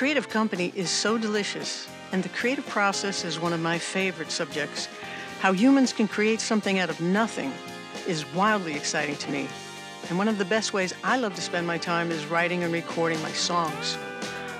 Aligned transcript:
creative 0.00 0.30
company 0.30 0.72
is 0.74 0.88
so 0.88 1.18
delicious, 1.18 1.86
and 2.12 2.22
the 2.22 2.28
creative 2.30 2.66
process 2.68 3.22
is 3.22 3.38
one 3.38 3.52
of 3.52 3.60
my 3.60 3.76
favorite 3.76 4.30
subjects. 4.30 4.88
How 5.40 5.52
humans 5.52 5.92
can 5.92 6.08
create 6.08 6.40
something 6.40 6.78
out 6.78 6.88
of 6.88 7.02
nothing 7.02 7.52
is 8.08 8.24
wildly 8.32 8.72
exciting 8.72 9.16
to 9.16 9.30
me. 9.30 9.46
And 10.08 10.16
one 10.16 10.26
of 10.26 10.38
the 10.38 10.46
best 10.46 10.72
ways 10.72 10.94
I 11.04 11.18
love 11.18 11.34
to 11.34 11.42
spend 11.42 11.66
my 11.66 11.76
time 11.76 12.10
is 12.10 12.24
writing 12.24 12.64
and 12.64 12.72
recording 12.72 13.20
my 13.20 13.32
songs. 13.32 13.98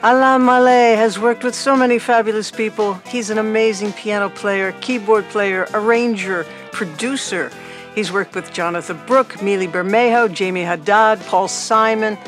Alain 0.02 0.42
Mallet 0.42 0.98
has 0.98 1.18
worked 1.18 1.42
with 1.42 1.54
so 1.54 1.74
many 1.74 1.98
fabulous 1.98 2.50
people. 2.50 2.92
He's 3.06 3.30
an 3.30 3.38
amazing 3.38 3.94
piano 3.94 4.28
player, 4.28 4.72
keyboard 4.82 5.24
player, 5.30 5.66
arranger, 5.72 6.44
producer. 6.70 7.50
He's 7.94 8.12
worked 8.12 8.34
with 8.34 8.52
Jonatha 8.52 9.06
Brooke, 9.06 9.32
Mili 9.40 9.72
Bermejo, 9.72 10.28
Jamey 10.28 10.66
Haddad, 10.66 11.18
Paul 11.20 11.48
Simon. 11.48 12.18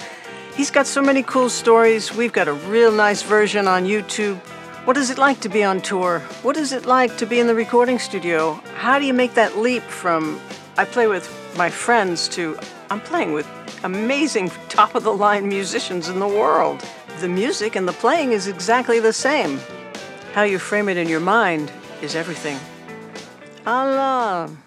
He's 0.54 0.70
got 0.70 0.86
so 0.86 1.00
many 1.00 1.22
cool 1.22 1.48
stories. 1.48 2.14
We've 2.14 2.32
got 2.32 2.46
a 2.46 2.52
real 2.52 2.92
nice 2.92 3.22
version 3.22 3.66
on 3.66 3.84
YouTube. 3.84 4.36
What 4.84 4.98
is 4.98 5.08
it 5.08 5.16
like 5.16 5.40
to 5.40 5.48
be 5.48 5.64
on 5.64 5.80
tour? 5.80 6.18
What 6.42 6.58
is 6.58 6.72
it 6.72 6.84
like 6.84 7.16
to 7.16 7.26
be 7.26 7.40
in 7.40 7.46
the 7.46 7.54
recording 7.54 7.98
studio? 7.98 8.60
How 8.76 8.98
do 8.98 9.06
you 9.06 9.14
make 9.14 9.32
that 9.32 9.56
leap 9.56 9.82
from 9.82 10.38
I 10.76 10.84
play 10.84 11.06
with 11.06 11.26
my 11.56 11.70
friends 11.70 12.28
to 12.30 12.58
I'm 12.90 13.00
playing 13.00 13.32
with 13.32 13.48
amazing 13.82 14.50
top 14.68 14.94
of 14.94 15.04
the 15.04 15.12
line 15.12 15.48
musicians 15.48 16.10
in 16.10 16.18
the 16.18 16.28
world? 16.28 16.84
The 17.20 17.28
music 17.28 17.74
and 17.74 17.88
the 17.88 17.94
playing 17.94 18.32
is 18.32 18.46
exactly 18.46 19.00
the 19.00 19.14
same. 19.14 19.58
How 20.34 20.42
you 20.42 20.58
frame 20.58 20.90
it 20.90 20.98
in 20.98 21.08
your 21.08 21.20
mind 21.20 21.72
is 22.02 22.14
everything. 22.14 22.58
Alain. 23.64 24.58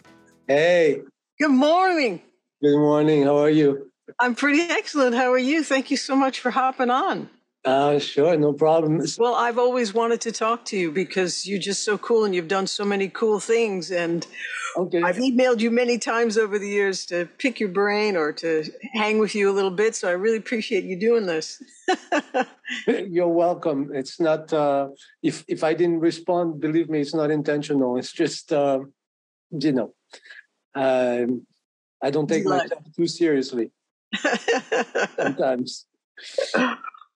Hey. 0.48 1.02
Good 1.40 1.52
morning. 1.52 2.22
Good 2.60 2.78
morning. 2.78 3.24
How 3.24 3.38
are 3.38 3.52
you? 3.52 3.92
I'm 4.20 4.36
pretty 4.36 4.62
excellent. 4.62 5.16
How 5.16 5.32
are 5.32 5.38
you? 5.38 5.64
Thank 5.64 5.92
you 5.92 5.98
so 5.98 6.16
much 6.16 6.40
for 6.40 6.52
hopping 6.52 6.90
on. 6.90 7.30
Uh, 7.66 7.98
sure, 7.98 8.38
no 8.38 8.54
problem. 8.54 9.02
Well, 9.18 9.34
I've 9.34 9.58
always 9.58 9.92
wanted 9.92 10.22
to 10.22 10.32
talk 10.32 10.66
to 10.66 10.78
you 10.78 10.92
because 10.92 11.48
you're 11.48 11.60
just 11.60 11.84
so 11.84 11.98
cool 11.98 12.24
and 12.24 12.36
you've 12.36 12.48
done 12.48 12.68
so 12.68 12.86
many 12.86 13.10
cool 13.10 13.40
things. 13.40 13.90
And 13.90 14.26
okay. 14.78 15.02
I've 15.02 15.16
emailed 15.18 15.60
you 15.62 15.72
many 15.72 15.98
times 15.98 16.38
over 16.38 16.60
the 16.60 16.70
years 16.70 17.08
to 17.08 17.28
pick 17.40 17.60
your 17.60 17.70
brain 17.70 18.16
or 18.16 18.32
to 18.34 18.66
hang 18.94 19.18
with 19.18 19.34
you 19.34 19.50
a 19.50 19.54
little 19.54 19.72
bit. 19.72 19.96
So 19.96 20.08
I 20.08 20.12
really 20.12 20.38
appreciate 20.38 20.84
you 20.84 20.98
doing 20.98 21.26
this. 21.26 21.62
You're 22.88 23.28
welcome. 23.28 23.90
It's 23.96 24.20
not, 24.20 24.54
uh, 24.54 24.90
if, 25.24 25.44
if 25.48 25.64
I 25.64 25.74
didn't 25.74 26.02
respond, 26.02 26.62
believe 26.62 26.88
me, 26.88 27.02
it's 27.02 27.16
not 27.16 27.32
intentional. 27.32 27.98
It's 27.98 28.12
just, 28.12 28.54
uh, 28.54 28.82
you 29.50 29.72
know, 29.72 29.94
um, 30.76 31.48
I 32.02 32.12
don't 32.12 32.28
take 32.28 32.46
myself 32.46 32.84
too 32.96 33.08
seriously 33.08 33.72
sometimes. 35.16 35.86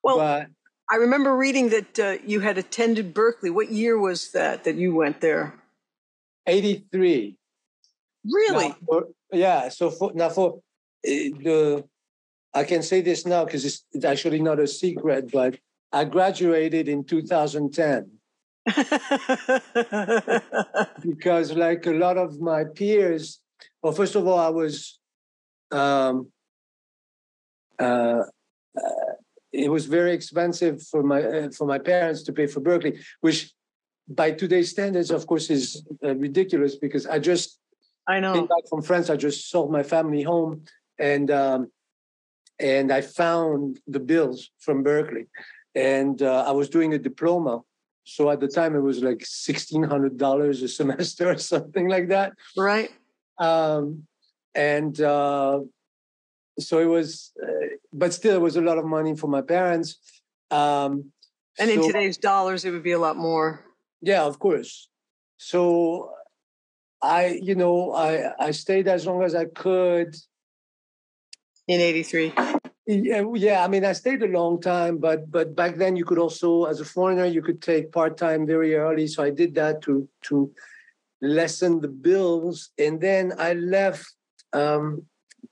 Well, 0.04 0.18
but, 0.18 0.48
I 0.92 0.96
remember 0.96 1.36
reading 1.36 1.70
that 1.70 2.00
uh, 2.00 2.18
you 2.26 2.40
had 2.40 2.58
attended 2.58 3.14
Berklee. 3.14 3.54
What 3.54 3.72
year 3.72 4.00
was 4.00 4.32
that 4.32 4.64
that 4.64 4.76
you 4.76 4.96
went 4.96 5.22
there? 5.22 5.54
83. 6.48 7.38
Really? 8.26 8.76
For, 8.88 9.08
yeah. 9.32 9.70
So 9.70 9.92
for, 9.92 10.12
now 10.14 10.30
for 10.30 10.56
uh, 10.56 10.60
the, 11.04 11.84
I 12.54 12.64
can 12.64 12.82
say 12.82 13.02
this 13.02 13.26
now 13.26 13.46
because 13.46 13.66
it's, 13.66 13.86
it's 13.92 14.06
actually 14.06 14.42
not 14.42 14.60
a 14.60 14.68
secret, 14.68 15.32
but 15.32 15.60
I 15.92 16.06
graduated 16.06 16.88
in 16.90 17.04
2010. 17.04 18.12
because 21.08 21.52
like 21.54 21.86
a 21.86 21.92
lot 21.92 22.18
of 22.18 22.40
my 22.40 22.64
peers, 22.64 23.40
well, 23.82 23.94
first 23.94 24.16
of 24.16 24.28
all, 24.28 24.40
I 24.40 24.50
was 24.50 25.00
um, 25.72 26.32
uh, 27.80 28.24
uh, 28.78 29.14
it 29.52 29.72
was 29.72 29.86
very 29.86 30.14
expensive 30.14 30.82
for 30.84 31.04
my 31.04 31.24
uh, 31.24 31.50
for 31.52 31.66
my 31.66 31.80
parents 31.80 32.24
to 32.24 32.34
pay 32.34 32.48
for 32.48 32.62
Berklee, 32.62 33.00
which 33.22 33.52
by 34.08 34.32
today's 34.32 34.70
standards, 34.70 35.12
of 35.12 35.26
course, 35.28 35.50
is 35.50 35.84
uh, 36.04 36.16
ridiculous 36.16 36.76
because 36.76 37.06
I 37.06 37.20
just 37.20 37.60
I 38.08 38.20
know 38.20 38.34
came 38.34 38.48
back 38.48 38.68
from 38.70 38.82
France. 38.82 39.10
I 39.10 39.16
just 39.16 39.50
sold 39.50 39.72
my 39.72 39.84
family 39.84 40.24
home, 40.24 40.66
and 41.00 41.32
um, 41.32 41.72
and 42.60 42.92
I 42.92 43.02
found 43.02 43.80
the 43.88 44.00
bills 44.00 44.50
from 44.60 44.84
Berklee, 44.84 45.28
and 45.76 46.22
uh, 46.22 46.44
I 46.48 46.52
was 46.52 46.70
doing 46.70 46.94
a 46.94 47.00
diploma. 47.00 47.62
So 48.04 48.30
at 48.32 48.40
the 48.40 48.48
time, 48.48 48.76
it 48.76 48.82
was 48.82 49.02
like 49.02 49.24
sixteen 49.26 49.84
hundred 49.84 50.18
dollars 50.18 50.62
a 50.62 50.68
semester 50.80 51.32
or 51.32 51.38
something 51.38 51.88
like 51.88 52.10
that. 52.10 52.34
Right. 52.58 52.90
Um, 53.38 54.06
and 54.56 55.00
uh, 55.00 55.62
so 56.62 56.80
it 56.80 56.86
was, 56.86 57.32
uh, 57.42 57.76
but 57.94 58.14
still, 58.14 58.36
it 58.36 58.42
was 58.42 58.56
a 58.56 58.62
lot 58.62 58.78
of 58.78 58.86
money 58.86 59.16
for 59.16 59.28
my 59.28 59.42
parents. 59.42 59.98
Um, 60.52 61.12
and 61.60 61.70
in 61.70 61.86
today's 61.86 62.18
dollars, 62.18 62.66
it 62.66 62.72
would 62.72 62.84
be 62.84 62.94
a 62.94 63.00
lot 63.00 63.18
more. 63.18 63.66
Yeah, 64.02 64.24
of 64.24 64.40
course. 64.40 64.90
So 65.38 66.12
I, 67.02 67.40
you 67.42 67.56
know, 67.56 67.94
I 67.94 68.34
I 68.40 68.52
stayed 68.52 68.88
as 68.88 69.06
long 69.06 69.24
as 69.24 69.36
I 69.36 69.46
could. 69.46 70.16
In 71.68 71.82
'83. 71.82 72.34
Yeah, 72.88 73.24
yeah. 73.36 73.64
I 73.64 73.68
mean, 73.68 73.86
I 73.86 73.94
stayed 73.94 74.24
a 74.24 74.28
long 74.28 74.60
time, 74.60 74.98
but 74.98 75.30
but 75.30 75.56
back 75.56 75.76
then 75.76 75.96
you 75.96 76.06
could 76.06 76.18
also, 76.18 76.66
as 76.66 76.80
a 76.80 76.86
foreigner, 76.86 77.26
you 77.26 77.42
could 77.42 77.62
take 77.62 77.92
part 77.92 78.18
time 78.18 78.48
very 78.48 78.76
early. 78.76 79.08
So 79.08 79.22
I 79.22 79.30
did 79.30 79.54
that 79.56 79.82
to 79.84 80.10
to 80.24 80.52
lessen 81.22 81.82
the 81.82 81.88
bills, 81.88 82.72
and 82.78 83.00
then 83.00 83.34
I 83.38 83.54
left 83.54 84.08
um, 84.54 85.06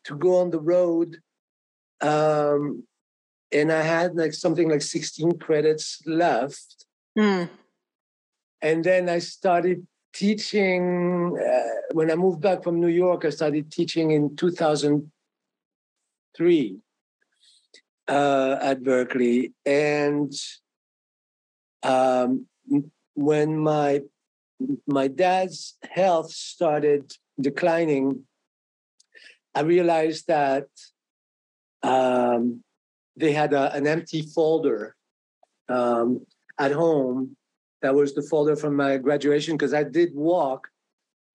to 0.07 0.15
go 0.15 0.39
on 0.39 0.49
the 0.49 0.59
road. 0.59 1.17
Um, 2.01 2.83
and 3.51 3.71
I 3.71 3.81
had 3.81 4.15
like 4.15 4.33
something 4.33 4.67
like 4.69 4.81
16 4.81 5.37
credits 5.39 6.01
left. 6.05 6.85
Mm. 7.17 7.49
And 8.61 8.83
then 8.83 9.07
I 9.09 9.19
started 9.19 9.87
teaching. 10.13 11.37
Uh, 11.37 11.93
when 11.93 12.11
I 12.11 12.15
moved 12.15 12.41
back 12.41 12.63
from 12.63 12.81
New 12.81 12.87
York, 12.87 13.23
I 13.25 13.29
started 13.29 13.71
teaching 13.71 14.11
in 14.11 14.35
2003 14.35 16.77
uh, 18.07 18.57
at 18.61 18.81
Berklee. 18.81 19.51
And 19.65 20.33
um, 21.83 22.47
when 23.13 23.57
my 23.57 24.01
my 24.87 25.07
dad's 25.07 25.77
health 25.89 26.31
started 26.31 27.13
declining, 27.39 28.25
I 29.57 29.61
realized 29.61 30.27
that 30.27 30.67
um, 31.81 32.63
they 33.15 33.31
had 33.31 33.53
a, 33.53 33.73
an 33.73 33.87
empty 33.87 34.21
folder 34.21 34.95
um, 35.67 36.27
at 36.59 36.71
home. 36.71 37.35
That 37.81 37.95
was 37.95 38.13
the 38.13 38.21
folder 38.21 38.55
from 38.55 38.75
my 38.75 38.97
graduation 38.97 39.57
because 39.57 39.73
I 39.73 39.83
did 39.83 40.13
walk, 40.13 40.67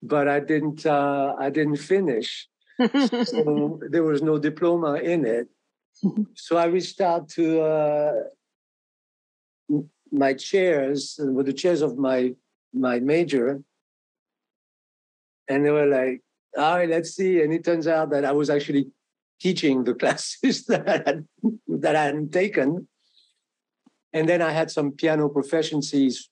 but 0.01 0.29
I 0.29 0.39
didn't. 0.39 0.85
Uh, 0.85 1.35
I 1.37 1.49
didn't 1.49 1.81
finish. 1.95 2.47
so 2.79 3.79
there 3.91 4.03
was 4.03 4.21
no 4.21 4.37
diploma 4.37 4.93
in 4.95 5.25
it. 5.25 5.47
So 6.35 6.55
I 6.55 6.65
reached 6.65 7.01
out 7.01 7.27
to 7.37 7.61
uh, 7.61 8.13
my 10.11 10.33
chairs, 10.33 11.19
with 11.19 11.47
the 11.47 11.53
chairs 11.61 11.81
of 11.81 11.97
my 11.97 12.35
my 12.73 13.01
major, 13.01 13.61
and 15.49 15.65
they 15.65 15.71
were 15.71 15.87
like, 15.87 16.21
all 16.57 16.77
right, 16.77 16.89
let's 16.89 17.15
see. 17.15 17.41
And 17.41 17.53
it 17.53 17.63
turns 17.63 17.87
out 17.87 18.09
that 18.11 18.25
I 18.25 18.31
was 18.31 18.49
actually 18.49 18.87
teaching 19.39 19.83
the 19.83 19.93
classes 20.01 20.65
that 20.65 20.87
I 20.87 20.97
had, 21.05 21.27
that 21.67 21.95
I 21.95 22.03
hadn't 22.05 22.31
taken. 22.31 22.87
And 24.13 24.29
then 24.29 24.41
I 24.41 24.51
had 24.51 24.69
some 24.69 24.91
piano 24.91 25.29
proficiencies 25.29 26.27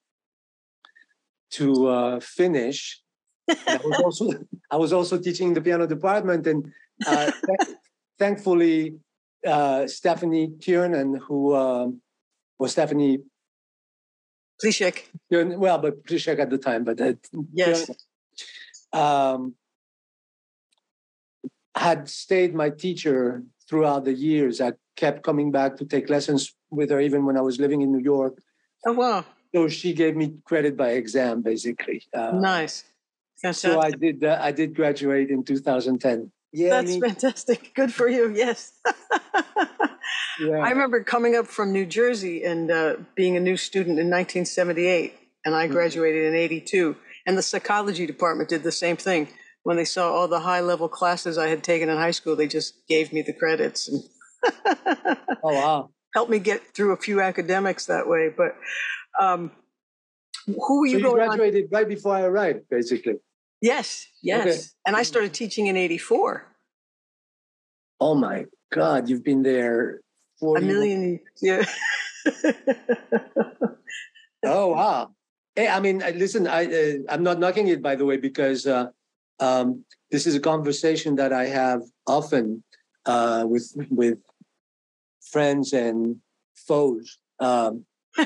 to 1.51 1.87
uh, 1.87 2.19
finish. 2.19 3.01
I 3.49 3.79
was 3.83 4.01
also 4.05 4.29
I 4.69 4.77
was 4.77 4.93
also 4.93 5.17
teaching 5.17 5.53
the 5.53 5.61
piano 5.61 5.87
department, 5.87 6.47
and 6.47 6.71
uh, 7.05 7.25
th- 7.25 7.77
thankfully 8.17 8.95
uh, 9.45 9.87
Stephanie 9.87 10.53
Tiernan, 10.59 11.15
who 11.15 11.55
um, 11.55 12.01
was 12.59 12.71
Stephanie 12.71 13.19
Pliszek. 14.63 15.05
Well, 15.29 15.79
but 15.79 16.05
Pliszek 16.05 16.39
at 16.39 16.49
the 16.49 16.57
time, 16.57 16.83
but 16.83 17.01
uh, 17.01 17.13
yes. 17.51 17.89
um, 18.93 19.55
had 21.75 22.09
stayed 22.09 22.53
my 22.53 22.69
teacher 22.69 23.43
throughout 23.67 24.05
the 24.05 24.13
years. 24.13 24.59
I 24.61 24.73
kept 24.95 25.23
coming 25.23 25.51
back 25.51 25.77
to 25.77 25.85
take 25.85 26.09
lessons 26.09 26.53
with 26.69 26.89
her 26.89 26.99
even 26.99 27.25
when 27.25 27.37
I 27.37 27.41
was 27.41 27.59
living 27.59 27.81
in 27.81 27.91
New 27.91 28.03
York. 28.03 28.37
Oh 28.85 28.93
wow! 28.93 29.25
So 29.53 29.67
she 29.67 29.93
gave 29.93 30.15
me 30.15 30.35
credit 30.45 30.75
by 30.77 30.91
exam, 30.91 31.41
basically. 31.41 32.03
Uh, 32.13 32.31
nice. 32.31 32.83
Fantastic. 33.41 33.71
So 33.71 33.81
I 33.81 33.91
did. 33.91 34.23
Uh, 34.23 34.37
I 34.41 34.51
did 34.51 34.75
graduate 34.75 35.29
in 35.29 35.43
2010. 35.43 36.31
Yeah, 36.53 36.81
that's 36.81 36.97
fantastic. 36.97 37.71
Good 37.75 37.93
for 37.93 38.07
you. 38.07 38.33
Yes. 38.35 38.73
yeah. 40.39 40.57
I 40.57 40.69
remember 40.69 41.03
coming 41.03 41.35
up 41.35 41.47
from 41.47 41.71
New 41.71 41.85
Jersey 41.85 42.43
and 42.43 42.69
uh, 42.69 42.95
being 43.15 43.37
a 43.37 43.39
new 43.39 43.55
student 43.55 43.99
in 43.99 44.09
1978, 44.09 45.15
and 45.45 45.55
I 45.55 45.65
mm-hmm. 45.65 45.73
graduated 45.73 46.25
mm-hmm. 46.25 46.35
in 46.35 46.41
'82. 46.41 46.95
And 47.25 47.37
the 47.37 47.43
psychology 47.43 48.05
department 48.05 48.49
did 48.49 48.63
the 48.63 48.71
same 48.71 48.97
thing 48.97 49.27
when 49.63 49.77
they 49.77 49.85
saw 49.85 50.11
all 50.11 50.27
the 50.27 50.39
high 50.39 50.61
level 50.61 50.89
classes 50.89 51.37
I 51.37 51.47
had 51.47 51.63
taken 51.63 51.89
in 51.89 51.97
high 51.97 52.11
school, 52.11 52.35
they 52.35 52.47
just 52.47 52.87
gave 52.87 53.13
me 53.13 53.21
the 53.21 53.33
credits. 53.33 53.87
and 53.87 54.03
oh 55.43 55.53
wow! 55.53 55.89
helped 56.13 56.31
me 56.31 56.39
get 56.39 56.75
through 56.75 56.93
a 56.93 56.97
few 56.97 57.21
academics 57.21 57.85
that 57.85 58.07
way. 58.07 58.29
But 58.35 58.55
um, 59.19 59.51
who 60.45 60.81
were 60.81 60.87
you 60.87 60.99
so 60.99 61.11
going 61.11 61.21
you 61.21 61.27
graduated 61.27 61.63
on? 61.65 61.69
right 61.71 61.87
before 61.87 62.15
I 62.15 62.21
arrived, 62.21 62.69
basically. 62.69 63.15
Yes, 63.61 64.07
yes. 64.23 64.47
Okay. 64.47 64.59
And 64.85 64.95
I 64.95 65.03
started 65.03 65.33
teaching 65.33 65.67
in 65.67 65.77
84. 65.77 66.47
Oh 67.99 68.15
my 68.15 68.45
God, 68.73 69.07
you've 69.09 69.23
been 69.23 69.43
there 69.43 70.01
40 70.39 70.63
A 70.63 70.67
million, 70.67 71.19
yeah. 71.41 71.63
oh, 74.43 74.67
wow. 74.67 75.11
Hey, 75.55 75.67
I 75.67 75.79
mean, 75.79 75.99
listen, 76.15 76.47
I, 76.47 76.65
uh, 76.65 76.93
I'm 77.09 77.21
not 77.21 77.37
knocking 77.37 77.67
it, 77.67 77.83
by 77.83 77.95
the 77.95 78.05
way, 78.05 78.17
because 78.17 78.65
uh, 78.65 78.87
um, 79.41 79.83
this 80.11 80.27
is 80.27 80.35
a 80.35 80.39
conversation 80.39 81.15
that 81.15 81.33
I 81.33 81.45
have 81.45 81.81
often 82.07 82.63
uh, 83.05 83.45
with 83.47 83.73
with 83.89 84.19
friends 85.21 85.73
and 85.73 86.17
foes. 86.55 87.17
Um, 87.39 87.85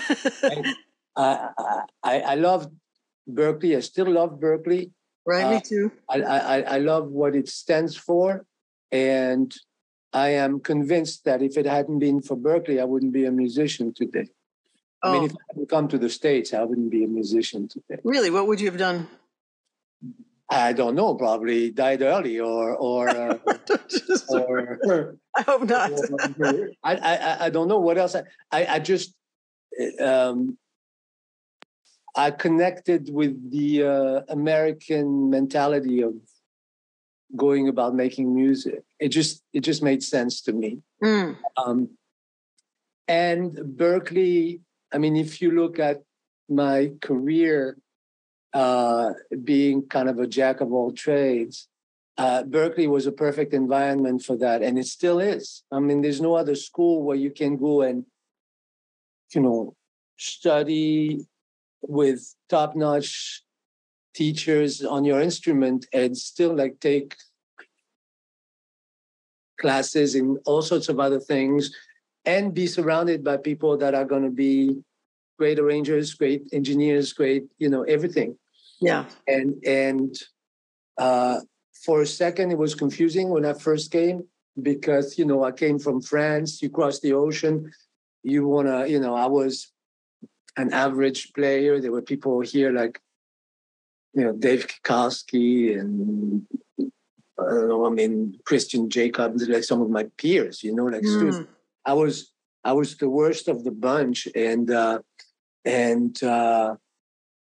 I, 1.18 1.50
I, 2.04 2.20
I 2.20 2.36
love 2.36 2.68
Berklee. 3.30 3.78
I 3.78 3.80
still 3.80 4.12
love 4.12 4.40
Berklee. 4.40 4.92
Right, 5.26 5.44
uh, 5.44 5.52
me 5.52 5.62
too. 5.62 5.92
I, 6.10 6.22
I, 6.22 6.60
I 6.62 6.78
love 6.80 7.08
what 7.08 7.36
it 7.36 7.48
stands 7.48 7.96
for. 7.96 8.46
And 8.92 9.56
I 10.14 10.30
am 10.30 10.60
convinced 10.60 11.26
that 11.26 11.42
if 11.42 11.58
it 11.58 11.66
hadn't 11.66 12.00
been 12.00 12.22
for 12.22 12.38
Berklee, 12.38 12.80
I 12.80 12.84
wouldn't 12.86 13.14
be 13.14 13.26
a 13.26 13.32
musician 13.32 13.94
today. 13.94 14.28
Oh. 15.02 15.10
I 15.10 15.14
mean, 15.14 15.22
oh. 15.24 15.26
if 15.26 15.32
I 15.32 15.44
hadn't 15.50 15.70
come 15.70 15.88
to 15.88 15.98
the 15.98 16.10
States, 16.10 16.54
I 16.54 16.64
wouldn't 16.64 16.92
be 16.92 17.04
a 17.04 17.08
musician 17.08 17.68
today. 17.68 18.02
Really? 18.04 18.30
What 18.30 18.48
would 18.48 18.60
you 18.60 18.68
have 18.68 18.78
done? 18.78 19.08
I 20.56 20.74
don't 20.74 20.96
know. 20.96 21.16
Probably 21.16 21.72
died 21.72 22.02
early, 22.02 22.40
or 22.40 22.76
or 22.76 23.10
uh, 23.10 23.38
or. 24.30 25.18
I 25.38 25.42
hope 25.42 25.64
not. 25.64 25.92
Or, 25.92 26.70
I, 26.84 26.96
I 26.96 27.46
I 27.46 27.50
don't 27.50 27.68
know 27.68 27.80
what 27.80 27.98
else. 27.98 28.16
I 28.16 28.24
I, 28.52 28.66
I 28.76 28.80
just 28.80 29.14
um, 30.00 30.58
I 32.16 32.32
connected 32.32 33.10
with 33.12 33.52
the 33.52 33.84
uh, 33.84 34.22
American 34.30 35.30
mentality 35.30 36.02
of 36.02 36.14
going 37.36 37.68
about 37.68 37.94
making 37.94 38.34
music. 38.34 38.84
It 39.00 39.10
just 39.10 39.44
it 39.52 39.62
just 39.62 39.84
made 39.84 40.04
sense 40.04 40.42
to 40.44 40.54
me. 40.54 40.80
Mm. 41.04 41.38
Um, 41.58 41.90
and 43.08 43.52
Berklee, 43.52 44.62
I 44.94 44.98
mean, 44.98 45.18
if 45.18 45.42
you 45.42 45.52
look 45.52 45.80
at 45.80 46.02
my 46.48 46.92
career 47.02 47.78
uh, 48.56 49.12
being 49.44 49.86
kind 49.88 50.08
of 50.08 50.18
a 50.18 50.26
jack 50.26 50.62
of 50.62 50.72
all 50.72 50.94
trades, 50.94 51.68
uh, 52.18 52.42
Berklee 52.44 52.90
was 52.90 53.06
a 53.06 53.12
perfect 53.12 53.54
environment 53.54 54.24
for 54.24 54.38
that, 54.38 54.62
and 54.64 54.80
it 54.80 54.86
still 54.86 55.20
is. 55.20 55.64
I 55.74 55.80
mean, 55.80 56.02
there's 56.02 56.22
no 56.22 56.36
other 56.36 56.56
school 56.56 57.04
where 57.04 57.18
you 57.18 57.32
can 57.32 57.58
go 57.58 57.82
and, 57.82 58.06
you 59.34 59.42
know, 59.42 59.76
study 60.16 61.28
with 61.82 62.34
top 62.48 62.78
notch 62.78 63.44
teachers 64.14 64.82
on 64.82 65.04
your 65.04 65.20
instrument 65.20 65.86
and 65.92 66.18
still 66.18 66.56
like 66.56 66.80
take 66.80 67.14
classes 69.60 70.16
and 70.16 70.40
all 70.46 70.62
sorts 70.62 70.88
of 70.88 71.02
other 71.02 71.20
things 71.20 71.76
and 72.26 72.54
be 72.54 72.66
surrounded 72.66 73.22
by 73.22 73.36
people 73.36 73.76
that 73.78 73.94
are 73.94 74.06
going 74.06 74.24
to 74.24 74.30
be 74.30 74.78
great 75.38 75.60
arrangers 75.60 76.14
great 76.14 76.44
engineers 76.54 77.12
great 77.12 77.44
you 77.58 77.70
know 77.70 77.84
everything 77.84 78.38
yeah 78.86 79.06
and 79.28 79.50
and 79.66 80.16
uh, 80.98 81.40
for 81.86 82.02
a 82.02 82.08
second 82.08 82.52
it 82.52 82.58
was 82.58 82.74
confusing 82.76 83.30
when 83.30 83.46
i 83.46 83.54
first 83.54 83.92
came 83.92 84.24
because 84.62 85.18
you 85.20 85.26
know 85.26 85.44
i 85.44 85.52
came 85.52 85.78
from 85.78 86.02
france 86.02 86.62
you 86.62 86.70
cross 86.70 87.00
the 87.02 87.14
ocean 87.14 87.72
you 88.24 88.48
want 88.48 88.68
to 88.68 88.90
you 88.90 89.00
know 89.00 89.14
i 89.16 89.26
was 89.26 89.74
an 90.58 90.74
average 90.74 91.34
player. 91.34 91.80
There 91.80 91.92
were 91.92 92.02
people 92.02 92.42
here 92.42 92.72
like, 92.72 93.00
you 94.14 94.24
know, 94.24 94.34
Dave 94.34 94.68
Kikoski 94.68 95.80
and 95.80 96.46
I 96.80 96.84
don't 97.44 97.68
know. 97.68 97.86
I 97.86 97.90
mean, 97.90 98.40
Christian 98.46 98.90
Jacobs, 98.90 99.48
like 99.48 99.64
some 99.64 99.82
of 99.82 99.90
my 99.90 100.06
peers. 100.18 100.64
You 100.64 100.74
know, 100.74 100.86
like 100.86 101.04
mm. 101.04 101.48
I 101.86 101.94
was 101.94 102.32
I 102.64 102.72
was 102.72 102.96
the 102.98 103.10
worst 103.10 103.48
of 103.48 103.64
the 103.64 103.72
bunch, 103.72 104.28
and 104.34 104.72
uh, 104.72 105.00
and 105.66 106.22
uh, 106.24 106.76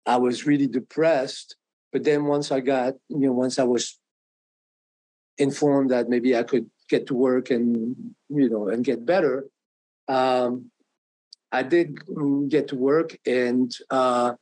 I 0.05 0.17
was 0.17 0.45
really 0.45 0.67
depressed. 0.67 1.55
But 1.91 2.03
then 2.03 2.25
once 2.25 2.51
I 2.51 2.59
got, 2.61 2.93
you 3.09 3.27
know, 3.27 3.33
once 3.33 3.59
I 3.59 3.63
was 3.63 3.99
informed 5.37 5.91
that 5.91 6.09
maybe 6.09 6.35
I 6.35 6.43
could 6.43 6.69
get 6.89 7.07
to 7.07 7.13
work 7.13 7.49
and 7.49 7.95
you 8.29 8.49
know 8.49 8.69
and 8.69 8.83
get 8.83 9.05
better, 9.05 9.47
um, 10.07 10.71
I 11.51 11.63
did 11.63 11.99
get 12.49 12.69
to 12.69 12.75
work, 12.75 13.17
and 13.25 13.71
uh, 13.89 14.33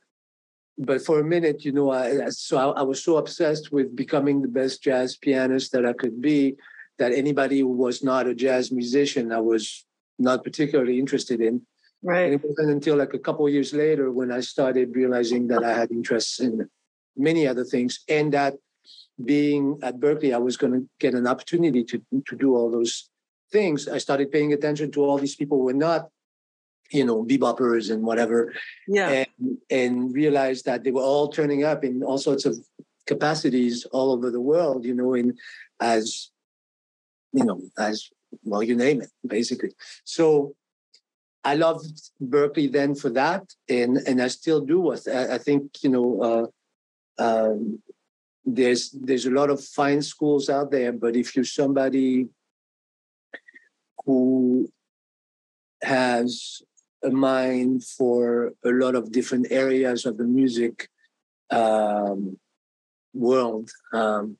but 0.78 1.04
for 1.04 1.20
a 1.20 1.24
minute, 1.24 1.64
you 1.64 1.72
know, 1.72 1.90
I, 1.90 2.28
so 2.30 2.56
I, 2.56 2.80
I, 2.80 2.82
was 2.82 3.02
so 3.02 3.16
obsessed 3.16 3.70
with 3.72 3.94
becoming 3.94 4.40
the 4.40 4.48
best 4.48 4.82
jazz 4.82 5.16
pianist 5.16 5.72
that 5.72 5.84
I 5.84 5.92
could 5.92 6.22
be 6.22 6.56
that 6.98 7.12
anybody 7.12 7.60
who 7.60 7.68
was 7.68 8.02
not 8.02 8.26
a 8.26 8.34
jazz 8.34 8.70
musician, 8.72 9.32
I 9.32 9.40
was 9.40 9.84
not 10.18 10.44
particularly 10.44 10.98
interested 10.98 11.40
in. 11.40 11.62
Right. 12.02 12.32
And 12.32 12.34
it 12.34 12.42
wasn't 12.42 12.70
until 12.70 12.96
like 12.96 13.14
a 13.14 13.18
couple 13.18 13.46
of 13.46 13.52
years 13.52 13.72
later 13.72 14.10
when 14.10 14.32
I 14.32 14.40
started 14.40 14.96
realizing 14.96 15.48
that 15.48 15.62
I 15.62 15.74
had 15.74 15.90
interests 15.90 16.40
in 16.40 16.68
many 17.16 17.46
other 17.46 17.64
things, 17.64 18.00
and 18.08 18.32
that 18.32 18.54
being 19.22 19.78
at 19.82 20.00
Berklee, 20.00 20.34
I 20.34 20.38
was 20.38 20.56
going 20.56 20.72
to 20.72 20.88
get 20.98 21.14
an 21.14 21.26
opportunity 21.26 21.84
to 21.84 22.02
to 22.28 22.36
do 22.36 22.56
all 22.56 22.70
those 22.70 23.10
things. 23.52 23.88
I 23.88 23.98
started 23.98 24.32
paying 24.32 24.52
attention 24.52 24.90
to 24.92 25.04
all 25.04 25.18
these 25.18 25.36
people 25.36 25.58
who 25.58 25.64
were 25.64 25.72
not 25.74 26.08
you 26.90 27.04
know, 27.04 27.24
beboppers 27.24 27.90
and 27.90 28.02
whatever. 28.02 28.52
Yeah. 28.88 29.24
And, 29.38 29.58
and 29.70 30.14
realized 30.14 30.64
that 30.64 30.84
they 30.84 30.90
were 30.90 31.02
all 31.02 31.28
turning 31.28 31.64
up 31.64 31.84
in 31.84 32.02
all 32.02 32.18
sorts 32.18 32.44
of 32.44 32.56
capacities 33.06 33.86
all 33.92 34.12
over 34.12 34.30
the 34.30 34.40
world, 34.40 34.84
you 34.84 34.94
know, 34.94 35.14
in 35.14 35.36
as, 35.80 36.30
you 37.32 37.44
know, 37.44 37.60
as 37.78 38.08
well, 38.44 38.62
you 38.62 38.76
name 38.76 39.02
it, 39.02 39.10
basically. 39.26 39.70
So 40.04 40.54
I 41.42 41.54
loved 41.54 42.10
Berklee 42.22 42.70
then 42.70 42.94
for 42.94 43.10
that, 43.10 43.44
and 43.68 43.96
and 44.06 44.20
I 44.20 44.28
still 44.28 44.60
do. 44.60 44.92
I, 44.92 45.34
I 45.34 45.38
think 45.38 45.82
you 45.82 45.90
know, 45.90 46.52
uh, 47.18 47.22
um, 47.22 47.82
there's 48.44 48.90
there's 48.90 49.26
a 49.26 49.30
lot 49.30 49.50
of 49.50 49.64
fine 49.64 50.02
schools 50.02 50.50
out 50.50 50.70
there, 50.70 50.92
but 50.92 51.16
if 51.16 51.34
you're 51.34 51.44
somebody 51.44 52.28
who 54.04 54.70
has 55.82 56.62
a 57.02 57.10
mind 57.10 57.84
for 57.84 58.52
a 58.64 58.70
lot 58.70 58.94
of 58.94 59.12
different 59.12 59.46
areas 59.50 60.04
of 60.04 60.18
the 60.18 60.24
music 60.24 60.88
um, 61.50 62.38
world, 63.14 63.70
um, 63.92 64.36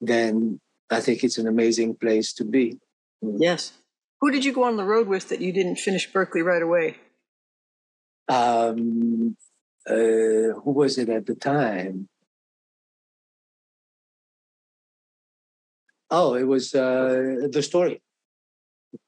then 0.00 0.60
I 0.90 1.00
think 1.00 1.24
it's 1.24 1.38
an 1.38 1.48
amazing 1.48 1.96
place 1.96 2.32
to 2.34 2.44
be. 2.44 2.78
Yes. 3.20 3.72
Who 4.20 4.30
did 4.30 4.44
you 4.44 4.52
go 4.52 4.64
on 4.64 4.76
the 4.76 4.84
road 4.84 5.06
with 5.06 5.28
that 5.28 5.40
you 5.40 5.52
didn't 5.52 5.76
finish 5.76 6.10
Berklee 6.10 6.44
right 6.44 6.62
away? 6.62 6.96
Um, 8.28 9.36
uh, 9.88 9.94
who 10.62 10.72
was 10.72 10.98
it 10.98 11.08
at 11.08 11.26
the 11.26 11.34
time? 11.34 12.08
Oh, 16.10 16.34
it 16.34 16.44
was 16.44 16.74
uh, 16.74 17.48
the 17.50 17.62
story. 17.62 18.02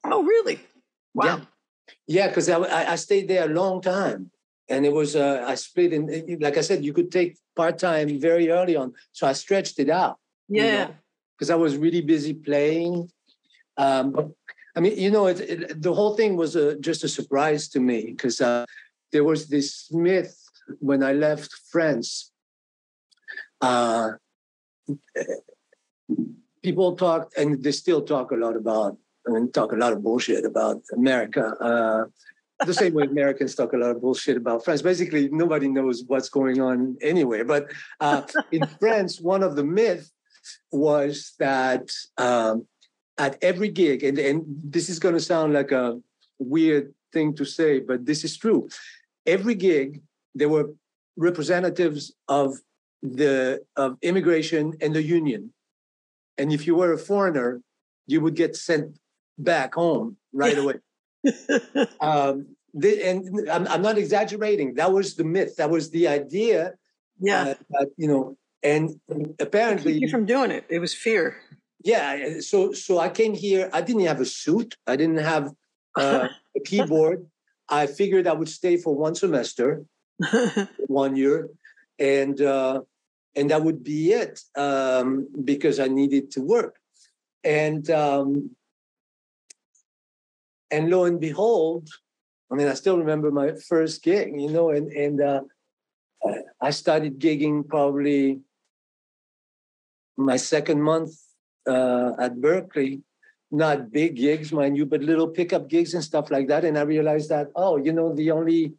Oh, 0.03 0.23
really? 0.23 0.59
Wow. 1.13 1.25
Yeah. 1.25 1.45
Yeah, 2.07 2.27
because 2.27 2.47
I, 2.47 2.91
I 2.93 2.95
stayed 2.95 3.27
there 3.27 3.45
a 3.45 3.53
long 3.53 3.81
time, 3.81 4.31
and 4.69 4.85
it 4.85 4.93
was 4.93 5.15
uh, 5.15 5.43
I 5.45 5.55
split 5.55 5.91
in. 5.91 6.37
Like 6.39 6.57
I 6.57 6.61
said, 6.61 6.85
you 6.85 6.93
could 6.93 7.11
take 7.11 7.37
part 7.55 7.79
time 7.79 8.17
very 8.19 8.49
early 8.49 8.77
on, 8.77 8.93
so 9.11 9.27
I 9.27 9.33
stretched 9.33 9.77
it 9.79 9.89
out. 9.89 10.17
Yeah, 10.47 10.91
because 11.37 11.49
you 11.49 11.55
know, 11.55 11.59
I 11.59 11.61
was 11.61 11.75
really 11.75 12.01
busy 12.01 12.33
playing. 12.33 13.09
Um, 13.77 14.33
I 14.75 14.79
mean, 14.79 14.97
you 14.97 15.11
know, 15.11 15.27
it, 15.27 15.39
it, 15.41 15.81
the 15.81 15.93
whole 15.93 16.15
thing 16.15 16.35
was 16.35 16.55
a, 16.55 16.77
just 16.79 17.03
a 17.03 17.07
surprise 17.07 17.67
to 17.69 17.79
me 17.79 18.05
because 18.05 18.41
uh, 18.41 18.65
there 19.11 19.23
was 19.23 19.47
this 19.47 19.91
myth 19.91 20.37
when 20.79 21.03
I 21.03 21.13
left 21.13 21.51
France. 21.69 22.31
Uh, 23.59 24.11
people 26.63 26.95
talked, 26.95 27.37
and 27.37 27.63
they 27.63 27.71
still 27.71 28.01
talk 28.01 28.31
a 28.31 28.35
lot 28.35 28.55
about 28.55 28.97
I 29.27 29.31
mean, 29.31 29.51
talk 29.51 29.71
a 29.71 29.75
lot 29.75 29.93
of 29.93 30.03
bullshit 30.03 30.45
about 30.45 30.81
America. 30.93 31.55
Uh, 31.59 32.65
the 32.65 32.73
same 32.73 32.93
way 32.93 33.03
Americans 33.03 33.55
talk 33.55 33.73
a 33.73 33.77
lot 33.77 33.91
of 33.91 34.01
bullshit 34.01 34.37
about 34.37 34.63
France. 34.63 34.81
Basically, 34.81 35.29
nobody 35.29 35.67
knows 35.67 36.03
what's 36.05 36.29
going 36.29 36.61
on 36.61 36.97
anyway. 37.01 37.43
But 37.43 37.71
uh, 37.99 38.23
in 38.51 38.65
France, 38.79 39.19
one 39.19 39.43
of 39.43 39.55
the 39.55 39.63
myths 39.63 40.11
was 40.71 41.33
that 41.39 41.89
um, 42.17 42.67
at 43.21 43.37
every 43.43 43.69
gig, 43.69 44.03
and, 44.03 44.17
and 44.17 44.43
this 44.75 44.89
is 44.89 44.97
going 44.97 45.13
to 45.13 45.25
sound 45.33 45.53
like 45.53 45.71
a 45.71 45.99
weird 46.39 46.85
thing 47.13 47.35
to 47.35 47.45
say, 47.45 47.79
but 47.79 47.99
this 48.09 48.23
is 48.23 48.35
true. 48.35 48.67
Every 49.27 49.53
gig, 49.53 50.01
there 50.33 50.49
were 50.49 50.67
representatives 51.17 52.03
of 52.27 52.47
the 53.03 53.61
of 53.75 53.89
immigration 54.01 54.73
and 54.81 54.95
the 54.95 55.03
union. 55.03 55.53
And 56.39 56.51
if 56.51 56.65
you 56.65 56.73
were 56.75 56.93
a 56.93 56.97
foreigner, 56.97 57.61
you 58.07 58.21
would 58.21 58.35
get 58.35 58.55
sent 58.55 58.97
back 59.37 59.75
home 59.75 60.17
right 60.33 60.57
away. 60.57 60.77
um, 62.09 62.33
the, 62.73 62.89
and 63.07 63.49
I'm, 63.55 63.67
I'm, 63.67 63.83
not 63.83 63.97
exaggerating. 63.97 64.75
That 64.75 64.91
was 64.91 65.15
the 65.15 65.23
myth. 65.23 65.57
That 65.57 65.69
was 65.69 65.91
the 65.91 66.07
idea. 66.07 66.73
Yeah. 67.19 67.41
Uh, 67.41 67.53
that, 67.71 67.87
you 67.97 68.07
know, 68.07 68.37
and 68.63 68.99
apparently 69.39 69.93
you 69.93 70.09
from 70.09 70.25
doing 70.25 70.51
it. 70.51 70.65
It 70.69 70.79
was 70.79 70.93
fear. 70.93 71.37
Yeah. 71.83 72.39
So 72.39 72.73
so 72.73 72.99
I 72.99 73.09
came 73.09 73.33
here. 73.33 73.69
I 73.73 73.81
didn't 73.81 74.05
have 74.05 74.21
a 74.21 74.25
suit. 74.25 74.75
I 74.85 74.95
didn't 74.95 75.17
have 75.17 75.53
uh, 75.95 76.27
a 76.55 76.59
keyboard. 76.65 77.25
I 77.69 77.87
figured 77.87 78.27
I 78.27 78.33
would 78.33 78.49
stay 78.49 78.77
for 78.77 78.95
one 78.95 79.15
semester, 79.15 79.85
one 80.87 81.15
year, 81.15 81.49
and 81.97 82.39
uh, 82.41 82.81
and 83.35 83.49
that 83.49 83.63
would 83.63 83.83
be 83.83 84.11
it 84.11 84.41
um, 84.55 85.27
because 85.43 85.79
I 85.79 85.87
needed 85.87 86.31
to 86.31 86.41
work. 86.41 86.75
And 87.43 87.89
um, 87.89 88.51
and 90.69 90.89
lo 90.89 91.05
and 91.05 91.19
behold, 91.19 91.89
I 92.51 92.55
mean, 92.55 92.67
I 92.67 92.75
still 92.75 92.97
remember 92.97 93.31
my 93.31 93.53
first 93.67 94.03
gig, 94.03 94.39
you 94.39 94.51
know, 94.51 94.69
and 94.69 94.91
and 94.91 95.21
uh, 95.21 95.41
I 96.61 96.69
started 96.71 97.19
gigging 97.19 97.67
probably 97.67 98.41
my 100.17 100.37
second 100.37 100.83
month 100.83 101.13
uh, 101.67 102.13
at 102.19 102.35
Berklee, 102.35 103.01
Not 103.51 103.91
big 103.91 104.15
gigs, 104.15 104.53
mind 104.53 104.77
you, 104.77 104.85
but 104.85 105.03
little 105.03 105.27
pickup 105.27 105.67
gigs 105.67 105.93
and 105.93 106.03
stuff 106.03 106.31
like 106.31 106.47
that. 106.47 106.63
And 106.63 106.77
I 106.77 106.83
realized 106.87 107.27
that, 107.29 107.51
oh, 107.55 107.75
you 107.75 107.91
know, 107.91 108.15
the 108.15 108.31
only 108.31 108.73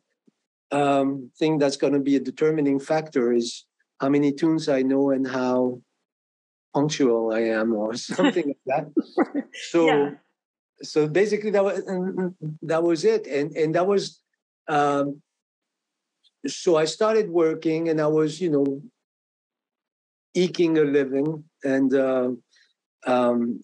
um, 0.73 1.31
thing 1.39 1.59
that's 1.59 1.77
going 1.77 1.93
to 1.93 2.01
be 2.01 2.17
a 2.17 2.21
determining 2.21 2.81
factor 2.81 3.33
is 3.33 3.67
how 4.01 4.09
many 4.09 4.33
tunes 4.33 4.69
I 4.69 4.81
know 4.81 5.11
and 5.11 5.29
how 5.29 5.83
punctual 6.75 7.33
I 7.33 7.41
am, 7.61 7.75
or 7.75 7.95
something 7.97 8.47
like 8.49 8.65
that. 8.67 8.87
So, 9.69 9.87
yeah. 9.87 10.11
so 10.81 11.07
basically, 11.07 11.51
that 11.51 11.62
was 11.62 11.85
that 12.62 12.83
was 12.83 13.05
it, 13.05 13.27
and 13.27 13.53
and 13.53 13.75
that 13.75 13.87
was. 13.87 14.25
Um, 14.67 15.21
so 16.47 16.77
I 16.77 16.87
started 16.87 17.29
working, 17.29 17.91
and 17.91 18.01
I 18.01 18.07
was, 18.07 18.41
you 18.41 18.49
know, 18.49 18.81
eking 20.35 20.79
a 20.79 20.83
living, 20.83 21.45
and 21.62 21.93
uh, 21.93 22.31
um, 23.07 23.61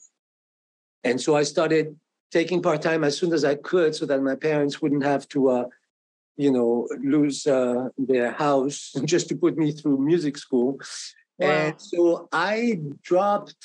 and 1.05 1.21
so 1.21 1.37
I 1.37 1.43
started 1.43 1.97
taking 2.31 2.61
part 2.61 2.83
time 2.83 3.05
as 3.05 3.17
soon 3.17 3.33
as 3.33 3.45
I 3.45 3.55
could, 3.55 3.95
so 3.95 4.07
that 4.07 4.23
my 4.23 4.35
parents 4.35 4.83
wouldn't 4.83 5.05
have 5.05 5.29
to 5.29 5.49
uh, 5.49 5.65
you 6.39 6.53
know, 6.53 6.89
lose 7.01 7.47
uh, 7.47 7.89
their 7.99 8.31
house 8.31 8.95
just 9.05 9.29
to 9.29 9.37
put 9.37 9.59
me 9.59 9.73
through 9.73 9.99
music 9.99 10.39
school. 10.39 10.79
Wow. 11.39 11.49
And 11.49 11.75
so 11.81 12.29
I 12.33 12.81
dropped. 13.03 13.57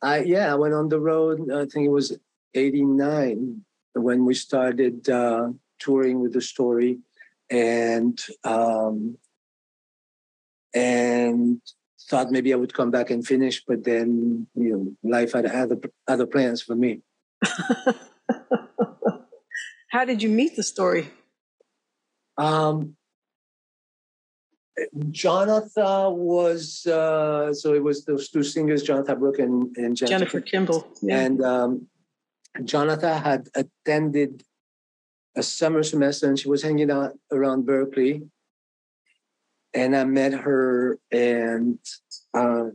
I 0.00 0.20
yeah, 0.20 0.52
I 0.52 0.54
went 0.54 0.74
on 0.74 0.88
the 0.88 1.00
road. 1.00 1.50
I 1.50 1.66
think 1.66 1.86
it 1.86 1.90
was 1.90 2.16
'89 2.54 3.64
when 3.94 4.24
we 4.24 4.34
started 4.34 5.08
uh, 5.08 5.48
touring 5.80 6.20
with 6.20 6.32
the 6.32 6.40
story, 6.40 6.98
and 7.50 8.18
um, 8.44 9.18
and 10.72 11.60
thought 12.08 12.30
maybe 12.30 12.52
I 12.52 12.56
would 12.56 12.74
come 12.74 12.90
back 12.90 13.10
and 13.10 13.26
finish, 13.26 13.64
but 13.64 13.84
then 13.84 14.46
you 14.54 14.70
know, 14.70 14.92
life 15.02 15.32
had 15.32 15.46
other 15.46 15.78
other 16.06 16.26
plans 16.26 16.62
for 16.62 16.74
me. 16.74 17.02
How 19.90 20.04
did 20.04 20.22
you 20.22 20.28
meet 20.28 20.54
the 20.56 20.62
story? 20.62 21.08
Um, 22.36 22.96
Jonatha 25.10 26.14
was 26.14 26.86
uh, 26.86 27.52
so 27.52 27.74
it 27.74 27.82
was 27.82 28.04
those 28.04 28.28
two 28.28 28.42
singers, 28.42 28.84
Jonatha 28.84 29.18
Brooke 29.18 29.38
and, 29.38 29.76
and 29.76 29.96
Jennifer, 29.96 30.18
Jennifer 30.18 30.40
Kimball. 30.40 30.86
Yeah. 31.02 31.20
And 31.20 31.42
um, 31.42 31.86
Jonatha 32.62 33.20
had 33.20 33.48
attended 33.54 34.44
a 35.36 35.42
summer 35.42 35.82
semester 35.82 36.28
and 36.28 36.38
she 36.38 36.48
was 36.48 36.62
hanging 36.62 36.90
out 36.90 37.12
around 37.32 37.66
Berklee. 37.66 38.28
And 39.74 39.94
I 39.94 40.04
met 40.04 40.32
her 40.32 40.98
and 41.12 41.78
uh, 42.34 42.70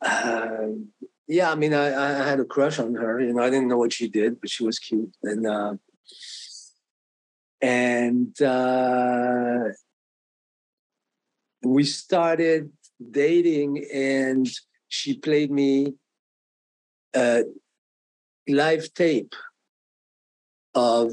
uh, 0.00 0.66
yeah, 1.28 1.50
I 1.50 1.54
mean, 1.54 1.72
I, 1.72 2.22
I 2.22 2.28
had 2.28 2.40
a 2.40 2.44
crush 2.44 2.78
on 2.78 2.94
her. 2.94 3.20
You 3.20 3.32
know, 3.32 3.42
I 3.42 3.50
didn't 3.50 3.68
know 3.68 3.78
what 3.78 3.92
she 3.92 4.08
did, 4.08 4.40
but 4.40 4.50
she 4.50 4.64
was 4.64 4.78
cute. 4.78 5.14
And 5.22 5.46
uh, 5.46 5.74
and 7.60 8.42
uh, 8.42 9.70
we 11.62 11.84
started 11.84 12.72
dating, 13.10 13.86
and 13.94 14.48
she 14.88 15.16
played 15.16 15.50
me 15.50 15.94
a 17.14 17.44
live 18.48 18.92
tape 18.94 19.34
of 20.74 21.12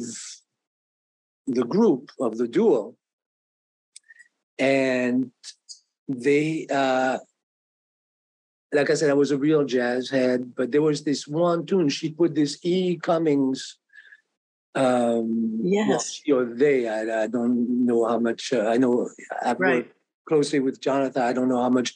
the 1.45 1.65
group 1.65 2.11
of 2.19 2.37
the 2.37 2.47
duo, 2.47 2.95
and 4.59 5.31
they 6.07 6.67
uh, 6.69 7.17
like 8.71 8.89
I 8.89 8.93
said, 8.93 9.09
I 9.09 9.13
was 9.13 9.31
a 9.31 9.37
real 9.37 9.65
jazz 9.65 10.09
head, 10.09 10.53
but 10.55 10.71
there 10.71 10.81
was 10.81 11.03
this 11.03 11.27
one 11.27 11.65
tune. 11.65 11.89
She 11.89 12.11
put 12.11 12.35
this 12.35 12.59
E. 12.63 12.97
Cummings. 12.97 13.77
Um, 14.75 15.59
yes. 15.63 16.21
Well, 16.27 16.39
or 16.39 16.45
they. 16.45 16.87
I, 16.87 17.23
I, 17.23 17.27
don't 17.27 17.85
know 17.85 18.05
how 18.05 18.19
much. 18.19 18.53
Uh, 18.53 18.67
I 18.67 18.77
know 18.77 19.09
I've 19.43 19.59
right. 19.59 19.75
worked 19.77 19.93
closely 20.27 20.59
with 20.59 20.81
Jonatha. 20.81 21.21
I 21.21 21.33
don't 21.33 21.49
know 21.49 21.61
how 21.61 21.69
much, 21.69 21.95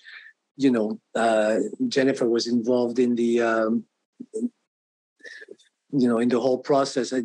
you 0.57 0.71
know, 0.71 0.99
uh, 1.13 1.57
Jennifer 1.87 2.27
was 2.27 2.47
involved 2.47 2.97
in 2.97 3.15
the, 3.15 3.41
um, 3.41 3.85
you 4.33 6.07
know, 6.07 6.17
in 6.17 6.29
the 6.29 6.39
whole 6.39 6.57
process. 6.57 7.13
I, 7.13 7.21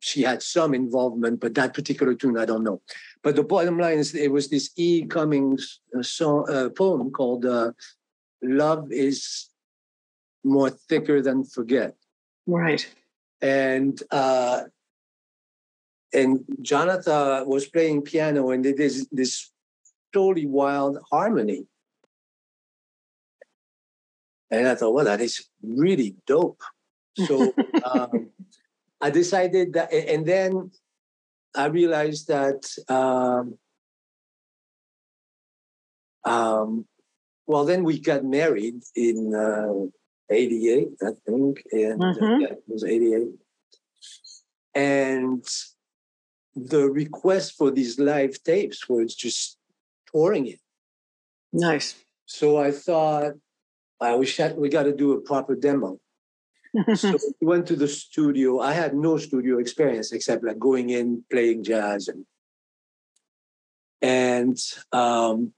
she 0.00 0.22
had 0.22 0.42
some 0.42 0.72
involvement, 0.72 1.40
but 1.40 1.54
that 1.56 1.74
particular 1.74 2.14
tune, 2.14 2.38
I 2.38 2.46
don't 2.46 2.64
know. 2.64 2.80
But 3.22 3.36
the 3.36 3.42
bottom 3.42 3.78
line 3.78 3.98
is, 3.98 4.14
it 4.14 4.30
was 4.30 4.48
this 4.48 4.70
E. 4.76 5.04
Cummings 5.06 5.80
uh, 5.96 6.02
song, 6.02 6.46
uh, 6.50 6.68
poem 6.70 7.10
called 7.10 7.44
uh, 7.44 7.72
love 8.42 8.92
is 8.92 9.48
more 10.44 10.70
thicker 10.70 11.20
than 11.20 11.44
forget. 11.44 11.94
Right. 12.46 12.86
And 13.40 14.00
uh, 14.10 14.62
and 16.12 16.40
Jonatha 16.62 17.46
was 17.46 17.66
playing 17.66 18.02
piano, 18.02 18.50
and 18.50 18.64
it 18.64 18.80
is 18.80 19.06
this 19.12 19.50
totally 20.12 20.46
wild 20.46 20.98
harmony. 21.10 21.66
And 24.50 24.66
I 24.66 24.74
thought, 24.74 24.94
well, 24.94 25.04
that 25.04 25.20
is 25.20 25.44
really 25.62 26.16
dope. 26.26 26.62
So 27.26 27.52
um, 27.84 28.30
I 29.00 29.10
decided 29.10 29.74
that, 29.74 29.92
and 29.92 30.24
then 30.24 30.70
I 31.54 31.66
realized 31.66 32.28
that 32.28 32.68
um, 32.88 33.58
um, 36.24 36.86
well, 37.46 37.64
then 37.64 37.82
we 37.82 37.98
got 37.98 38.24
married 38.24 38.82
in 38.94 39.34
uh, 39.34 39.88
88, 40.30 40.88
I 41.02 41.10
think. 41.26 41.62
And 41.72 42.02
uh, 42.02 42.14
mm-hmm. 42.14 42.40
yeah, 42.42 42.48
it 42.48 42.62
was 42.66 42.84
88. 42.84 43.28
And 44.74 45.44
the 46.54 46.88
request 46.90 47.56
for 47.56 47.70
these 47.70 47.98
live 47.98 48.42
tapes 48.42 48.88
was 48.88 49.14
just 49.14 49.56
touring 50.12 50.46
it. 50.46 50.60
Nice. 51.52 51.94
So 52.26 52.58
I 52.58 52.70
thought, 52.70 53.32
I 54.00 54.14
we, 54.14 54.28
we 54.56 54.68
got 54.68 54.82
to 54.82 54.94
do 54.94 55.12
a 55.12 55.20
proper 55.20 55.56
demo. 55.56 55.98
So 56.94 57.16
we 57.40 57.46
went 57.46 57.66
to 57.68 57.76
the 57.76 57.88
studio. 57.88 58.60
I 58.60 58.72
had 58.72 58.94
no 58.94 59.16
studio 59.16 59.58
experience 59.58 60.12
except 60.12 60.44
like 60.44 60.58
going 60.58 60.90
in, 60.90 61.24
playing 61.30 61.64
jazz, 61.64 62.08
and 62.08 62.24
and 64.00 64.58
um, 64.92 65.52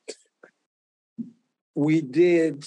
we 1.74 2.00
did 2.00 2.64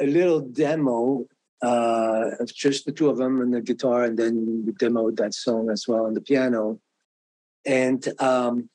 a 0.00 0.06
little 0.06 0.40
demo 0.40 1.26
uh, 1.62 2.30
of 2.40 2.54
just 2.54 2.84
the 2.84 2.92
two 2.92 3.08
of 3.08 3.16
them 3.16 3.40
and 3.40 3.54
the 3.54 3.60
guitar, 3.60 4.04
and 4.04 4.18
then 4.18 4.64
we 4.66 4.72
demoed 4.72 5.16
that 5.16 5.34
song 5.34 5.70
as 5.70 5.86
well 5.88 6.06
on 6.06 6.14
the 6.14 6.20
piano. 6.20 6.78
And 7.66 8.06
um, 8.20 8.68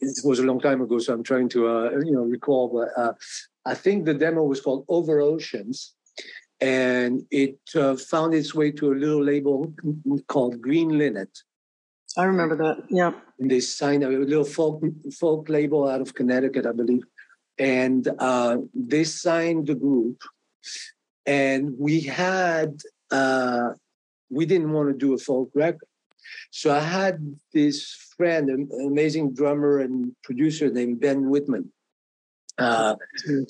it 0.00 0.24
was 0.24 0.38
a 0.38 0.44
long 0.44 0.60
time 0.60 0.80
ago, 0.80 0.98
so 0.98 1.12
I'm 1.12 1.22
trying 1.22 1.48
to 1.50 1.68
uh, 1.68 1.90
you 2.04 2.12
know 2.12 2.22
recall. 2.22 2.68
But 2.68 3.00
uh, 3.00 3.12
I 3.66 3.74
think 3.74 4.04
the 4.04 4.14
demo 4.14 4.42
was 4.42 4.60
called 4.60 4.84
Over 4.88 5.20
Oceans, 5.20 5.94
and 6.60 7.22
it 7.30 7.58
uh, 7.74 7.96
found 7.96 8.34
its 8.34 8.54
way 8.54 8.70
to 8.72 8.92
a 8.92 8.94
little 8.94 9.22
label 9.22 9.72
called 10.28 10.60
Green 10.60 10.98
Linnet. 10.98 11.38
I 12.16 12.24
remember 12.24 12.56
that. 12.56 12.84
Yeah. 12.90 13.12
And 13.38 13.50
they 13.50 13.60
signed 13.60 14.02
a 14.04 14.08
little 14.08 14.44
folk 14.44 14.82
folk 15.18 15.48
label 15.48 15.88
out 15.88 16.00
of 16.00 16.14
Connecticut, 16.14 16.66
I 16.66 16.72
believe 16.72 17.04
and 17.60 18.08
uh, 18.18 18.56
they 18.74 19.04
signed 19.04 19.66
the 19.66 19.74
group 19.74 20.22
and 21.26 21.74
we 21.78 22.00
had 22.00 22.80
uh, 23.10 23.70
we 24.30 24.46
didn't 24.46 24.72
want 24.72 24.88
to 24.88 24.96
do 24.96 25.12
a 25.12 25.18
folk 25.18 25.50
record 25.54 25.88
so 26.50 26.72
i 26.74 26.80
had 26.80 27.36
this 27.52 27.76
friend 28.16 28.48
an 28.48 28.68
amazing 28.86 29.34
drummer 29.34 29.78
and 29.78 30.12
producer 30.24 30.70
named 30.70 31.00
ben 31.00 31.24
wittman 31.24 31.66
uh, 32.60 32.94
who 33.24 33.46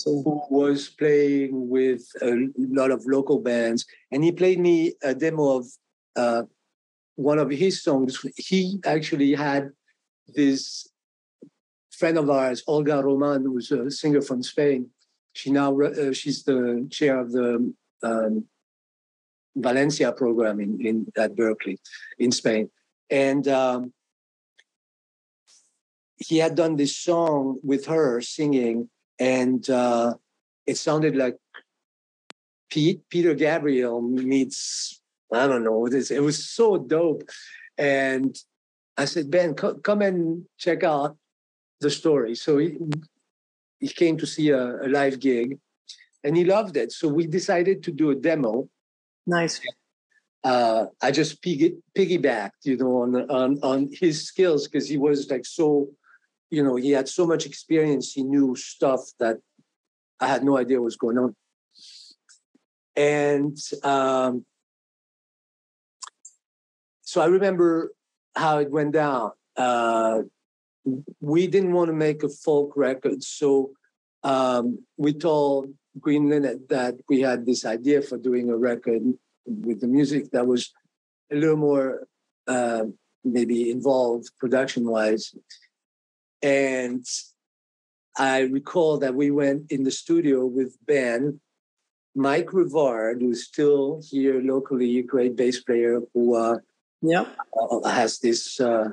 was 0.50 0.88
playing 0.88 1.68
with 1.68 2.02
a 2.22 2.48
lot 2.56 2.90
of 2.90 3.04
local 3.06 3.40
bands, 3.40 3.84
and 4.12 4.22
he 4.22 4.32
played 4.32 4.60
me 4.60 4.94
a 5.02 5.14
demo 5.14 5.56
of 5.58 5.66
uh, 6.16 6.42
one 7.16 7.38
of 7.38 7.50
his 7.50 7.82
songs. 7.82 8.24
He 8.36 8.80
actually 8.84 9.34
had 9.34 9.70
this 10.28 10.88
friend 11.90 12.18
of 12.18 12.30
ours, 12.30 12.62
Olga 12.66 13.02
Roman, 13.02 13.42
who's 13.44 13.72
a 13.72 13.90
singer 13.90 14.22
from 14.22 14.42
Spain. 14.42 14.88
She 15.32 15.50
now 15.50 15.78
uh, 15.80 16.12
she's 16.12 16.44
the 16.44 16.86
chair 16.90 17.18
of 17.18 17.32
the 17.32 17.74
um, 18.02 18.44
Valencia 19.56 20.12
program 20.12 20.60
in, 20.60 20.80
in 20.86 21.06
at 21.16 21.34
Berklee, 21.34 21.78
in 22.18 22.30
Spain, 22.30 22.70
and 23.10 23.46
um, 23.48 23.92
he 26.20 26.38
had 26.38 26.54
done 26.54 26.76
this 26.76 26.96
song 26.96 27.58
with 27.62 27.86
her 27.86 28.20
singing, 28.20 28.88
and 29.20 29.68
uh, 29.68 30.14
it 30.66 30.78
sounded 30.78 31.14
like 31.14 31.36
Pete, 32.70 33.02
Peter 33.10 33.34
Gabriel 33.34 34.00
meets 34.00 35.00
I 35.32 35.46
don't 35.46 35.62
know. 35.62 35.86
It, 35.86 36.10
it 36.10 36.20
was 36.20 36.44
so 36.44 36.76
dope, 36.76 37.22
and 37.78 38.36
I 38.96 39.04
said, 39.04 39.30
Ben, 39.30 39.54
co- 39.54 39.76
come 39.76 40.02
and 40.02 40.44
check 40.58 40.82
out 40.82 41.16
the 41.80 41.90
story. 41.90 42.34
So 42.34 42.58
he, 42.58 42.76
he 43.78 43.88
came 43.88 44.16
to 44.18 44.26
see 44.26 44.50
a, 44.50 44.76
a 44.82 44.88
live 44.88 45.20
gig, 45.20 45.58
and 46.24 46.36
he 46.36 46.44
loved 46.44 46.76
it. 46.76 46.90
So 46.90 47.06
we 47.06 47.26
decided 47.26 47.82
to 47.84 47.92
do 47.92 48.10
a 48.10 48.16
demo. 48.16 48.68
Nice. 49.26 49.60
Uh, 50.42 50.86
I 51.00 51.12
just 51.12 51.42
piggy, 51.42 51.76
piggybacked, 51.96 52.64
you 52.64 52.76
know, 52.76 53.02
on 53.02 53.30
on 53.30 53.58
on 53.62 53.90
his 53.92 54.26
skills 54.26 54.66
because 54.66 54.88
he 54.88 54.96
was 54.96 55.30
like 55.30 55.46
so 55.46 55.90
you 56.50 56.62
know, 56.62 56.76
he 56.76 56.90
had 56.90 57.08
so 57.08 57.26
much 57.26 57.46
experience, 57.46 58.12
he 58.12 58.22
knew 58.22 58.54
stuff 58.56 59.00
that 59.18 59.38
I 60.18 60.26
had 60.26 60.44
no 60.44 60.58
idea 60.58 60.80
was 60.80 60.96
going 60.96 61.18
on. 61.18 61.34
And 62.96 63.56
um, 63.82 64.44
so 67.02 67.20
I 67.20 67.26
remember 67.26 67.92
how 68.36 68.58
it 68.58 68.70
went 68.70 68.92
down. 68.92 69.30
Uh, 69.56 70.22
we 71.20 71.46
didn't 71.46 71.72
want 71.72 71.88
to 71.88 71.94
make 71.94 72.22
a 72.22 72.28
folk 72.28 72.72
record, 72.76 73.22
so 73.22 73.72
um, 74.22 74.84
we 74.96 75.12
told 75.12 75.72
Green 75.98 76.28
Linnet 76.28 76.68
that 76.68 76.94
we 77.08 77.20
had 77.20 77.46
this 77.46 77.64
idea 77.64 78.02
for 78.02 78.16
doing 78.16 78.50
a 78.50 78.56
record 78.56 79.02
with 79.46 79.80
the 79.80 79.86
music 79.86 80.30
that 80.32 80.46
was 80.46 80.72
a 81.30 81.36
little 81.36 81.56
more 81.56 82.06
uh, 82.46 82.84
maybe 83.24 83.70
involved 83.70 84.30
production 84.38 84.88
wise. 84.88 85.34
And 86.42 87.04
I 88.16 88.40
recall 88.40 88.98
that 88.98 89.14
we 89.14 89.30
went 89.30 89.70
in 89.70 89.84
the 89.84 89.90
studio 89.90 90.44
with 90.44 90.76
Ben, 90.86 91.40
Mike 92.14 92.48
Rivard, 92.48 93.20
who's 93.20 93.44
still 93.44 94.02
here 94.08 94.40
locally, 94.42 94.98
a 94.98 95.02
great 95.02 95.36
bass 95.36 95.60
player 95.60 96.00
who 96.12 96.34
uh, 96.34 96.58
yep. 97.02 97.28
uh, 97.58 97.88
has 97.88 98.18
this 98.18 98.60
uh, 98.60 98.90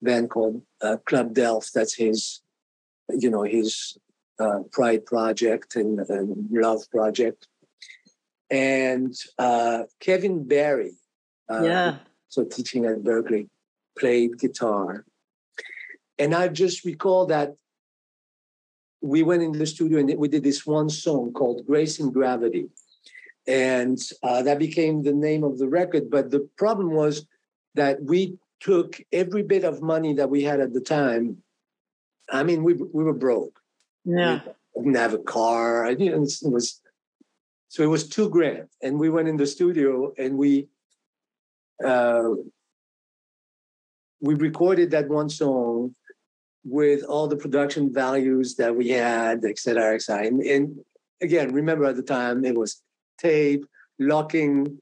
band 0.00 0.30
called 0.30 0.62
uh, 0.80 0.96
Club 1.06 1.34
d'Elf. 1.34 1.70
That's 1.74 1.94
his, 1.94 2.40
you 3.10 3.30
know, 3.30 3.42
his 3.42 3.98
uh, 4.38 4.60
pride 4.70 5.06
project 5.06 5.76
and, 5.76 5.98
and, 6.08 6.48
love 6.50 6.82
project. 6.90 7.48
And 8.50 9.14
uh, 9.38 9.84
Kevin 10.00 10.46
Barry, 10.46 10.92
yeah, 11.50 11.96
so 12.28 12.44
teaching 12.44 12.86
at 12.86 13.02
Berklee, 13.02 13.48
played 13.98 14.38
guitar 14.38 15.04
and 16.18 16.34
I 16.34 16.48
just 16.48 16.84
recall 16.84 17.26
that 17.26 17.54
we 19.00 19.22
went 19.22 19.42
in 19.42 19.52
the 19.52 19.66
studio 19.66 19.98
and 19.98 20.16
we 20.16 20.28
did 20.28 20.44
this 20.44 20.64
one 20.64 20.88
song 20.88 21.32
called 21.32 21.66
Grace 21.66 21.98
and 21.98 22.14
Gravity. 22.14 22.68
And 23.48 23.98
uh, 24.22 24.42
that 24.42 24.60
became 24.60 25.02
the 25.02 25.12
name 25.12 25.42
of 25.42 25.58
the 25.58 25.68
record. 25.68 26.08
But 26.08 26.30
the 26.30 26.48
problem 26.56 26.92
was 26.92 27.26
that 27.74 28.00
we 28.00 28.38
took 28.60 29.00
every 29.10 29.42
bit 29.42 29.64
of 29.64 29.82
money 29.82 30.14
that 30.14 30.30
we 30.30 30.44
had 30.44 30.60
at 30.60 30.72
the 30.72 30.80
time. 30.80 31.38
I 32.30 32.44
mean, 32.44 32.62
we, 32.62 32.74
we 32.74 33.02
were 33.02 33.12
broke. 33.12 33.58
Yeah. 34.04 34.42
We 34.76 34.84
didn't 34.84 34.96
have 34.96 35.14
a 35.14 35.18
car. 35.18 35.84
I 35.84 35.94
didn't, 35.94 36.32
it 36.40 36.52
was, 36.52 36.80
so 37.68 37.82
it 37.82 37.88
was 37.88 38.08
two 38.08 38.28
grand. 38.28 38.68
And 38.80 39.00
we 39.00 39.10
went 39.10 39.26
in 39.26 39.36
the 39.36 39.46
studio 39.46 40.12
and 40.16 40.38
we, 40.38 40.68
uh, 41.84 42.28
we 44.20 44.34
recorded 44.34 44.92
that 44.92 45.08
one 45.08 45.28
song 45.28 45.96
with 46.64 47.02
all 47.04 47.26
the 47.26 47.36
production 47.36 47.92
values 47.92 48.56
that 48.56 48.76
we 48.76 48.88
had, 48.90 49.44
et 49.44 49.58
cetera, 49.58 49.94
et 49.94 50.02
cetera. 50.02 50.26
And, 50.26 50.40
and 50.42 50.78
again, 51.20 51.52
remember 51.52 51.84
at 51.86 51.96
the 51.96 52.02
time 52.02 52.44
it 52.44 52.56
was 52.56 52.80
tape, 53.18 53.66
locking, 53.98 54.78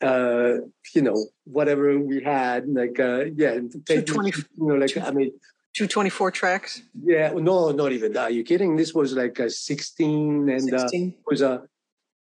uh, 0.00 0.54
you 0.94 1.02
know, 1.02 1.26
whatever 1.44 1.98
we 1.98 2.22
had, 2.22 2.68
like, 2.68 2.98
uh, 3.00 3.24
yeah, 3.34 3.58
tape, 3.86 4.08
you 4.08 4.32
know, 4.56 4.76
like, 4.76 4.96
I 4.96 5.10
mean, 5.10 5.32
224 5.74 6.30
tracks? 6.30 6.82
Yeah, 7.02 7.32
no, 7.32 7.70
not 7.70 7.92
even 7.92 8.12
that. 8.12 8.22
Are 8.22 8.30
you 8.30 8.44
kidding? 8.44 8.76
This 8.76 8.94
was 8.94 9.12
like 9.12 9.38
a 9.38 9.50
16 9.50 10.48
and 10.48 10.62
16? 10.62 10.72
Uh, 10.72 10.86
it 10.86 11.14
was 11.26 11.42
a, 11.42 11.62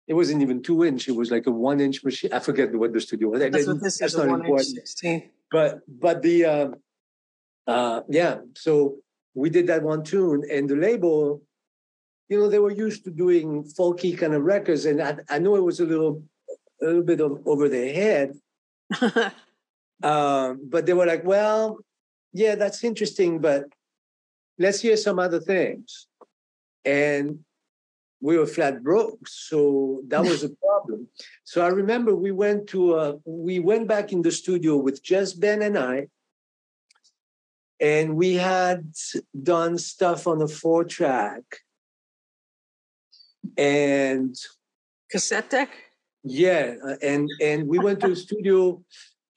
it 0.08 0.14
wasn't 0.14 0.42
even 0.42 0.62
two 0.62 0.84
inch. 0.84 1.08
It 1.08 1.16
was 1.16 1.32
like 1.32 1.48
a 1.48 1.52
one 1.52 1.80
inch 1.82 2.04
machine. 2.04 2.32
I 2.34 2.40
forget 2.40 2.74
what 2.76 2.94
the 2.94 3.02
studio 3.02 3.30
was. 3.30 3.40
That's 3.40 3.68
what 3.68 3.82
this 3.82 3.98
That's 3.98 4.14
is, 4.14 4.20
not 4.20 4.42
important. 4.42 4.68
16. 4.68 5.30
But, 5.52 5.82
but 5.88 6.22
the, 6.22 6.46
uh, 6.46 6.68
uh, 7.68 8.02
yeah, 8.10 8.38
so 8.56 8.98
we 9.34 9.50
did 9.50 9.68
that 9.68 9.84
one 9.84 10.04
tune, 10.04 10.44
and 10.52 10.70
the 10.70 10.76
label, 10.76 11.42
you 12.30 12.40
know, 12.40 12.50
they 12.50 12.60
were 12.60 12.72
used 12.72 13.04
to 13.06 13.12
doing 13.12 13.64
folky 13.64 14.18
kind 14.18 14.34
of 14.34 14.44
records, 14.44 14.86
and 14.86 15.02
I, 15.02 15.18
I 15.30 15.40
know 15.40 15.56
it 15.56 15.64
was 15.64 15.80
a 15.80 15.86
little, 15.86 16.24
a 16.82 16.86
little 16.86 17.04
bit 17.04 17.22
of 17.22 17.42
over 17.46 17.68
their 17.70 17.94
head. 17.94 18.34
um, 20.04 20.62
but 20.70 20.86
they 20.86 20.94
were 20.94 21.06
like, 21.06 21.24
well, 21.26 21.80
yeah, 22.34 22.56
that's 22.56 22.84
interesting, 22.84 23.40
but 23.40 23.66
let's 24.60 24.82
hear 24.82 24.98
some 24.98 25.20
other 25.20 25.40
things. 25.40 26.08
And 26.84 27.40
we 28.22 28.38
were 28.38 28.46
flat 28.46 28.84
broke, 28.84 29.28
so 29.28 30.02
that 30.08 30.22
was 30.22 30.44
a 30.44 30.50
problem. 30.62 31.08
So 31.44 31.62
I 31.62 31.70
remember 31.70 32.16
we 32.16 32.32
went 32.32 32.68
to 32.70 32.94
uh, 32.94 33.14
we 33.26 33.60
went 33.60 33.88
back 33.88 34.12
in 34.12 34.22
the 34.22 34.32
studio 34.32 34.78
with 34.78 35.04
just 35.04 35.40
Ben 35.40 35.62
and 35.62 35.78
I, 35.78 36.08
and 37.80 38.16
we 38.16 38.36
had 38.36 38.92
done 39.44 39.78
stuff 39.78 40.28
on 40.28 40.40
the 40.40 40.48
four 40.48 40.84
track 40.84 41.44
and 43.58 44.36
cassette 45.12 45.50
deck 45.50 45.70
yeah 46.24 46.76
uh, 46.84 46.96
and 47.02 47.30
and 47.42 47.68
we 47.68 47.78
went 47.80 48.00
to 48.00 48.12
a 48.12 48.16
studio 48.16 48.82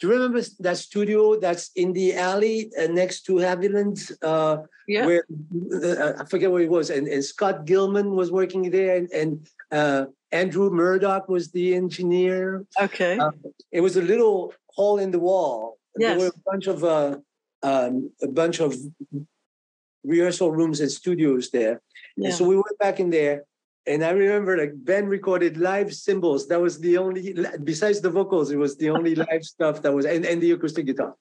do 0.00 0.06
you 0.06 0.12
remember 0.12 0.40
that 0.60 0.76
studio 0.76 1.38
that's 1.40 1.70
in 1.74 1.92
the 1.92 2.14
alley 2.14 2.70
uh, 2.78 2.86
next 2.86 3.22
to 3.22 3.34
Haviland? 3.34 4.12
Uh, 4.22 4.58
yeah. 4.86 5.06
Where 5.06 5.24
uh, 5.72 6.22
I 6.22 6.24
forget 6.24 6.50
where 6.50 6.62
it 6.62 6.70
was, 6.70 6.90
and, 6.90 7.08
and 7.08 7.24
Scott 7.24 7.64
Gilman 7.64 8.12
was 8.12 8.30
working 8.30 8.70
there, 8.70 8.96
and, 8.96 9.10
and 9.10 9.46
uh, 9.72 10.06
Andrew 10.30 10.70
Murdoch 10.70 11.28
was 11.28 11.50
the 11.50 11.74
engineer. 11.74 12.64
Okay. 12.80 13.18
Uh, 13.18 13.32
it 13.72 13.80
was 13.80 13.96
a 13.96 14.02
little 14.02 14.54
hole 14.68 14.98
in 14.98 15.10
the 15.10 15.18
wall. 15.18 15.78
Yes. 15.98 16.16
There 16.16 16.28
were 16.28 16.34
a 16.34 16.50
bunch 16.50 16.68
of 16.68 16.84
uh, 16.84 17.18
um, 17.62 18.10
a 18.22 18.28
bunch 18.28 18.60
of 18.60 18.74
rehearsal 20.04 20.50
rooms 20.52 20.80
and 20.80 20.90
studios 20.90 21.50
there. 21.50 21.80
Yeah. 22.16 22.28
And 22.28 22.34
so 22.34 22.46
we 22.46 22.56
went 22.56 22.78
back 22.78 23.00
in 23.00 23.10
there, 23.10 23.44
and 23.86 24.04
I 24.04 24.10
remember 24.10 24.56
like 24.56 24.72
Ben 24.74 25.06
recorded 25.06 25.56
live 25.56 25.94
cymbals. 25.94 26.48
That 26.48 26.60
was 26.60 26.78
the 26.78 26.98
only, 26.98 27.34
besides 27.64 28.00
the 28.00 28.10
vocals, 28.10 28.50
it 28.50 28.58
was 28.58 28.76
the 28.76 28.90
only 28.90 29.14
live 29.26 29.44
stuff 29.44 29.82
that 29.82 29.92
was, 29.92 30.04
and, 30.04 30.24
and 30.24 30.42
the 30.42 30.52
acoustic 30.52 30.86
guitar. 30.86 31.14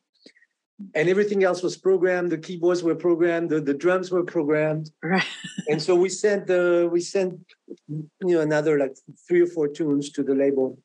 And 0.94 1.10
everything 1.10 1.44
else 1.44 1.64
was 1.64 1.76
programmed. 1.76 2.32
The 2.32 2.38
keyboards 2.38 2.84
were 2.84 2.94
programmed. 2.94 3.50
The, 3.50 3.60
the 3.60 3.74
drums 3.74 4.12
were 4.12 4.24
programmed. 4.24 4.92
Right. 5.02 5.24
and 5.70 5.82
so 5.82 5.96
we 5.96 6.08
sent 6.08 6.46
the 6.46 6.88
we 6.92 7.02
sent 7.02 7.40
you 7.88 8.10
know 8.22 8.42
another 8.42 8.78
like 8.78 8.96
three 9.28 9.42
or 9.42 9.48
four 9.48 9.68
tunes 9.68 10.12
to 10.12 10.22
the 10.22 10.36
label 10.36 10.78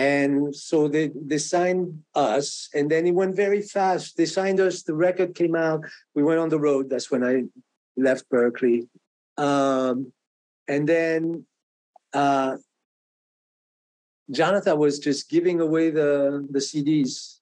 and 0.00 0.56
so 0.56 0.88
they, 0.88 1.10
they 1.14 1.36
signed 1.36 2.02
us, 2.14 2.70
and 2.72 2.90
then 2.90 3.06
it 3.06 3.14
went 3.14 3.36
very 3.36 3.60
fast. 3.60 4.16
They 4.16 4.24
signed 4.24 4.58
us, 4.58 4.82
the 4.82 4.94
record 4.94 5.34
came 5.34 5.54
out, 5.54 5.84
we 6.14 6.22
went 6.22 6.40
on 6.40 6.48
the 6.48 6.58
road. 6.58 6.88
That's 6.88 7.10
when 7.10 7.22
I 7.22 7.34
left 7.98 8.24
Berklee. 8.30 8.88
Um, 9.36 10.10
and 10.66 10.88
then 10.88 11.44
uh, 12.14 12.56
Jonatha 14.32 14.74
was 14.74 14.98
just 15.00 15.28
giving 15.28 15.60
away 15.60 15.90
the, 15.90 16.48
the 16.50 16.60
CDs 16.60 17.40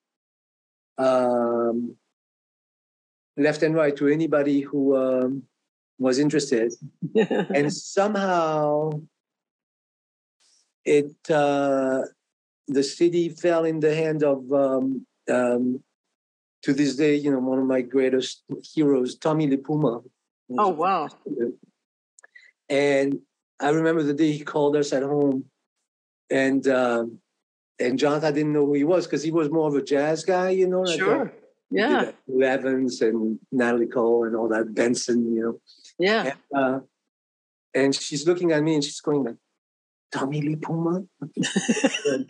um, 0.99 1.94
left 3.37 3.62
and 3.62 3.77
right 3.77 3.97
to 3.97 4.09
anybody 4.09 4.62
who 4.62 4.97
um, 4.97 5.44
was 5.97 6.18
interested. 6.18 6.73
and 7.14 7.73
somehow 7.73 8.90
it 10.85 11.14
uh, 11.31 12.03
the 12.68 12.83
city 12.83 13.28
fell 13.31 13.64
in 13.64 13.81
the 13.81 13.94
hand 13.94 14.22
of 14.22 14.52
um, 14.52 15.07
um, 15.28 15.83
to 16.62 16.72
this 16.72 16.96
day, 16.96 17.14
you 17.14 17.31
know, 17.31 17.38
one 17.38 17.59
of 17.59 17.66
my 17.66 17.81
greatest 17.81 18.44
heroes, 18.74 19.16
Tommy 19.16 19.48
Lipuma. 19.48 20.02
Oh 20.59 20.68
wow! 20.68 21.09
And 22.68 23.20
I 23.61 23.70
remember 23.70 24.02
the 24.02 24.14
day 24.14 24.33
he 24.33 24.44
called 24.44 24.76
us 24.76 24.92
at 24.92 25.02
home, 25.02 25.44
and 26.31 26.66
um, 26.68 27.18
and 27.78 27.98
Jonatha 27.98 28.33
didn't 28.33 28.52
know 28.52 28.66
who 28.66 28.74
he 28.74 28.85
was 28.85 29.07
because 29.07 29.22
he 29.22 29.31
was 29.31 29.50
more 29.50 29.68
of 29.68 29.74
a 29.74 29.83
jazz 29.83 30.24
guy, 30.24 30.50
you 30.50 30.66
know. 30.66 30.83
Like 30.83 30.98
sure. 30.98 31.33
yeah. 31.70 32.11
Evans 32.42 33.00
and 33.02 33.38
Natalie 33.52 33.87
Cole 33.87 34.24
and 34.24 34.35
all 34.35 34.48
that 34.48 34.74
Benson, 34.74 35.35
you 35.35 35.42
know. 35.42 35.61
Yeah. 35.98 36.35
And, 36.52 36.64
uh, 36.64 36.81
and 37.74 37.94
she's 37.94 38.26
looking 38.26 38.52
at 38.52 38.62
me 38.62 38.74
and 38.74 38.83
she's 38.83 39.00
going 39.00 39.24
like, 39.24 39.37
Tommy 40.12 40.40
Lee 40.40 40.57
Puma? 40.57 41.05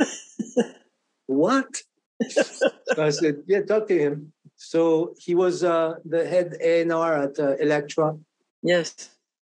what? 1.26 1.82
so 2.28 2.70
I 2.98 3.10
said, 3.10 3.42
yeah, 3.46 3.62
talk 3.62 3.86
to 3.88 3.98
him. 3.98 4.32
So 4.56 5.14
he 5.18 5.34
was 5.34 5.62
uh, 5.62 5.94
the 6.04 6.26
head 6.26 6.56
A&R 6.60 7.22
at 7.22 7.38
uh, 7.38 7.56
Elektra. 7.56 8.18
Yes. 8.62 9.10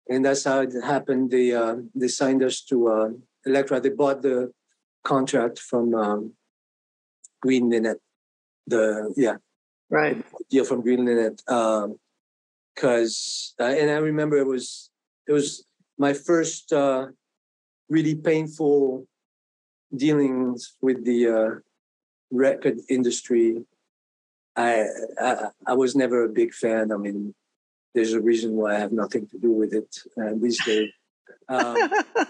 And 0.10 0.26
that's 0.26 0.46
how 0.46 0.62
it 0.62 0.74
happened. 0.84 1.32
They, 1.32 1.54
uh, 1.54 1.76
they 1.94 2.08
signed 2.08 2.42
us 2.44 2.62
to 2.66 2.88
uh, 2.88 3.10
Elektra. 3.46 3.82
They 3.82 3.90
bought 3.90 4.22
the 4.22 4.54
contract 5.04 5.60
from 5.60 5.94
um, 5.94 6.34
Green 7.42 7.70
Linnet. 7.70 8.00
The, 8.68 9.14
yeah. 9.18 9.36
Right. 9.90 10.24
Deal 10.50 10.64
from 10.64 10.82
Green 10.82 11.06
Linnet. 11.06 11.42
Because, 12.76 13.54
um, 13.60 13.66
uh, 13.66 13.74
and 13.74 13.92
I 13.92 13.98
remember 13.98 14.38
it 14.38 14.48
was, 14.48 14.90
it 15.28 15.34
was 15.34 15.66
my 15.98 16.14
first 16.14 16.72
uh, 16.72 17.08
really 17.94 18.16
painful 18.16 19.06
dealings 19.96 20.74
with 20.82 21.06
the 21.06 21.20
uh, 21.38 21.50
record 22.32 22.78
industry. 22.90 23.64
I, 24.56 24.86
I, 25.22 25.48
I 25.68 25.74
was 25.74 25.96
never 25.96 26.24
a 26.24 26.36
big 26.42 26.54
fan. 26.54 26.92
I 26.92 26.98
mean, 26.98 27.36
there's 27.94 28.14
a 28.14 28.22
reason 28.22 28.56
why 28.56 28.76
I 28.76 28.80
have 28.80 28.92
nothing 28.92 29.28
to 29.28 29.38
do 29.38 29.52
with 29.52 29.74
it 29.74 29.92
uh, 30.20 30.34
these 30.44 30.60
days. 30.66 30.90
Um, 31.48 31.78
uh, 32.18 32.26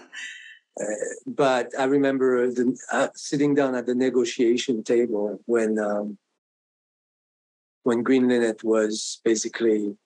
but 1.26 1.72
I 1.78 1.84
remember 1.84 2.50
the, 2.50 2.76
uh, 2.92 3.08
sitting 3.14 3.54
down 3.54 3.74
at 3.74 3.86
the 3.86 3.94
negotiation 3.94 4.82
table 4.82 5.40
when 5.46 5.78
um, 5.78 6.18
when 7.84 8.02
Green 8.02 8.28
Linnet 8.28 8.64
was 8.64 9.20
basically 9.24 9.96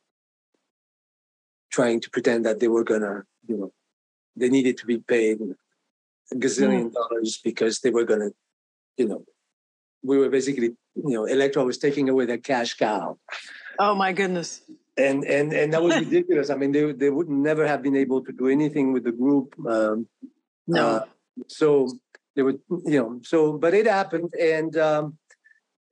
trying 1.71 2.01
to 2.01 2.11
pretend 2.11 2.44
that 2.44 2.59
they 2.61 2.68
were 2.68 2.85
gonna, 2.85 3.25
you 3.47 3.57
know, 3.57 3.73
they 4.38 4.48
needed 4.48 4.77
to 4.79 4.87
be 4.87 4.98
paid 4.98 5.38
a 6.33 6.35
gazillion 6.35 6.90
mm. 6.90 6.92
dollars 6.92 7.40
because 7.42 7.81
they 7.81 7.90
were 7.90 8.05
gonna, 8.05 8.31
you 8.96 9.09
know, 9.09 9.24
we 10.03 10.18
were 10.18 10.29
basically, 10.29 10.77
you 10.94 11.14
know, 11.14 11.24
Elektra 11.24 11.64
was 11.64 11.79
taking 11.79 12.09
away 12.09 12.27
their 12.27 12.38
cash 12.38 12.74
cow. 12.74 13.18
Oh 13.79 13.94
my 13.94 14.12
goodness. 14.12 14.62
And 14.96 15.24
and 15.24 15.53
and 15.53 15.72
that 15.72 15.83
was 15.83 15.96
ridiculous. 16.05 16.51
I 16.51 16.57
mean, 16.57 16.72
they 16.72 16.92
they 16.92 17.11
would 17.11 17.29
never 17.29 17.66
have 17.66 17.83
been 17.83 17.96
able 17.96 18.24
to 18.24 18.33
do 18.33 18.48
anything 18.48 18.92
with 18.92 19.05
the 19.05 19.12
group. 19.12 19.55
Um, 19.66 20.09
no. 20.66 20.87
Uh, 20.87 21.05
so 21.46 21.88
they 22.35 22.42
would, 22.42 22.61
you 22.85 22.98
know, 22.98 23.20
so 23.22 23.59
but 23.59 23.74
it 23.74 23.87
happened, 23.87 24.35
and 24.38 24.77
um, 24.77 25.18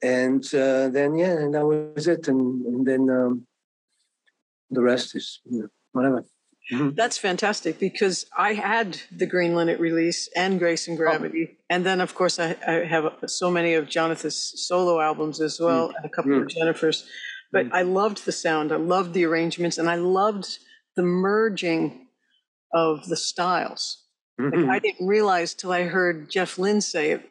and 0.02 0.44
uh, 0.54 0.88
then 0.88 1.16
yeah, 1.16 1.32
and 1.32 1.54
that 1.54 1.64
was 1.64 2.06
it, 2.06 2.28
and 2.28 2.66
and 2.66 2.86
then 2.86 3.08
um, 3.10 3.46
the 4.70 4.82
rest 4.82 5.14
is 5.14 5.40
you 5.48 5.62
know, 5.62 5.68
whatever. 5.92 6.24
Mm-hmm. 6.72 6.96
That's 6.96 7.16
fantastic 7.16 7.78
because 7.78 8.26
I 8.36 8.54
had 8.54 8.98
the 9.12 9.26
Green 9.26 9.54
Linnet 9.54 9.78
release 9.78 10.28
and 10.34 10.58
Grace 10.58 10.88
and 10.88 10.96
Gravity. 10.96 11.48
Oh. 11.50 11.56
And 11.70 11.86
then, 11.86 12.00
of 12.00 12.14
course, 12.14 12.40
I, 12.40 12.56
I, 12.66 12.72
have 12.84 13.12
so 13.26 13.50
many 13.50 13.74
of 13.74 13.88
Jonatha's 13.88 14.36
solo 14.66 15.00
albums 15.00 15.40
as 15.40 15.60
well, 15.60 15.88
mm. 15.88 15.92
and 15.96 16.04
a 16.04 16.08
couple 16.08 16.32
mm. 16.32 16.42
of 16.42 16.48
Jennifer's. 16.48 17.08
But 17.52 17.66
mm. 17.66 17.72
I 17.72 17.82
loved 17.82 18.24
the 18.24 18.32
sound, 18.32 18.72
I 18.72 18.76
loved 18.76 19.14
the 19.14 19.24
arrangements, 19.24 19.78
and 19.78 19.88
I 19.88 19.94
loved 19.94 20.58
the 20.96 21.04
merging 21.04 22.08
of 22.74 23.06
the 23.06 23.16
styles. 23.16 24.02
Mm-hmm. 24.40 24.62
Like 24.62 24.70
I 24.70 24.78
didn't 24.80 25.06
realize 25.06 25.54
till 25.54 25.72
I 25.72 25.84
heard 25.84 26.30
Jeff 26.30 26.58
Lynne 26.58 26.80
say 26.80 27.12
it 27.12 27.30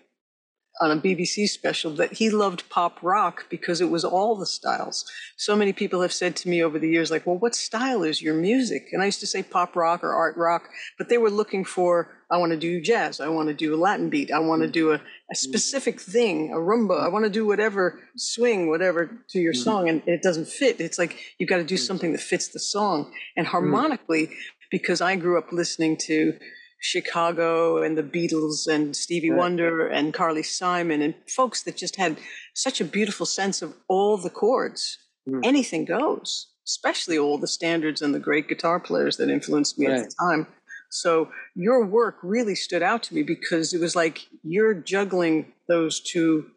on 0.81 0.91
a 0.91 0.97
BBC 0.97 1.47
special 1.47 1.91
that 1.91 2.13
he 2.13 2.29
loved 2.29 2.69
pop 2.69 3.01
rock 3.01 3.45
because 3.49 3.79
it 3.79 3.89
was 3.89 4.03
all 4.03 4.35
the 4.35 4.45
styles. 4.45 5.09
So 5.37 5.55
many 5.55 5.71
people 5.71 6.01
have 6.01 6.11
said 6.11 6.35
to 6.37 6.49
me 6.49 6.61
over 6.61 6.77
the 6.77 6.89
years, 6.89 7.09
like, 7.09 7.25
well, 7.25 7.37
what 7.37 7.55
style 7.55 8.03
is 8.03 8.21
your 8.21 8.33
music? 8.33 8.89
And 8.91 9.01
I 9.01 9.05
used 9.05 9.21
to 9.21 9.27
say 9.27 9.41
pop 9.41 9.75
rock 9.75 10.03
or 10.03 10.13
art 10.13 10.35
rock, 10.35 10.67
but 10.97 11.07
they 11.07 11.17
were 11.17 11.29
looking 11.29 11.63
for, 11.63 12.09
I 12.29 12.37
want 12.37 12.51
to 12.51 12.57
do 12.57 12.81
jazz, 12.81 13.21
I 13.21 13.29
want 13.29 13.47
to 13.47 13.53
do 13.53 13.73
a 13.73 13.77
Latin 13.77 14.09
beat, 14.09 14.31
I 14.31 14.39
want 14.39 14.63
to 14.63 14.67
do 14.67 14.91
a, 14.91 14.95
a 14.95 14.97
mm. 14.97 15.37
specific 15.37 16.01
thing, 16.01 16.51
a 16.51 16.57
rumba, 16.57 17.01
I 17.01 17.07
want 17.07 17.23
to 17.23 17.31
do 17.31 17.45
whatever, 17.45 18.01
swing, 18.17 18.69
whatever 18.69 19.23
to 19.29 19.39
your 19.39 19.53
mm-hmm. 19.53 19.61
song. 19.61 19.87
And 19.87 20.01
it 20.05 20.21
doesn't 20.21 20.49
fit. 20.49 20.81
It's 20.81 20.99
like 20.99 21.17
you've 21.37 21.49
got 21.49 21.57
to 21.57 21.63
do 21.63 21.75
mm. 21.75 21.79
something 21.79 22.11
that 22.11 22.21
fits 22.21 22.49
the 22.49 22.59
song. 22.59 23.13
And 23.37 23.47
mm. 23.47 23.51
harmonically, 23.51 24.31
because 24.71 24.99
I 24.99 25.15
grew 25.15 25.37
up 25.37 25.53
listening 25.53 25.95
to 26.07 26.37
Chicago 26.85 27.81
and 27.81 27.97
the 27.97 28.03
Beatles 28.03 28.67
and 28.67 28.95
Stevie 28.95 29.31
right. 29.31 29.39
Wonder 29.39 29.87
and 29.87 30.13
Carly 30.13 30.43
Simon 30.43 31.01
and 31.01 31.15
folks 31.27 31.63
that 31.63 31.75
just 31.75 31.95
had 31.95 32.15
such 32.53 32.79
a 32.79 32.85
beautiful 32.85 33.25
sense 33.25 33.63
of 33.63 33.73
all 33.87 34.17
the 34.17 34.29
chords. 34.29 34.99
Mm. 35.27 35.43
Anything 35.43 35.85
goes, 35.85 36.51
especially 36.67 37.17
all 37.17 37.39
the 37.39 37.47
standards 37.47 38.03
and 38.03 38.13
the 38.13 38.19
great 38.19 38.47
guitar 38.47 38.79
players 38.79 39.17
that 39.17 39.31
influenced 39.31 39.79
me 39.79 39.87
right. 39.87 39.97
at 39.97 40.09
the 40.09 40.15
time. 40.19 40.45
So 40.91 41.31
your 41.55 41.83
work 41.83 42.17
really 42.21 42.53
stood 42.53 42.83
out 42.83 43.01
to 43.03 43.15
me 43.15 43.23
because 43.23 43.73
it 43.73 43.81
was 43.81 43.95
like 43.95 44.27
you're 44.43 44.75
juggling 44.75 45.53
those 45.67 45.99
two 45.99 46.51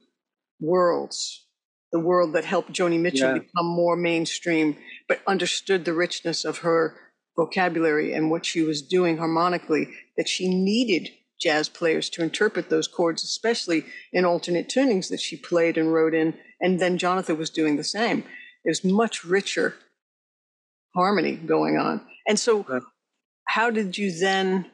worlds. 0.61 1.47
The 1.91 2.01
world 2.01 2.35
that 2.35 2.45
helped 2.45 2.75
Joni 2.75 3.01
Mitchell 3.01 3.33
yeah. 3.33 3.39
become 3.39 3.65
more 3.65 3.97
mainstream, 3.97 4.77
but 5.09 5.23
understood 5.27 5.87
the 5.87 5.95
richness 5.95 6.45
of 6.45 6.59
her 6.59 6.97
vocabulary 7.39 8.13
and 8.13 8.31
what 8.31 8.45
she 8.45 8.63
was 8.63 8.83
doing 8.83 9.17
harmonically 9.17 9.89
that 10.19 10.29
she 10.29 10.49
needed 10.49 11.11
jazz 11.41 11.69
players 11.69 12.11
to 12.11 12.23
interpret 12.23 12.69
those 12.69 12.89
chords, 12.89 13.23
especially 13.23 13.85
in 14.13 14.25
alternate 14.25 14.69
tunings 14.69 15.09
that 15.09 15.21
she 15.21 15.37
played 15.37 15.79
and 15.79 15.95
wrote 15.95 16.13
in. 16.13 16.35
And 16.61 16.81
then 16.81 16.99
Jonatha 16.99 17.37
was 17.37 17.49
doing 17.49 17.77
the 17.77 17.85
same. 17.85 18.25
There's 18.65 18.85
much 18.85 19.25
richer 19.25 19.77
harmony 20.95 21.37
going 21.37 21.79
on. 21.79 22.05
And 22.27 22.39
so, 22.39 22.67
how 23.47 23.71
did 23.71 23.97
you 23.97 24.13
then 24.13 24.71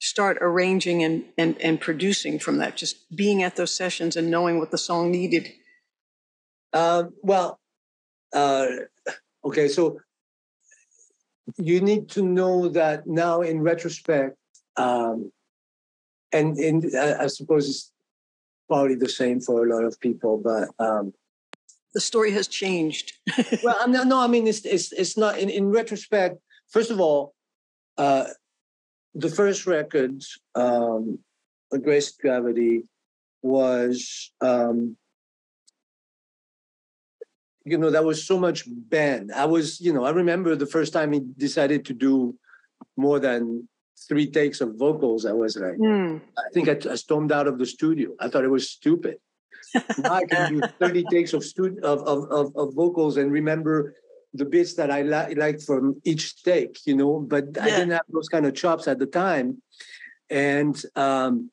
start 0.00 0.38
arranging 0.40 1.04
and, 1.04 1.24
and, 1.36 1.60
and 1.60 1.80
producing 1.80 2.38
from 2.38 2.58
that? 2.58 2.76
Just 2.76 3.14
being 3.14 3.42
at 3.42 3.56
those 3.56 3.76
sessions 3.76 4.16
and 4.16 4.30
knowing 4.30 4.58
what 4.58 4.70
the 4.70 4.78
song 4.78 5.10
needed? 5.10 5.52
Uh, 6.72 7.04
well, 7.22 7.58
uh, 8.32 8.66
okay, 9.44 9.68
so 9.68 10.00
you 11.56 11.80
need 11.80 12.08
to 12.10 12.22
know 12.22 12.68
that 12.68 13.06
now 13.06 13.40
in 13.40 13.60
retrospect, 13.60 14.36
um, 14.76 15.32
and 16.32 16.58
in, 16.58 16.90
I 16.96 17.28
suppose 17.28 17.68
it's 17.68 17.92
probably 18.68 18.96
the 18.96 19.08
same 19.08 19.40
for 19.40 19.64
a 19.64 19.74
lot 19.74 19.84
of 19.84 19.98
people, 20.00 20.38
but 20.38 20.68
um, 20.84 21.12
the 21.94 22.00
story 22.00 22.32
has 22.32 22.48
changed. 22.48 23.12
well, 23.62 23.76
I'm 23.80 23.92
not, 23.92 24.06
no, 24.06 24.20
I 24.20 24.26
mean 24.26 24.46
it's 24.46 24.64
it's 24.64 24.92
it's 24.92 25.16
not 25.16 25.38
in, 25.38 25.48
in 25.48 25.70
retrospect. 25.70 26.38
First 26.68 26.90
of 26.90 27.00
all, 27.00 27.34
uh, 27.96 28.26
the 29.14 29.30
first 29.30 29.66
record, 29.66 30.22
um, 30.54 31.20
Grace 31.70 32.10
Gravity, 32.10 32.82
was 33.42 34.32
um, 34.40 34.96
you 37.66 37.76
know, 37.76 37.90
that 37.90 38.04
was 38.04 38.24
so 38.24 38.38
much 38.38 38.62
band. 38.66 39.32
I 39.32 39.44
was, 39.44 39.80
you 39.80 39.92
know, 39.92 40.04
I 40.04 40.10
remember 40.10 40.54
the 40.54 40.66
first 40.66 40.92
time 40.92 41.12
he 41.12 41.20
decided 41.36 41.84
to 41.86 41.94
do 41.94 42.36
more 42.96 43.18
than 43.18 43.68
three 44.08 44.30
takes 44.30 44.60
of 44.60 44.76
vocals. 44.76 45.26
I 45.26 45.32
was 45.32 45.56
like, 45.56 45.76
mm. 45.76 46.20
I 46.38 46.50
think 46.54 46.68
I, 46.68 46.78
I, 46.90 46.94
stormed 46.94 47.32
out 47.32 47.48
of 47.48 47.58
the 47.58 47.66
studio. 47.66 48.12
I 48.20 48.28
thought 48.28 48.44
it 48.44 48.50
was 48.50 48.70
stupid. 48.70 49.16
now 49.98 50.12
I 50.12 50.24
can 50.24 50.52
do 50.52 50.60
30 50.78 51.04
takes 51.10 51.32
of, 51.32 51.44
stu- 51.44 51.80
of, 51.82 52.02
of, 52.02 52.30
of, 52.30 52.56
of, 52.56 52.74
vocals 52.74 53.16
and 53.16 53.32
remember 53.32 53.94
the 54.32 54.44
bits 54.44 54.74
that 54.74 54.92
I 54.92 55.02
li- 55.02 55.34
liked 55.34 55.62
from 55.62 56.00
each 56.04 56.42
take, 56.44 56.78
you 56.86 56.94
know, 56.94 57.18
but 57.18 57.46
yeah. 57.56 57.64
I 57.64 57.66
didn't 57.70 57.90
have 57.90 58.06
those 58.08 58.28
kind 58.28 58.46
of 58.46 58.54
chops 58.54 58.86
at 58.86 59.00
the 59.00 59.06
time. 59.06 59.60
And, 60.30 60.80
um, 60.94 61.50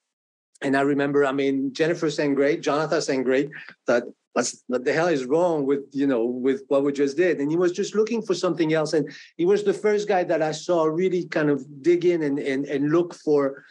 and 0.62 0.78
I 0.78 0.82
remember, 0.82 1.26
I 1.26 1.32
mean, 1.32 1.74
Jennifer 1.74 2.12
sang 2.12 2.36
great, 2.36 2.62
Jonatha 2.62 3.02
sang 3.02 3.24
great, 3.24 3.50
that 3.88 4.04
what's 4.34 4.64
what 4.68 4.84
the 4.84 4.94
hell 4.94 5.08
is 5.08 5.26
wrong 5.26 5.66
with 5.66 5.84
you 5.92 6.08
know 6.08 6.26
with 6.26 6.64
what 6.68 6.84
we 6.84 6.92
just 6.92 7.18
did? 7.18 7.40
And 7.40 7.50
he 7.50 7.58
was 7.58 7.72
just 7.72 7.96
looking 7.96 8.22
for 8.22 8.34
something 8.34 8.74
else. 8.74 8.94
And 8.94 9.12
he 9.38 9.46
was 9.46 9.64
the 9.64 9.74
first 9.74 10.08
guy 10.08 10.24
that 10.24 10.42
i 10.42 10.52
saw 10.52 10.84
really 10.86 11.26
kind 11.26 11.50
of 11.50 11.66
dig 11.82 12.06
in 12.06 12.24
and 12.24 12.40
and, 12.40 12.66
and 12.66 12.92
look 12.92 13.14
for. 13.14 13.64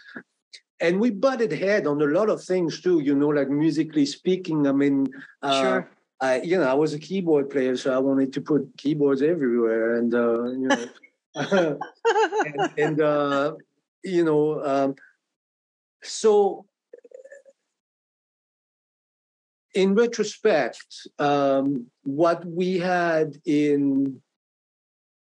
And 0.81 0.99
we 0.99 1.11
butted 1.11 1.53
head 1.53 1.87
on 1.87 2.03
a 2.03 2.07
lot 2.07 2.29
of 2.29 2.43
things 2.43 2.81
too 2.81 3.01
you 3.01 3.15
know 3.15 3.29
like 3.29 3.51
musically 3.51 4.07
speaking. 4.07 4.67
I 4.67 4.73
mean 4.73 5.09
uh, 5.43 5.63
sure. 5.63 5.91
I, 6.21 6.41
you 6.43 6.57
know, 6.57 6.69
I 6.69 6.75
was 6.75 6.95
a 6.95 7.01
keyboard 7.01 7.51
player, 7.51 7.77
so 7.77 7.93
I 7.93 7.99
wanted 7.99 8.33
to 8.35 8.41
put 8.41 8.71
keyboards 8.77 9.23
everywhere, 9.23 9.97
and 9.97 10.15
uh, 10.15 10.45
you 10.45 10.69
know, 10.69 10.87
and, 12.45 12.73
and 12.79 13.01
uh, 13.01 13.55
you 14.05 14.25
know, 14.25 14.65
um, 14.65 14.95
so 16.01 16.65
in 19.75 19.95
retrospect, 19.95 21.09
um, 21.19 21.87
what 22.03 22.45
we 22.45 22.79
had 22.79 23.37
in 23.45 24.21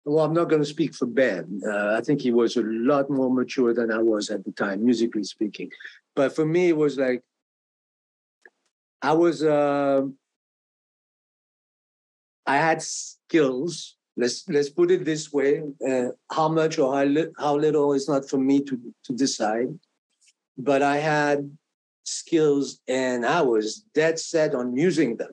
well, 0.04 0.24
I'm 0.24 0.34
not 0.34 0.50
going 0.50 0.60
to 0.60 0.68
speak 0.68 0.94
for 0.94 1.06
Ben. 1.06 1.62
Uh, 1.66 1.94
I 1.96 2.02
think 2.02 2.20
he 2.20 2.30
was 2.30 2.56
a 2.56 2.62
lot 2.62 3.08
more 3.08 3.32
mature 3.32 3.72
than 3.72 3.90
I 3.90 3.98
was 3.98 4.28
at 4.28 4.44
the 4.44 4.52
time, 4.52 4.84
musically 4.84 5.24
speaking. 5.24 5.70
But 6.14 6.36
for 6.36 6.44
me, 6.44 6.68
it 6.68 6.76
was 6.76 6.98
like 6.98 7.22
I 9.00 9.12
was. 9.12 9.42
Uh, 9.42 10.02
I 12.46 12.56
had 12.56 12.82
skills. 12.82 13.96
Let's 14.16 14.46
let's 14.48 14.68
put 14.68 14.90
it 14.90 15.04
this 15.04 15.32
way: 15.32 15.62
uh, 15.88 16.08
how 16.30 16.48
much 16.48 16.78
or 16.78 16.94
how, 16.94 17.04
li- 17.04 17.32
how 17.38 17.56
little 17.56 17.94
is 17.94 18.08
not 18.08 18.28
for 18.28 18.38
me 18.38 18.62
to 18.62 18.78
to 19.04 19.12
decide. 19.14 19.78
But 20.58 20.82
I 20.82 20.98
had 20.98 21.50
skills, 22.04 22.80
and 22.86 23.26
I 23.26 23.42
was 23.42 23.84
dead 23.94 24.18
set 24.18 24.54
on 24.54 24.76
using 24.76 25.16
them. 25.16 25.30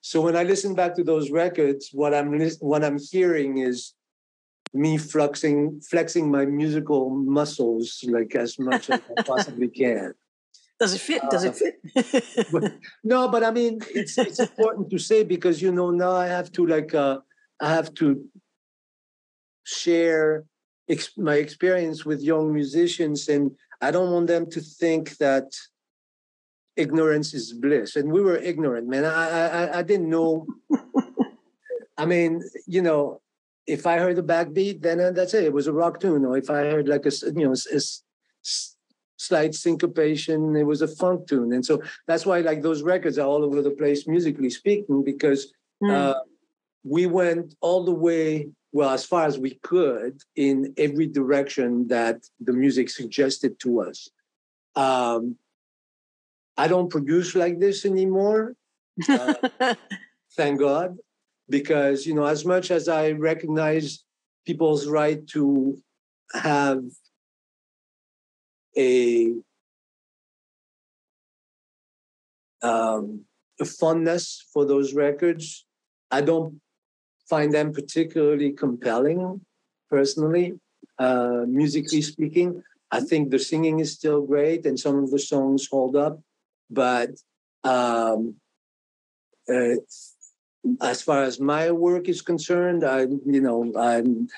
So 0.00 0.20
when 0.20 0.36
I 0.36 0.42
listen 0.42 0.74
back 0.74 0.96
to 0.96 1.04
those 1.04 1.30
records, 1.30 1.90
what 1.92 2.12
I'm 2.12 2.38
what 2.60 2.84
I'm 2.84 2.98
hearing 2.98 3.58
is 3.58 3.94
me 4.74 4.98
flexing 4.98 5.80
flexing 5.80 6.30
my 6.30 6.44
musical 6.44 7.10
muscles 7.10 8.04
like 8.08 8.34
as 8.34 8.58
much 8.58 8.90
as 8.90 9.00
I 9.16 9.22
possibly 9.22 9.68
can. 9.82 10.14
Does 10.80 10.94
it 10.94 11.00
fit? 11.00 11.22
Does 11.30 11.44
it 11.44 11.54
fit? 11.54 12.48
but, 12.52 12.74
no, 13.04 13.28
but 13.28 13.44
I 13.44 13.52
mean 13.52 13.80
it's 13.94 14.18
it's 14.18 14.40
important 14.40 14.90
to 14.90 14.98
say 14.98 15.22
because 15.22 15.62
you 15.62 15.70
know 15.70 15.90
now 15.90 16.12
I 16.12 16.26
have 16.26 16.50
to 16.52 16.66
like 16.66 16.92
uh, 16.94 17.18
I 17.60 17.72
have 17.72 17.94
to 17.94 18.24
share 19.62 20.44
ex- 20.88 21.16
my 21.16 21.36
experience 21.36 22.04
with 22.04 22.20
young 22.20 22.52
musicians 22.52 23.28
and 23.28 23.52
I 23.82 23.90
don't 23.90 24.12
want 24.12 24.28
them 24.28 24.48
to 24.50 24.60
think 24.60 25.18
that 25.18 25.52
ignorance 26.76 27.34
is 27.34 27.52
bliss. 27.52 27.96
And 27.96 28.10
we 28.12 28.22
were 28.22 28.36
ignorant 28.36 28.88
man. 28.88 29.04
I 29.04 29.48
i, 29.58 29.78
I 29.80 29.82
didn't 29.82 30.08
know. 30.08 30.46
I 31.98 32.06
mean 32.06 32.42
you 32.66 32.82
know 32.82 33.20
if 33.66 33.86
i 33.86 33.96
heard 33.98 34.16
the 34.16 34.22
backbeat 34.22 34.80
then 34.82 35.00
uh, 35.00 35.10
that's 35.10 35.34
it. 35.34 35.44
It 35.44 35.52
was 35.52 35.66
a 35.66 35.72
rock 35.72 36.00
tune. 36.00 36.24
Or 36.24 36.38
if 36.38 36.48
i 36.48 36.60
heard 36.72 36.88
like 36.88 37.04
a 37.06 37.12
you 37.36 37.44
know 37.44 37.54
a, 37.54 37.76
a 37.76 37.80
slight 39.16 39.54
syncopation 39.54 40.56
it 40.56 40.66
was 40.72 40.82
a 40.82 40.88
funk 40.88 41.28
tune. 41.28 41.52
And 41.52 41.64
so 41.66 41.82
that's 42.06 42.24
why 42.24 42.40
like 42.40 42.62
those 42.62 42.82
records 42.82 43.18
are 43.18 43.26
all 43.26 43.44
over 43.44 43.60
the 43.62 43.70
place 43.70 44.06
musically 44.06 44.50
speaking 44.50 45.04
because 45.04 45.52
mm. 45.82 45.92
uh, 45.92 46.14
we 46.84 47.06
went 47.06 47.54
all 47.60 47.84
the 47.84 47.98
way 48.08 48.48
well 48.72 48.90
as 48.90 49.04
far 49.04 49.26
as 49.26 49.38
we 49.38 49.54
could 49.62 50.20
in 50.36 50.72
every 50.76 51.06
direction 51.06 51.86
that 51.88 52.26
the 52.40 52.52
music 52.52 52.88
suggested 52.88 53.58
to 53.60 53.80
us 53.80 54.08
um, 54.74 55.36
I 56.56 56.68
don't 56.68 56.90
produce 56.90 57.34
like 57.34 57.58
this 57.58 57.84
anymore. 57.84 58.54
Uh, 59.08 59.74
thank 60.36 60.60
God, 60.60 60.98
because 61.48 62.06
you 62.06 62.14
know, 62.14 62.26
as 62.26 62.44
much 62.44 62.70
as 62.70 62.88
I 62.88 63.12
recognize 63.12 64.04
people's 64.46 64.86
right 64.86 65.26
to 65.28 65.78
have 66.34 66.84
a 68.76 69.32
um, 72.62 73.24
a 73.60 73.64
fondness 73.64 74.44
for 74.52 74.66
those 74.66 74.92
records, 74.92 75.64
I 76.10 76.20
don't 76.20 76.60
find 77.32 77.50
them 77.54 77.72
particularly 77.72 78.50
compelling, 78.52 79.40
personally, 79.88 80.48
uh, 80.98 81.44
musically 81.60 82.02
speaking. 82.02 82.62
I 82.90 83.00
think 83.00 83.30
the 83.30 83.38
singing 83.38 83.80
is 83.80 83.90
still 83.98 84.20
great, 84.32 84.66
and 84.66 84.78
some 84.78 84.96
of 85.02 85.10
the 85.10 85.22
songs 85.32 85.66
hold 85.72 85.96
up. 85.96 86.20
But 86.68 87.10
um, 87.64 88.34
uh, 89.48 89.76
as 90.82 90.98
far 91.08 91.22
as 91.22 91.40
my 91.40 91.64
work 91.70 92.04
is 92.14 92.20
concerned, 92.20 92.84
I, 92.84 93.00
you 93.34 93.42
know, 93.46 93.58
I'm, 93.90 94.28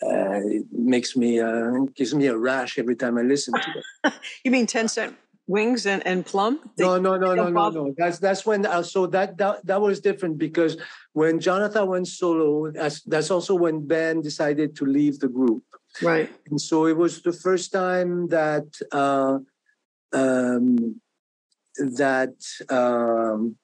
uh, 0.00 0.40
it 0.58 0.66
makes 0.94 1.16
me 1.16 1.30
uh, 1.40 1.70
gives 1.98 2.14
me 2.14 2.26
a 2.28 2.38
rash 2.48 2.78
every 2.78 2.96
time 3.02 3.18
I 3.18 3.22
listen 3.22 3.54
to 3.64 3.70
it. 3.80 4.12
you 4.44 4.50
mean 4.52 4.66
Ten 4.66 4.86
Cent 4.86 5.16
Wings 5.46 5.86
and, 5.86 6.06
and 6.06 6.24
Plumb? 6.24 6.58
They, 6.76 6.84
no, 6.84 6.98
no, 6.98 7.16
no, 7.16 7.34
no, 7.34 7.48
no, 7.48 7.68
no. 7.70 7.94
That's 7.96 8.18
that's 8.18 8.46
when 8.46 8.64
uh, 8.64 8.82
so 8.82 9.06
that, 9.08 9.36
that 9.38 9.66
that 9.66 9.80
was 9.80 10.00
different 10.00 10.38
because 10.38 10.76
when 11.12 11.38
Jonatha 11.38 11.86
went 11.86 12.08
solo, 12.08 12.70
that's 12.70 13.02
that's 13.02 13.30
also 13.30 13.54
when 13.54 13.86
Ben 13.86 14.22
decided 14.22 14.74
to 14.76 14.86
leave 14.86 15.18
the 15.18 15.28
group. 15.28 15.62
Right. 16.02 16.30
And 16.50 16.60
so 16.60 16.86
it 16.86 16.96
was 16.96 17.22
the 17.22 17.32
first 17.32 17.72
time 17.72 18.28
that 18.28 18.66
uh, 18.90 19.38
um, 20.12 21.00
that 21.76 22.34
um, 22.70 23.56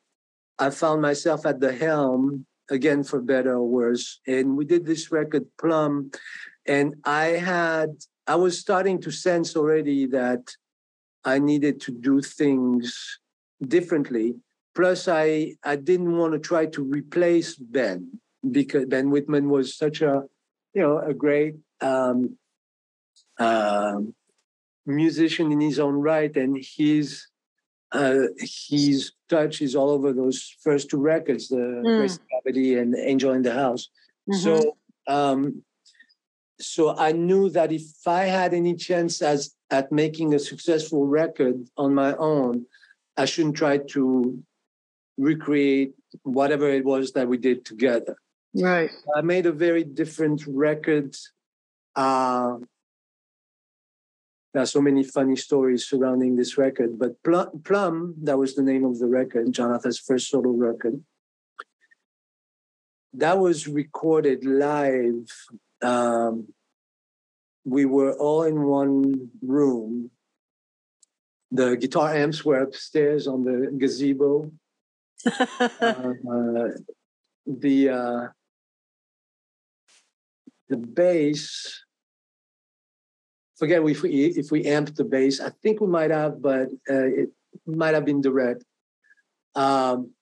I 0.58 0.70
found 0.70 1.00
myself 1.00 1.46
at 1.46 1.60
the 1.60 1.72
helm 1.72 2.46
again 2.70 3.04
for 3.04 3.20
better 3.20 3.54
or 3.54 3.66
worse. 3.66 4.20
And 4.26 4.56
we 4.56 4.64
did 4.64 4.84
this 4.84 5.10
record 5.10 5.46
Plumb, 5.58 6.10
and 6.66 6.96
I 7.04 7.40
had 7.40 7.90
I 8.26 8.36
was 8.36 8.58
starting 8.58 9.00
to 9.00 9.10
sense 9.10 9.56
already 9.56 10.06
that 10.06 10.54
I 11.24 11.38
needed 11.38 11.80
to 11.82 11.92
do 11.92 12.20
things 12.20 13.18
differently. 13.66 14.34
Plus, 14.74 15.08
I 15.08 15.56
I 15.64 15.76
didn't 15.76 16.16
want 16.16 16.32
to 16.32 16.38
try 16.38 16.66
to 16.66 16.82
replace 16.82 17.56
Ben 17.56 18.20
because 18.50 18.86
Ben 18.86 19.10
Wittman 19.10 19.48
was 19.48 19.76
such 19.76 20.00
a 20.00 20.22
you 20.74 20.82
know 20.82 20.98
a 20.98 21.12
great 21.12 21.56
um, 21.80 22.38
uh, 23.38 24.00
musician 24.86 25.52
in 25.52 25.60
his 25.60 25.78
own 25.78 25.94
right, 25.94 26.34
and 26.36 26.56
his 26.76 27.26
uh, 27.92 28.28
his 28.38 29.12
touch 29.28 29.60
is 29.60 29.74
all 29.74 29.90
over 29.90 30.12
those 30.12 30.54
first 30.62 30.90
two 30.90 30.98
records, 31.00 31.48
the 31.48 31.56
mm. 31.56 31.98
Grace 31.98 32.18
Gravity 32.30 32.78
and 32.78 32.94
Angel 32.96 33.32
in 33.32 33.42
the 33.42 33.52
House. 33.52 33.88
Mm-hmm. 34.30 34.40
So, 34.40 34.76
um, 35.08 35.62
so 36.60 36.96
I 36.96 37.12
knew 37.12 37.48
that 37.50 37.72
if 37.72 38.06
I 38.06 38.24
had 38.24 38.54
any 38.54 38.74
chance 38.74 39.22
as 39.22 39.54
at 39.70 39.92
making 39.92 40.34
a 40.34 40.38
successful 40.38 41.06
record 41.06 41.68
on 41.76 41.94
my 41.94 42.14
own, 42.16 42.66
I 43.16 43.24
shouldn't 43.24 43.56
try 43.56 43.78
to 43.78 44.42
recreate 45.18 45.94
whatever 46.22 46.68
it 46.68 46.84
was 46.84 47.12
that 47.12 47.28
we 47.28 47.38
did 47.38 47.64
together. 47.64 48.16
Right. 48.54 48.90
I 49.14 49.20
made 49.20 49.46
a 49.46 49.52
very 49.52 49.84
different 49.84 50.44
record. 50.46 51.16
Uh, 51.94 52.56
there 54.52 54.62
are 54.62 54.66
so 54.66 54.80
many 54.80 55.04
funny 55.04 55.36
stories 55.36 55.86
surrounding 55.86 56.36
this 56.36 56.58
record. 56.58 56.98
But 56.98 57.22
Plumb, 57.22 58.14
that 58.22 58.38
was 58.38 58.54
the 58.54 58.62
name 58.62 58.84
of 58.84 58.98
the 58.98 59.06
record, 59.06 59.52
Jonatha's 59.52 59.98
first 59.98 60.28
solo 60.28 60.50
record. 60.50 61.02
That 63.12 63.38
was 63.38 63.68
recorded 63.68 64.44
live. 64.44 65.28
Um, 65.82 66.48
we 67.64 67.84
were 67.84 68.12
all 68.12 68.44
in 68.44 68.62
one 68.62 69.30
room. 69.42 70.10
The 71.50 71.76
guitar 71.76 72.14
amps 72.14 72.44
were 72.44 72.60
upstairs 72.60 73.26
on 73.26 73.44
the 73.44 73.70
gazebo. 73.76 74.50
uh, 75.26 76.68
the 77.46 77.88
uh, 77.90 78.26
the 80.68 80.76
bass 80.76 81.84
forget 83.60 83.82
if 83.84 84.02
we 84.02 84.10
if 84.42 84.50
we 84.50 84.64
amped 84.64 84.96
the 84.96 85.04
bass. 85.04 85.38
I 85.40 85.50
think 85.62 85.80
we 85.80 85.86
might 85.86 86.10
have, 86.10 86.40
but 86.40 86.68
uh, 86.88 87.08
it 87.22 87.28
might 87.66 87.94
have 87.94 88.06
been 88.06 88.22
direct. 88.22 88.64
Um, 89.54 90.12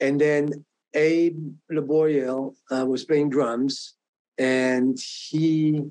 and 0.00 0.20
then 0.20 0.64
Abe 0.94 1.52
Laboriel 1.70 2.54
uh, 2.70 2.86
was 2.86 3.04
playing 3.04 3.30
drums, 3.30 3.94
and 4.38 4.98
he 4.98 5.82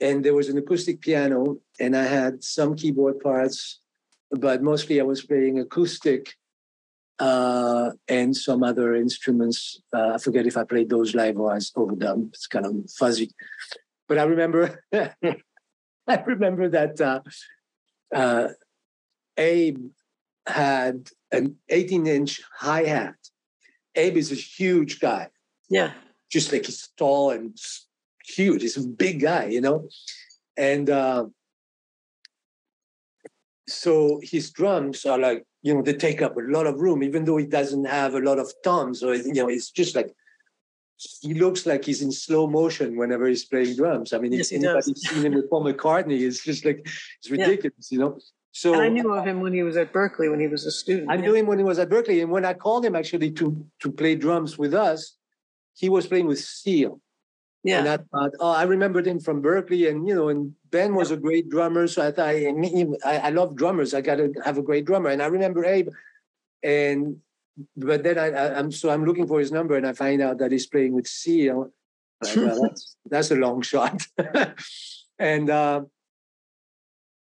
and 0.00 0.24
there 0.24 0.34
was 0.34 0.48
an 0.48 0.58
acoustic 0.58 1.00
piano, 1.00 1.58
and 1.78 1.96
I 1.96 2.04
had 2.04 2.42
some 2.42 2.74
keyboard 2.74 3.20
parts, 3.20 3.80
but 4.30 4.62
mostly 4.62 5.00
I 5.00 5.04
was 5.04 5.22
playing 5.22 5.60
acoustic 5.60 6.34
uh, 7.20 7.90
and 8.08 8.36
some 8.36 8.64
other 8.64 8.96
instruments. 8.96 9.80
Uh, 9.94 10.14
I 10.14 10.18
forget 10.18 10.46
if 10.46 10.56
I 10.56 10.64
played 10.64 10.90
those 10.90 11.14
live 11.14 11.38
or 11.38 11.52
I 11.52 11.58
overdub. 11.58 12.28
It's 12.28 12.48
kind 12.48 12.66
of 12.66 12.90
fuzzy. 12.90 13.30
But 14.08 14.18
I 14.18 14.24
remember 14.24 14.82
I 14.92 16.16
remember 16.26 16.68
that 16.68 17.00
uh, 17.00 17.20
uh, 18.12 18.48
Abe 19.36 19.78
had 20.46 21.10
an 21.30 21.56
18 21.68 22.06
inch 22.08 22.40
hi 22.58 22.84
hat. 22.84 23.14
Abe 23.94 24.16
is 24.16 24.32
a 24.32 24.34
huge 24.34 24.98
guy. 24.98 25.28
Yeah. 25.70 25.92
Just 26.32 26.50
like 26.52 26.66
he's 26.66 26.88
tall 26.96 27.30
and 27.30 27.56
huge. 28.26 28.62
He's 28.62 28.76
a 28.76 28.88
big 28.88 29.20
guy, 29.20 29.46
you 29.46 29.60
know? 29.60 29.88
And 30.56 30.88
uh, 30.88 31.26
so 33.68 34.20
his 34.22 34.50
drums 34.50 35.04
are 35.04 35.18
like, 35.18 35.44
you 35.62 35.74
know, 35.74 35.82
they 35.82 35.92
take 35.92 36.22
up 36.22 36.36
a 36.36 36.40
lot 36.40 36.66
of 36.66 36.80
room, 36.80 37.02
even 37.02 37.24
though 37.24 37.36
he 37.36 37.46
doesn't 37.46 37.84
have 37.84 38.14
a 38.14 38.20
lot 38.20 38.38
of 38.38 38.52
toms 38.64 39.02
or, 39.02 39.14
you 39.14 39.34
know, 39.34 39.48
it's 39.48 39.70
just 39.70 39.94
like 39.94 40.12
he 41.20 41.34
looks 41.34 41.66
like 41.66 41.84
he's 41.84 42.02
in 42.02 42.12
slow 42.12 42.46
motion 42.46 42.96
whenever 42.96 43.26
he's 43.26 43.44
playing 43.44 43.76
drums. 43.76 44.12
I 44.12 44.18
mean, 44.18 44.32
yes, 44.32 44.52
if 44.52 44.62
anybody's 44.62 45.00
seen 45.00 45.24
him 45.24 45.34
with 45.34 45.50
Paul 45.50 45.64
McCartney, 45.64 46.20
it's 46.20 46.44
just 46.44 46.64
like 46.64 46.86
it's 47.18 47.30
ridiculous, 47.30 47.88
yeah. 47.90 47.96
you 47.96 47.98
know. 47.98 48.18
So 48.52 48.74
and 48.74 48.82
I 48.82 48.88
knew 48.88 49.12
of 49.12 49.26
him 49.26 49.40
when 49.40 49.52
he 49.52 49.62
was 49.62 49.76
at 49.76 49.92
Berklee 49.92 50.30
when 50.30 50.38
he 50.38 50.46
was 50.46 50.66
a 50.66 50.70
student. 50.70 51.10
I 51.10 51.14
yeah. 51.14 51.20
knew 51.22 51.34
him 51.34 51.46
when 51.46 51.58
he 51.58 51.64
was 51.64 51.78
at 51.78 51.88
Berklee, 51.88 52.22
and 52.22 52.30
when 52.30 52.44
I 52.44 52.54
called 52.54 52.84
him 52.84 52.94
actually 52.94 53.32
to 53.32 53.64
to 53.80 53.90
play 53.90 54.14
drums 54.14 54.58
with 54.58 54.74
us, 54.74 55.16
he 55.74 55.88
was 55.88 56.06
playing 56.06 56.26
with 56.26 56.38
Seal. 56.38 57.00
Yeah. 57.64 57.78
And 57.78 57.88
I 57.88 57.96
thought, 57.96 58.32
oh, 58.40 58.50
I 58.50 58.64
remembered 58.64 59.06
him 59.06 59.20
from 59.20 59.42
Berklee, 59.42 59.88
and 59.88 60.06
you 60.06 60.14
know, 60.14 60.28
and 60.28 60.54
Ben 60.70 60.94
was 60.94 61.10
a 61.10 61.16
great 61.16 61.48
drummer. 61.48 61.86
So 61.86 62.06
I 62.06 62.10
thought, 62.10 62.28
I, 62.28 63.18
I, 63.18 63.30
love 63.30 63.54
drummers. 63.54 63.94
I 63.94 64.00
got 64.00 64.16
to 64.16 64.32
have 64.44 64.58
a 64.58 64.62
great 64.62 64.84
drummer. 64.84 65.10
And 65.10 65.22
I 65.22 65.26
remember 65.26 65.64
Abe, 65.64 65.90
and 66.64 67.18
but 67.76 68.02
then 68.02 68.18
I, 68.18 68.30
I, 68.30 68.58
am 68.58 68.72
so 68.72 68.90
I'm 68.90 69.04
looking 69.04 69.28
for 69.28 69.38
his 69.38 69.52
number, 69.52 69.76
and 69.76 69.86
I 69.86 69.92
find 69.92 70.20
out 70.20 70.38
that 70.38 70.50
he's 70.50 70.66
playing 70.66 70.92
with 70.92 71.06
Seal. 71.06 71.72
Like, 72.20 72.36
well, 72.36 72.62
that's, 72.62 72.96
that's 73.06 73.30
a 73.30 73.36
long 73.36 73.62
shot. 73.62 74.06
and 75.20 75.48
uh, 75.48 75.82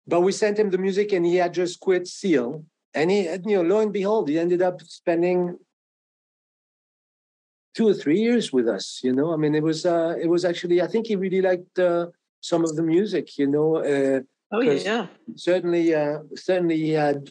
but 0.06 0.22
we 0.22 0.32
sent 0.32 0.58
him 0.58 0.70
the 0.70 0.78
music, 0.78 1.12
and 1.12 1.26
he 1.26 1.36
had 1.36 1.52
just 1.52 1.80
quit 1.80 2.06
Seal, 2.06 2.64
and 2.94 3.10
he, 3.10 3.28
you 3.28 3.40
know, 3.44 3.62
lo 3.62 3.80
and 3.80 3.92
behold, 3.92 4.30
he 4.30 4.38
ended 4.38 4.62
up 4.62 4.80
spending 4.80 5.58
two 7.74 7.88
or 7.88 7.94
three 7.94 8.20
years 8.20 8.52
with 8.52 8.68
us. 8.68 9.00
You 9.02 9.12
know, 9.12 9.32
I 9.32 9.36
mean, 9.36 9.54
it 9.54 9.62
was 9.62 9.86
uh, 9.86 10.14
it 10.20 10.28
was 10.28 10.44
actually 10.44 10.82
I 10.82 10.86
think 10.86 11.06
he 11.06 11.16
really 11.16 11.42
liked 11.42 11.78
uh, 11.78 12.06
some 12.40 12.64
of 12.64 12.76
the 12.76 12.82
music. 12.82 13.38
You 13.38 13.46
know, 13.46 13.76
uh, 13.76 14.20
oh 14.52 14.60
yeah, 14.60 15.06
certainly 15.36 15.94
uh, 15.94 16.20
certainly 16.36 16.76
he 16.76 16.90
had 16.90 17.30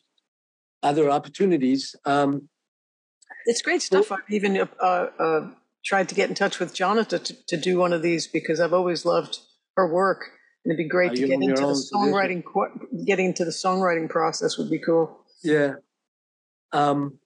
other 0.81 1.09
opportunities. 1.09 1.95
Um, 2.05 2.49
it's 3.45 3.61
great 3.61 3.81
stuff. 3.81 4.11
I've 4.11 4.19
even 4.29 4.57
uh, 4.57 4.85
uh, 4.85 5.49
tried 5.83 6.09
to 6.09 6.15
get 6.15 6.29
in 6.29 6.35
touch 6.35 6.59
with 6.59 6.73
Jonatha 6.73 7.23
to, 7.23 7.45
to, 7.47 7.57
do 7.57 7.77
one 7.77 7.93
of 7.93 8.01
these 8.01 8.27
because 8.27 8.59
I've 8.59 8.73
always 8.73 9.05
loved 9.05 9.39
her 9.75 9.91
work. 9.91 10.25
And 10.63 10.71
it'd 10.71 10.77
be 10.77 10.89
great 10.89 11.13
to 11.15 11.27
get 11.27 11.41
into 11.41 11.61
the 11.61 11.89
songwriting. 11.93 12.43
Getting 13.05 13.27
into 13.27 13.45
the 13.45 13.51
songwriting 13.51 14.09
process 14.09 14.57
would 14.57 14.69
be 14.69 14.79
cool. 14.79 15.25
Yeah. 15.43 15.75
Um, 16.71 17.19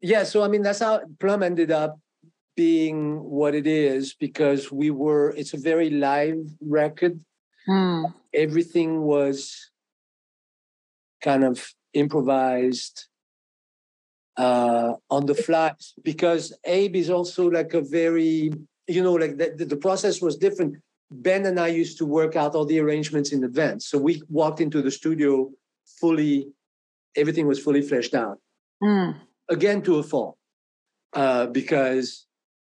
yeah, 0.00 0.24
so 0.24 0.42
I 0.42 0.48
mean 0.48 0.62
that's 0.62 0.80
how 0.80 1.00
Plumb 1.18 1.42
ended 1.42 1.70
up 1.70 1.98
being 2.56 3.22
what 3.22 3.54
it 3.54 3.66
is 3.66 4.14
because 4.14 4.72
we 4.72 4.90
were 4.90 5.30
it's 5.36 5.54
a 5.54 5.58
very 5.58 5.90
live 5.90 6.44
record. 6.60 7.20
Mm. 7.68 8.14
Everything 8.32 9.02
was 9.02 9.70
kind 11.22 11.44
of 11.44 11.72
improvised 11.94 13.06
uh, 14.36 14.94
on 15.10 15.26
the 15.26 15.34
fly 15.34 15.74
because 16.02 16.56
Abe 16.64 16.96
is 16.96 17.10
also 17.10 17.48
like 17.48 17.74
a 17.74 17.80
very 17.80 18.52
you 18.86 19.02
know 19.02 19.14
like 19.14 19.36
the, 19.36 19.64
the 19.64 19.76
process 19.76 20.22
was 20.22 20.36
different. 20.36 20.76
Ben 21.10 21.46
and 21.46 21.58
I 21.58 21.68
used 21.68 21.96
to 21.98 22.06
work 22.06 22.36
out 22.36 22.54
all 22.54 22.66
the 22.66 22.78
arrangements 22.80 23.32
in 23.32 23.42
advance, 23.42 23.88
so 23.88 23.98
we 23.98 24.22
walked 24.28 24.60
into 24.60 24.82
the 24.82 24.90
studio 24.90 25.50
fully. 26.00 26.48
Everything 27.16 27.46
was 27.48 27.58
fully 27.58 27.82
fleshed 27.82 28.14
out. 28.14 28.38
Mm 28.82 29.27
again 29.48 29.82
to 29.82 29.98
a 29.98 30.02
fault 30.02 30.36
uh, 31.12 31.46
because 31.46 32.26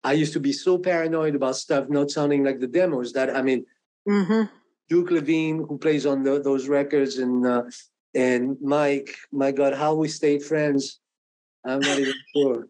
I 0.03 0.13
used 0.13 0.33
to 0.33 0.39
be 0.39 0.53
so 0.53 0.77
paranoid 0.77 1.35
about 1.35 1.55
stuff 1.55 1.89
not 1.89 2.11
sounding 2.11 2.43
like 2.43 2.59
the 2.59 2.67
demos 2.67 3.13
that 3.13 3.35
I 3.35 3.41
mean, 3.41 3.65
mm-hmm. 4.07 4.43
Duke 4.89 5.11
Levine, 5.11 5.65
who 5.67 5.77
plays 5.77 6.05
on 6.05 6.23
the, 6.23 6.41
those 6.41 6.67
records, 6.67 7.17
and 7.17 7.45
uh, 7.45 7.63
and 8.13 8.57
Mike, 8.61 9.15
my 9.31 9.51
God, 9.51 9.73
how 9.73 9.93
we 9.93 10.07
stayed 10.07 10.43
friends. 10.43 10.99
I'm 11.65 11.79
not 11.79 11.99
even 11.99 12.13
sure. 12.35 12.67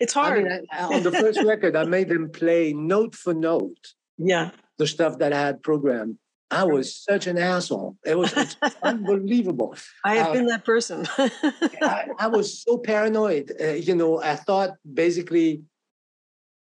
It's 0.00 0.12
hard. 0.12 0.40
I 0.40 0.42
mean, 0.42 0.66
I, 0.70 0.82
on 0.82 1.02
the 1.02 1.12
first 1.12 1.42
record, 1.42 1.76
I 1.76 1.84
made 1.84 2.08
them 2.08 2.30
play 2.30 2.72
note 2.72 3.14
for 3.14 3.34
note. 3.34 3.78
Yeah. 4.18 4.52
The 4.78 4.86
stuff 4.86 5.18
that 5.18 5.34
I 5.34 5.38
had 5.38 5.62
programmed. 5.62 6.16
I 6.50 6.64
was 6.64 6.94
such 6.94 7.26
an 7.26 7.38
asshole. 7.38 7.96
It 8.04 8.16
was 8.16 8.56
unbelievable. 8.82 9.74
I 10.04 10.16
have 10.16 10.28
uh, 10.28 10.32
been 10.32 10.46
that 10.46 10.64
person. 10.64 11.06
I, 11.18 12.08
I, 12.18 12.28
was 12.28 12.62
so 12.62 12.78
paranoid. 12.78 13.52
Uh, 13.60 13.72
you 13.72 13.94
know, 13.96 14.22
I 14.22 14.36
thought 14.36 14.70
basically, 14.94 15.62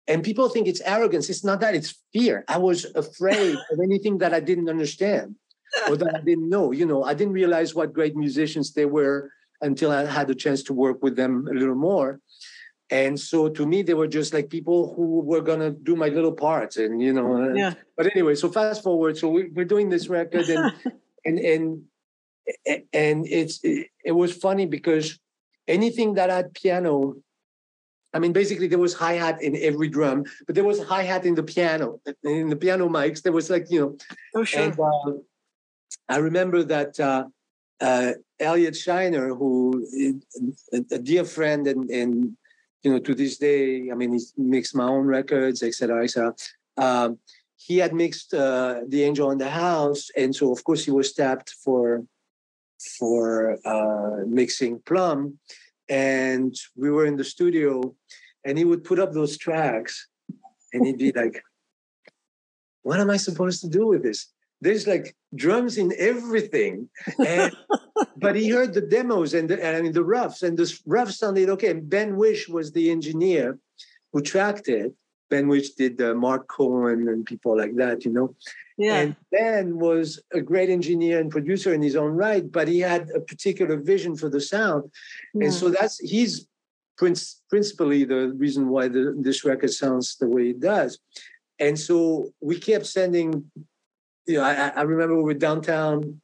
and 0.08 0.24
people 0.24 0.50
think 0.50 0.68
it's 0.68 0.82
arrogance. 0.82 1.30
It's 1.30 1.46
not 1.46 1.62
that, 1.62 1.76
it's 1.76 2.04
fear. 2.12 2.44
I 2.48 2.58
was 2.58 2.86
afraid 2.96 3.56
of 3.72 3.80
anything 3.82 4.18
that 4.18 4.34
I 4.34 4.42
didn't 4.42 4.70
understand 4.70 5.36
or 5.88 5.96
that 5.96 6.16
I 6.16 6.22
didn't 6.22 6.50
know. 6.50 6.72
You 6.72 6.86
know, 6.86 7.04
I 7.04 7.14
didn't 7.14 7.34
realize 7.34 7.74
what 7.74 7.94
great 7.94 8.16
musicians 8.16 8.74
they 8.74 8.86
were 8.86 9.32
until 9.62 9.92
I 9.92 10.06
had 10.06 10.28
the 10.28 10.36
chance 10.36 10.64
to 10.64 10.74
work 10.74 11.02
with 11.02 11.16
them 11.16 11.48
a 11.50 11.54
little 11.54 11.76
more 11.76 12.20
and 12.90 13.20
so 13.20 13.50
to 13.50 13.66
me 13.66 13.82
they 13.82 13.94
were 13.94 14.08
just 14.08 14.34
like 14.34 14.50
people 14.50 14.94
who 14.96 15.22
were 15.22 15.42
gonna 15.42 15.72
do 15.72 15.96
my 15.96 16.08
little 16.08 16.32
parts 16.32 16.78
and 16.78 17.02
you 17.02 17.14
know 17.14 17.54
yeah 17.54 17.74
but 17.96 18.06
anyway 18.12 18.36
so 18.36 18.50
fast 18.50 18.84
forward 18.84 19.18
so 19.18 19.30
we, 19.30 19.52
are 19.58 19.66
doing 19.66 19.90
this 19.90 20.08
record 20.08 20.48
and 20.50 20.74
and 21.26 21.40
and 21.40 21.82
and 22.94 23.28
it's 23.28 23.60
it, 23.64 23.88
it, 24.04 24.12
was 24.12 24.34
funny 24.34 24.66
because 24.66 25.20
anything 25.68 26.16
that 26.16 26.30
had 26.30 26.54
piano 26.54 27.16
I 28.12 28.18
mean, 28.18 28.34
basically, 28.34 28.66
there 28.66 28.80
was 28.80 28.96
hi 28.96 29.14
hat 29.14 29.40
in 29.44 29.56
every 29.56 29.88
drum, 29.88 30.26
but 30.48 30.56
there 30.56 30.64
was 30.64 30.82
hi 30.82 31.04
hat 31.04 31.26
in 31.26 31.36
the 31.36 31.44
piano. 31.44 32.02
In 32.24 32.50
the 32.50 32.56
piano 32.56 32.90
mics, 32.90 33.22
there 33.22 33.32
was 33.32 33.52
like 33.52 33.70
you 33.70 33.80
know. 33.80 33.98
Oh 34.34 34.44
sure. 34.44 34.62
And, 34.62 34.80
uh, 34.80 35.12
I 36.10 36.18
remember 36.18 36.64
that 36.64 37.00
uh, 37.00 37.26
uh, 37.80 38.14
Elliot 38.40 38.74
Scheiner, 38.74 39.38
who 39.38 39.86
a 40.74 40.98
dear 40.98 41.24
friend 41.24 41.68
and, 41.68 41.90
and 41.90 42.38
you 42.84 42.92
know, 42.92 43.00
to 43.00 43.14
this 43.14 43.38
day, 43.38 43.90
I 43.92 43.96
mean, 43.96 44.14
he 44.14 44.20
mixed 44.38 44.76
my 44.76 44.86
own 44.86 45.06
records, 45.06 45.64
etc., 45.64 46.04
etc. 46.04 46.34
Um, 46.78 47.20
he 47.58 47.78
had 47.78 47.94
mixed 47.94 48.34
uh, 48.34 48.82
the 48.88 49.04
Angel 49.04 49.32
in 49.32 49.38
the 49.38 49.50
House, 49.50 50.10
and 50.16 50.34
so 50.36 50.52
of 50.52 50.64
course 50.64 50.86
he 50.86 50.92
was 50.92 51.14
tapped 51.14 51.52
for 51.64 52.06
for 52.98 53.58
uh, 53.66 54.24
mixing 54.26 54.80
Plumb, 54.86 55.38
and 55.90 56.56
we 56.78 56.90
were 56.90 57.06
in 57.06 57.18
the 57.18 57.24
studio, 57.24 57.94
and 58.46 58.58
he 58.58 58.64
would 58.64 58.86
put 58.86 59.00
up 59.00 59.12
those 59.12 59.38
tracks, 59.38 60.08
and 60.72 60.86
he'd 60.86 60.98
be 60.98 61.12
like, 61.16 61.44
"What 62.84 63.00
am 63.02 63.10
I 63.10 63.18
supposed 63.18 63.62
to 63.62 63.70
do 63.70 63.88
with 63.88 64.04
this?" 64.04 64.28
There's 64.62 64.88
like 64.88 65.16
drums 65.36 65.78
in 65.78 65.92
everything, 65.98 66.90
and 67.26 67.54
but 68.18 68.36
he 68.36 68.50
heard 68.50 68.74
the 68.74 68.82
demos 68.82 69.34
and, 69.34 69.50
the, 69.50 69.64
and 69.64 69.78
I 69.78 69.82
mean 69.82 69.94
the 69.94 70.04
roughs, 70.04 70.44
and 70.44 70.58
the 70.58 70.80
roughs 70.86 71.18
sounded 71.18 71.50
okay. 71.50 71.72
And 71.72 71.90
Ben 71.90 72.16
Wisch 72.16 72.50
was 72.50 72.72
the 72.72 72.92
engineer 72.92 73.58
who 74.12 74.22
tracked 74.22 74.68
it. 74.68 74.94
Ben 75.30 75.48
Wisch 75.48 75.76
did 75.76 76.02
uh, 76.02 76.16
Marc 76.16 76.48
Cohn 76.48 77.08
and 77.08 77.26
people 77.26 77.56
like 77.56 77.76
that, 77.76 78.04
you 78.04 78.12
know. 78.12 78.36
Yeah. 78.78 78.96
And 78.96 79.16
Ben 79.32 79.78
was 79.78 80.20
a 80.34 80.42
great 80.42 80.70
engineer 80.70 81.20
and 81.20 81.30
producer 81.30 81.74
in 81.74 81.82
his 81.82 81.96
own 81.96 82.14
right, 82.14 82.50
but 82.52 82.68
he 82.68 82.80
had 82.80 83.10
a 83.14 83.20
particular 83.20 83.78
vision 83.78 84.16
for 84.16 84.30
the 84.30 84.42
sound, 84.42 84.90
yeah. 85.34 85.46
and 85.46 85.54
so 85.54 85.70
that's 85.70 86.00
he's 86.00 86.48
princ- 86.98 87.36
principally 87.50 88.06
the 88.06 88.34
reason 88.38 88.70
why 88.70 88.88
the, 88.88 89.16
this 89.20 89.46
record 89.46 89.72
sounds 89.72 90.16
the 90.18 90.28
way 90.28 90.50
it 90.50 90.60
does. 90.60 91.00
And 91.60 91.78
so 91.78 92.32
we 92.42 92.60
kept 92.60 92.86
sending. 92.86 93.52
You 94.26 94.38
know, 94.38 94.44
I, 94.44 94.70
I 94.76 94.82
remember 94.84 95.16
we 95.16 95.24
were 95.24 95.34
downtown 95.34 96.22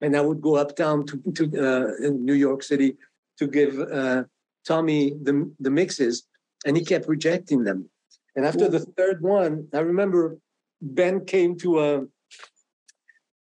and 0.00 0.16
I 0.16 0.20
would 0.20 0.40
go 0.40 0.56
uptown 0.56 1.06
to, 1.06 1.22
to 1.34 1.44
uh, 1.44 2.06
in 2.06 2.24
New 2.24 2.34
York 2.34 2.62
City 2.62 2.96
to 3.38 3.46
give 3.46 3.78
uh, 3.78 4.24
Tommy 4.66 5.14
the, 5.22 5.50
the 5.60 5.70
mixes, 5.70 6.24
and 6.66 6.76
he 6.76 6.84
kept 6.84 7.08
rejecting 7.08 7.64
them. 7.64 7.88
And 8.36 8.46
after 8.46 8.68
the 8.68 8.80
third 8.80 9.22
one, 9.22 9.68
I 9.74 9.80
remember 9.80 10.38
Ben 10.80 11.24
came 11.24 11.56
to 11.58 11.80
a 11.80 11.98
uh, 11.98 12.00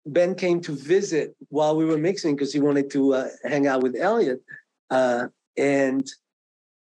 Ben 0.07 0.37
came 0.37 0.61
to 0.61 0.73
visit 0.73 1.35
while 1.49 1.77
we 1.77 1.85
were 1.85 1.99
mixing 1.99 2.37
because 2.37 2.53
he 2.53 2.61
wanted 2.61 2.91
to 2.93 3.13
uh, 3.13 3.29
hang 3.43 3.67
out 3.67 3.83
with 3.83 3.97
Elliot. 3.97 4.41
Uh, 4.89 5.27
and 5.57 6.07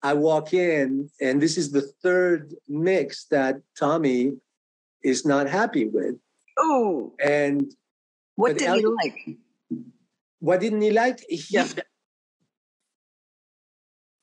I 0.02 0.14
walk 0.14 0.54
in, 0.54 1.10
and 1.20 1.42
this 1.42 1.58
is 1.58 1.72
the 1.72 1.82
third 2.02 2.54
mix 2.68 3.26
that 3.32 3.56
Tommy 3.76 4.34
is 5.02 5.26
not 5.26 5.48
happy 5.48 5.86
with. 5.86 6.14
Oh, 6.56 7.14
and 7.22 7.74
what 8.36 8.58
did 8.58 8.68
Elliot, 8.68 8.84
he 9.02 9.08
like? 9.08 9.38
What 10.40 10.60
didn't 10.60 10.82
he 10.82 10.90
like? 10.90 11.20
He, 11.28 11.42
yeah. 11.50 11.68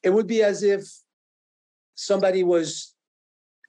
It 0.04 0.14
would 0.14 0.28
be 0.28 0.44
as 0.44 0.64
if 0.64 0.84
somebody 1.96 2.44
was, 2.44 2.94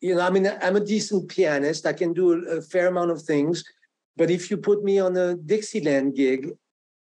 you 0.03 0.17
know, 0.17 0.21
I 0.21 0.31
mean, 0.31 0.51
I'm 0.61 0.75
a 0.75 0.81
decent 0.81 1.29
pianist. 1.29 1.87
I 1.87 1.93
can 1.93 2.13
do 2.13 2.45
a, 2.49 2.61
fair 2.61 2.89
amount 2.89 3.13
of 3.13 3.23
things. 3.23 3.63
But 4.17 4.33
if 4.33 4.51
you 4.51 4.57
put 4.57 4.83
me 4.83 4.99
on 4.99 5.17
a 5.17 5.37
Dixieland 5.37 6.17
gig, 6.17 6.51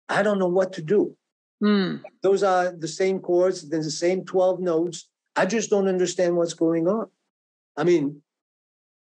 I 0.08 0.22
don't 0.22 0.38
know 0.38 0.48
what 0.48 0.72
to 0.74 0.84
do. 0.84 1.18
Mm. 1.64 2.04
Those 2.22 2.44
are 2.44 2.72
the 2.72 2.88
same 2.88 3.20
chords, 3.20 3.68
there's 3.68 3.86
the 3.86 3.91
same 3.91 4.24
12 4.24 4.60
notes. 4.60 5.10
I 5.36 5.48
just 5.48 5.72
don't 5.72 5.88
understand 5.88 6.36
what's 6.36 6.54
going 6.54 6.88
on. 6.88 7.08
I 7.76 7.84
mean, 7.84 8.22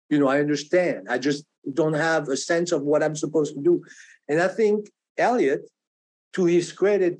you 0.09 0.19
know, 0.19 0.27
I 0.27 0.39
understand. 0.39 1.07
I 1.09 1.17
just 1.17 1.45
don't 1.73 1.93
have 1.93 2.27
a 2.27 2.36
sense 2.36 2.71
of 2.71 2.82
what 2.82 3.03
I'm 3.03 3.15
supposed 3.15 3.55
to 3.55 3.61
do. 3.61 3.84
And 4.27 4.41
I 4.41 4.47
think 4.47 4.89
Elliot 5.17 5.61
to 6.34 6.45
his 6.45 6.71
credit, 6.71 7.19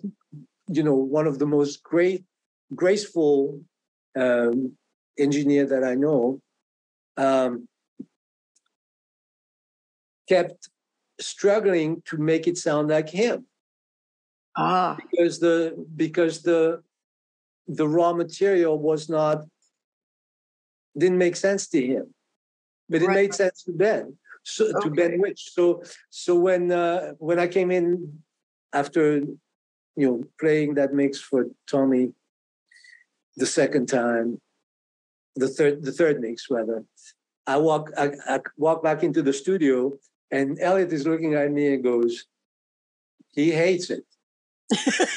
you 0.68 0.84
know, 0.84 0.94
one 0.94 1.28
of 1.28 1.40
the 1.40 1.46
most 1.46 1.84
great, 1.84 2.26
graceful 2.76 3.62
um, 4.16 4.78
engineer 5.18 5.66
that 5.66 5.84
I 5.84 5.96
know, 5.96 6.42
um, 7.18 7.68
kept 10.28 10.70
struggling 11.20 12.02
to 12.06 12.18
make 12.18 12.48
it 12.48 12.58
sound 12.58 12.90
like 12.90 13.10
him. 13.10 13.46
Ah. 14.56 14.98
Because 14.98 15.40
the 15.40 15.86
because 15.96 16.42
the 16.44 16.84
the 17.68 17.88
raw 17.88 18.14
material 18.14 18.78
was 18.80 19.10
not 19.10 19.46
didn't 20.98 21.18
make 21.18 21.36
sense 21.36 21.68
to 21.70 21.82
him. 21.86 22.14
but 22.90 23.02
it 23.02 23.08
Right. 23.08 23.16
made 23.16 23.34
sense 23.34 23.64
to 23.64 23.72
Ben. 23.72 24.18
So 24.44 24.74
to 24.82 24.90
Ben 24.90 25.22
Wisch. 25.22 25.54
So 25.54 25.84
so 26.10 26.36
when 26.36 26.72
uh, 26.72 27.14
when 27.20 27.38
I 27.40 27.48
came 27.48 27.72
in 27.72 28.24
after 28.74 29.18
you 29.96 30.08
know 30.08 30.24
playing 30.40 30.76
that 30.76 30.94
mix 30.94 31.20
for 31.20 31.46
Tommy 31.70 32.14
the 33.38 33.46
second 33.46 33.88
time, 33.88 34.40
the 35.36 35.48
third 35.48 35.84
the 35.84 35.92
third 35.92 36.20
mix 36.20 36.48
rather, 36.50 36.84
I 37.48 37.58
walk 37.58 37.92
I, 37.98 38.12
I 38.28 38.40
walk 38.58 38.84
back 38.84 39.04
into 39.04 39.22
the 39.22 39.34
studio 39.34 39.98
and 40.32 40.60
Elliot 40.60 40.94
is 40.94 41.08
looking 41.08 41.34
at 41.34 41.52
me 41.52 41.74
and 41.74 41.84
goes, 41.84 42.26
he 43.34 43.52
hates 43.52 43.90
it. 43.90 44.06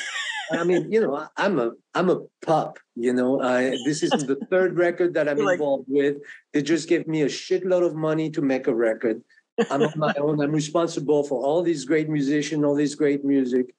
I 0.52 0.64
mean, 0.64 0.92
you 0.92 1.00
know, 1.00 1.26
I'm 1.36 1.58
a 1.58 1.72
I'm 1.94 2.10
a 2.10 2.20
pup. 2.44 2.78
You 2.94 3.12
know, 3.12 3.40
I 3.40 3.76
this 3.86 4.02
is 4.02 4.10
the 4.10 4.36
third 4.50 4.76
record 4.76 5.14
that 5.14 5.28
I'm 5.28 5.38
like- 5.44 5.54
involved 5.54 5.86
with. 5.88 6.16
They 6.52 6.62
just 6.62 6.88
gave 6.88 7.06
me 7.06 7.22
a 7.22 7.26
shitload 7.26 7.86
of 7.86 7.94
money 7.94 8.30
to 8.30 8.42
make 8.42 8.66
a 8.66 8.74
record. 8.74 9.22
I'm 9.70 9.82
on 9.82 9.92
my 9.96 10.14
own. 10.18 10.40
I'm 10.40 10.52
responsible 10.52 11.22
for 11.24 11.42
all 11.42 11.62
these 11.62 11.84
great 11.84 12.08
musicians, 12.08 12.64
all 12.64 12.74
this 12.74 12.94
great 12.94 13.24
music, 13.24 13.74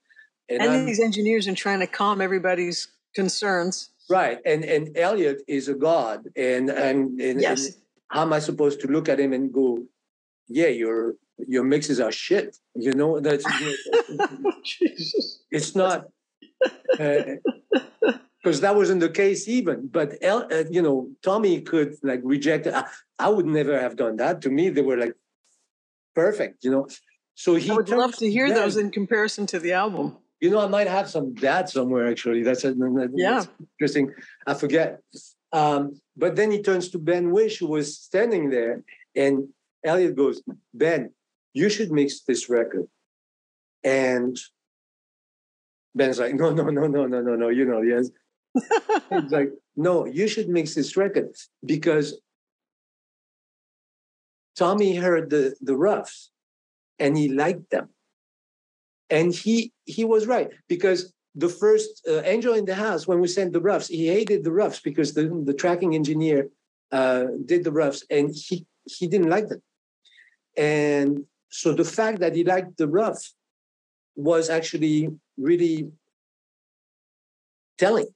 and, 0.50 0.62
and 0.62 0.88
these 0.88 1.00
engineers 1.00 1.48
and 1.48 1.56
trying 1.58 1.80
to 1.80 1.88
calm 1.88 2.22
everybody's 2.22 2.88
concerns. 3.16 3.90
right. 4.10 4.40
And 4.46 4.64
and 4.64 4.98
Elliot 4.98 5.42
is 5.48 5.68
a 5.70 5.74
god, 5.76 6.28
and 6.36 6.70
and, 6.70 7.20
and, 7.22 7.42
Yes. 7.42 7.66
and 7.66 7.76
how 8.10 8.22
am 8.24 8.34
I 8.34 8.40
supposed 8.40 8.82
to 8.82 8.88
look 8.88 9.08
at 9.10 9.20
him 9.20 9.34
and 9.34 9.52
go, 9.54 9.84
yeah, 10.48 10.68
your 10.68 11.16
your 11.48 11.64
mixes 11.64 12.00
are 12.00 12.12
shit. 12.12 12.58
You 12.76 12.94
know, 12.94 13.20
that's 13.20 13.46
Jesus. 14.64 15.42
it's 15.52 15.76
not 15.76 16.06
because 18.44 18.62
that 18.62 18.76
wasn't 18.76 19.00
the 19.00 19.10
case 19.10 19.48
even 19.48 19.88
but 19.88 20.22
uh, 20.24 20.64
you 20.70 20.82
know 20.82 21.10
tommy 21.22 21.62
could 21.62 21.96
like 22.04 22.22
reject 22.24 22.68
I, 22.68 22.86
I 23.20 23.30
would 23.30 23.46
never 23.46 23.80
have 23.80 23.96
done 23.96 24.18
that 24.18 24.42
to 24.44 24.50
me 24.50 24.70
they 24.70 24.82
were 24.82 24.98
like 24.98 25.16
perfect. 26.16 26.64
You 26.64 26.72
know 26.72 26.88
so 27.36 27.56
he 27.56 27.70
I 27.72 27.74
would 27.76 27.90
love 27.90 28.16
to 28.18 28.30
hear 28.30 28.48
those 28.54 28.78
in 28.78 28.92
comparison 28.92 29.46
to 29.48 29.60
the 29.60 29.74
album. 29.74 30.18
you 30.44 30.50
know 30.52 30.60
i 30.60 30.68
might 30.68 30.88
have 30.98 31.08
some 31.10 31.28
that 31.46 31.70
somewhere 31.70 32.06
actually. 32.12 32.44
That's, 32.44 32.64
a, 32.64 32.74
that's 32.74 33.14
Yeah. 33.28 33.44
interesting. 33.76 34.06
I 34.46 34.54
forget. 34.64 34.90
Um, 35.52 35.82
but 36.24 36.32
then 36.38 36.50
he 36.52 36.60
turns 36.62 36.90
to 36.92 36.98
ben 37.10 37.26
wisch 37.36 37.56
who 37.60 37.68
was 37.78 37.88
standing 38.10 38.44
there 38.56 38.76
and 39.24 39.36
elliot 39.90 40.16
goes 40.16 40.38
ben 40.74 41.02
you 41.54 41.68
should 41.70 41.92
mix 42.00 42.10
this 42.30 42.50
record. 42.50 42.86
And 43.84 44.36
ben's 45.96 46.20
like 46.20 46.36
no 46.42 46.48
no 46.60 46.64
no 46.78 46.88
no 46.88 47.02
no 47.14 47.20
no 47.28 47.34
no 47.44 47.50
you 47.50 47.66
know 47.66 47.82
yes. 47.82 48.10
He's 49.10 49.32
like, 49.40 49.52
no, 49.76 50.06
you 50.06 50.28
should 50.28 50.48
mix 50.58 50.76
this 50.76 50.96
record 50.96 51.30
because 51.66 52.08
Tommy 54.56 54.96
heard 54.96 55.30
the, 55.30 55.56
the 55.62 55.76
roughs 55.76 56.30
and 57.00 57.18
he 57.18 57.30
liked 57.30 57.70
them. 57.70 57.90
And 59.10 59.34
he 59.34 59.72
he 59.86 60.06
was 60.06 60.26
right 60.26 60.50
because 60.68 61.14
the 61.36 61.50
first 61.50 62.02
uh, 62.08 62.22
Angel 62.24 62.54
in 62.54 62.66
the 62.66 62.76
House, 62.76 63.08
when 63.08 63.20
we 63.20 63.28
sent 63.28 63.54
the 63.54 63.62
roughs, 63.62 63.88
he 63.88 64.08
hated 64.08 64.44
the 64.44 64.52
roughs 64.52 64.80
because 64.80 65.14
the, 65.14 65.28
the 65.46 65.54
tracking 65.54 65.94
engineer 65.96 66.50
uh, 66.92 67.26
did 67.46 67.64
the 67.64 67.72
roughs 67.72 68.04
and 68.10 68.34
he, 68.34 68.66
he 68.86 69.08
didn't 69.08 69.30
like 69.30 69.50
them. 69.50 69.62
And 70.58 71.26
so 71.50 71.74
the 71.74 71.84
fact 71.84 72.20
that 72.20 72.36
he 72.36 72.44
liked 72.44 72.78
the 72.78 72.88
rough 72.88 73.34
was 74.16 74.50
actually 74.50 75.10
really 75.38 75.92
telling. 77.78 78.08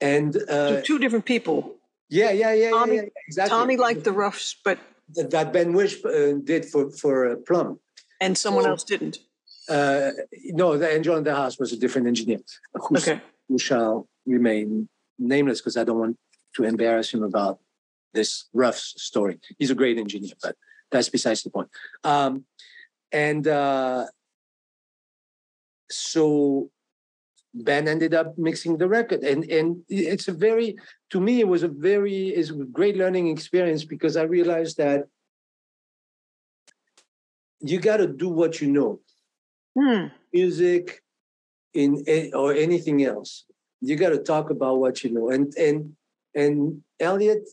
And 0.00 0.34
So 0.34 0.76
uh, 0.78 0.82
two 0.82 0.98
different 0.98 1.24
people. 1.24 1.76
yeah, 2.08 2.30
yeah, 2.30 2.52
yeah, 2.52 2.70
Tommy- 2.70 2.96
yeah, 2.96 3.02
yeah, 3.02 3.08
exactly. 3.28 3.50
Tommy 3.50 3.76
liked 3.76 4.04
the 4.04 4.12
roughs, 4.12 4.56
but 4.64 4.78
That- 5.30 5.52
Ben 5.52 5.72
Wisch 5.74 5.94
uh, 6.04 6.38
did 6.44 6.64
for 6.64 6.90
for 6.90 7.30
uh, 7.32 7.36
Plumb. 7.46 7.78
and 8.20 8.36
someone 8.38 8.64
So- 8.64 8.70
else 8.70 8.84
didn't. 8.84 9.18
Uh, 9.68 10.10
no, 10.60 10.76
the 10.76 10.90
Angel 10.90 11.16
in 11.16 11.24
the 11.24 11.34
House 11.34 11.56
was 11.58 11.72
a 11.72 11.76
different 11.76 12.06
engineer 12.08 12.40
who, 12.74 12.96
Okay. 12.96 13.20
who 13.48 13.58
shall 13.58 14.08
remain 14.26 14.88
nameless 15.18 15.60
because 15.60 15.76
I 15.76 15.84
don't 15.84 15.98
want 16.00 16.18
to 16.56 16.64
embarrass 16.64 17.14
him 17.14 17.22
about 17.22 17.60
this 18.12 18.48
rough 18.52 18.76
story. 18.76 19.38
He's 19.58 19.70
a 19.70 19.74
great 19.76 19.98
engineer, 19.98 20.32
but 20.42 20.56
that's 20.90 21.08
besides 21.08 21.42
the 21.44 21.50
point. 21.50 21.70
Um, 22.02 22.44
and 23.12 23.46
uh, 23.46 24.06
so 25.90 26.70
Ben 27.54 27.86
ended 27.86 28.14
up 28.14 28.38
mixing 28.38 28.78
the 28.78 28.88
record, 28.88 29.22
and 29.22 29.44
and 29.44 29.82
it's 29.88 30.28
a 30.28 30.32
very 30.32 30.76
to 31.10 31.20
me 31.20 31.40
it 31.40 31.48
was 31.48 31.62
a 31.62 31.68
very 31.68 32.34
is 32.34 32.50
a 32.50 32.64
great 32.64 32.96
learning 32.96 33.28
experience 33.28 33.84
because 33.84 34.16
I 34.16 34.22
realized 34.22 34.78
that 34.78 35.04
you 37.60 37.78
got 37.78 37.98
to 37.98 38.06
do 38.06 38.28
what 38.28 38.60
you 38.60 38.68
know. 38.68 39.00
Hmm. 39.78 40.08
music 40.34 41.02
in 41.72 42.04
or 42.34 42.52
anything 42.52 43.04
else. 43.04 43.44
You 43.80 43.96
got 43.96 44.10
to 44.10 44.18
talk 44.18 44.50
about 44.50 44.78
what 44.78 45.02
you 45.02 45.10
know. 45.10 45.30
And 45.30 45.54
and 45.56 45.96
and 46.34 46.82
elliot 47.00 47.48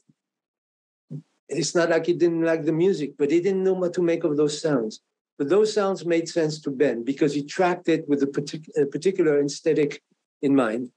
it's 1.50 1.74
not 1.74 1.90
like 1.90 2.06
he 2.06 2.14
didn't 2.14 2.44
like 2.44 2.64
the 2.64 2.72
music 2.72 3.16
but 3.18 3.32
he 3.32 3.42
didn't 3.42 3.64
know 3.64 3.74
what 3.74 3.94
to 3.94 4.02
make 4.02 4.24
of 4.24 4.38
those 4.38 4.62
sounds 4.62 5.02
but 5.40 5.50
those 5.50 5.74
sounds 5.74 6.06
made 6.06 6.30
sense 6.30 6.62
to 6.62 6.70
ben 6.70 7.04
because 7.04 7.34
he 7.34 7.44
tracked 7.44 7.90
it 7.90 8.08
with 8.08 8.22
a, 8.22 8.28
partic- 8.28 8.70
a 8.78 8.86
particular 8.86 9.42
aesthetic 9.42 10.04
in 10.44 10.56
mind 10.56 10.92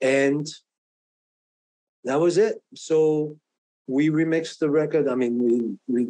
and 0.00 0.46
that 2.04 2.18
was 2.20 2.38
it 2.38 2.62
so 2.74 3.36
we 3.86 4.08
remixed 4.08 4.58
the 4.58 4.70
record 4.70 5.06
i 5.08 5.14
mean 5.14 5.36
we 5.42 5.94
we 5.94 6.02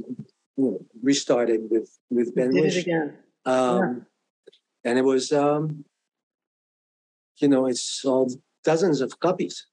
you 0.57 0.64
know, 0.64 0.87
restarted 1.03 1.62
with 1.70 1.91
with 2.11 2.35
ben 2.35 2.51
Did 2.51 2.64
it 2.66 2.77
again. 2.77 3.18
Um, 3.45 4.07
And 4.87 4.99
it 4.99 5.05
was, 5.05 5.33
um, 5.33 5.85
you 7.41 7.49
know, 7.49 7.66
it 7.66 7.77
sold 7.77 8.41
dozens 8.62 9.01
of 9.01 9.18
copies. 9.18 9.66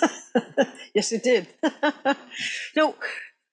yes, 0.94 1.12
it 1.12 1.22
did. 1.22 1.48
no, 2.76 2.94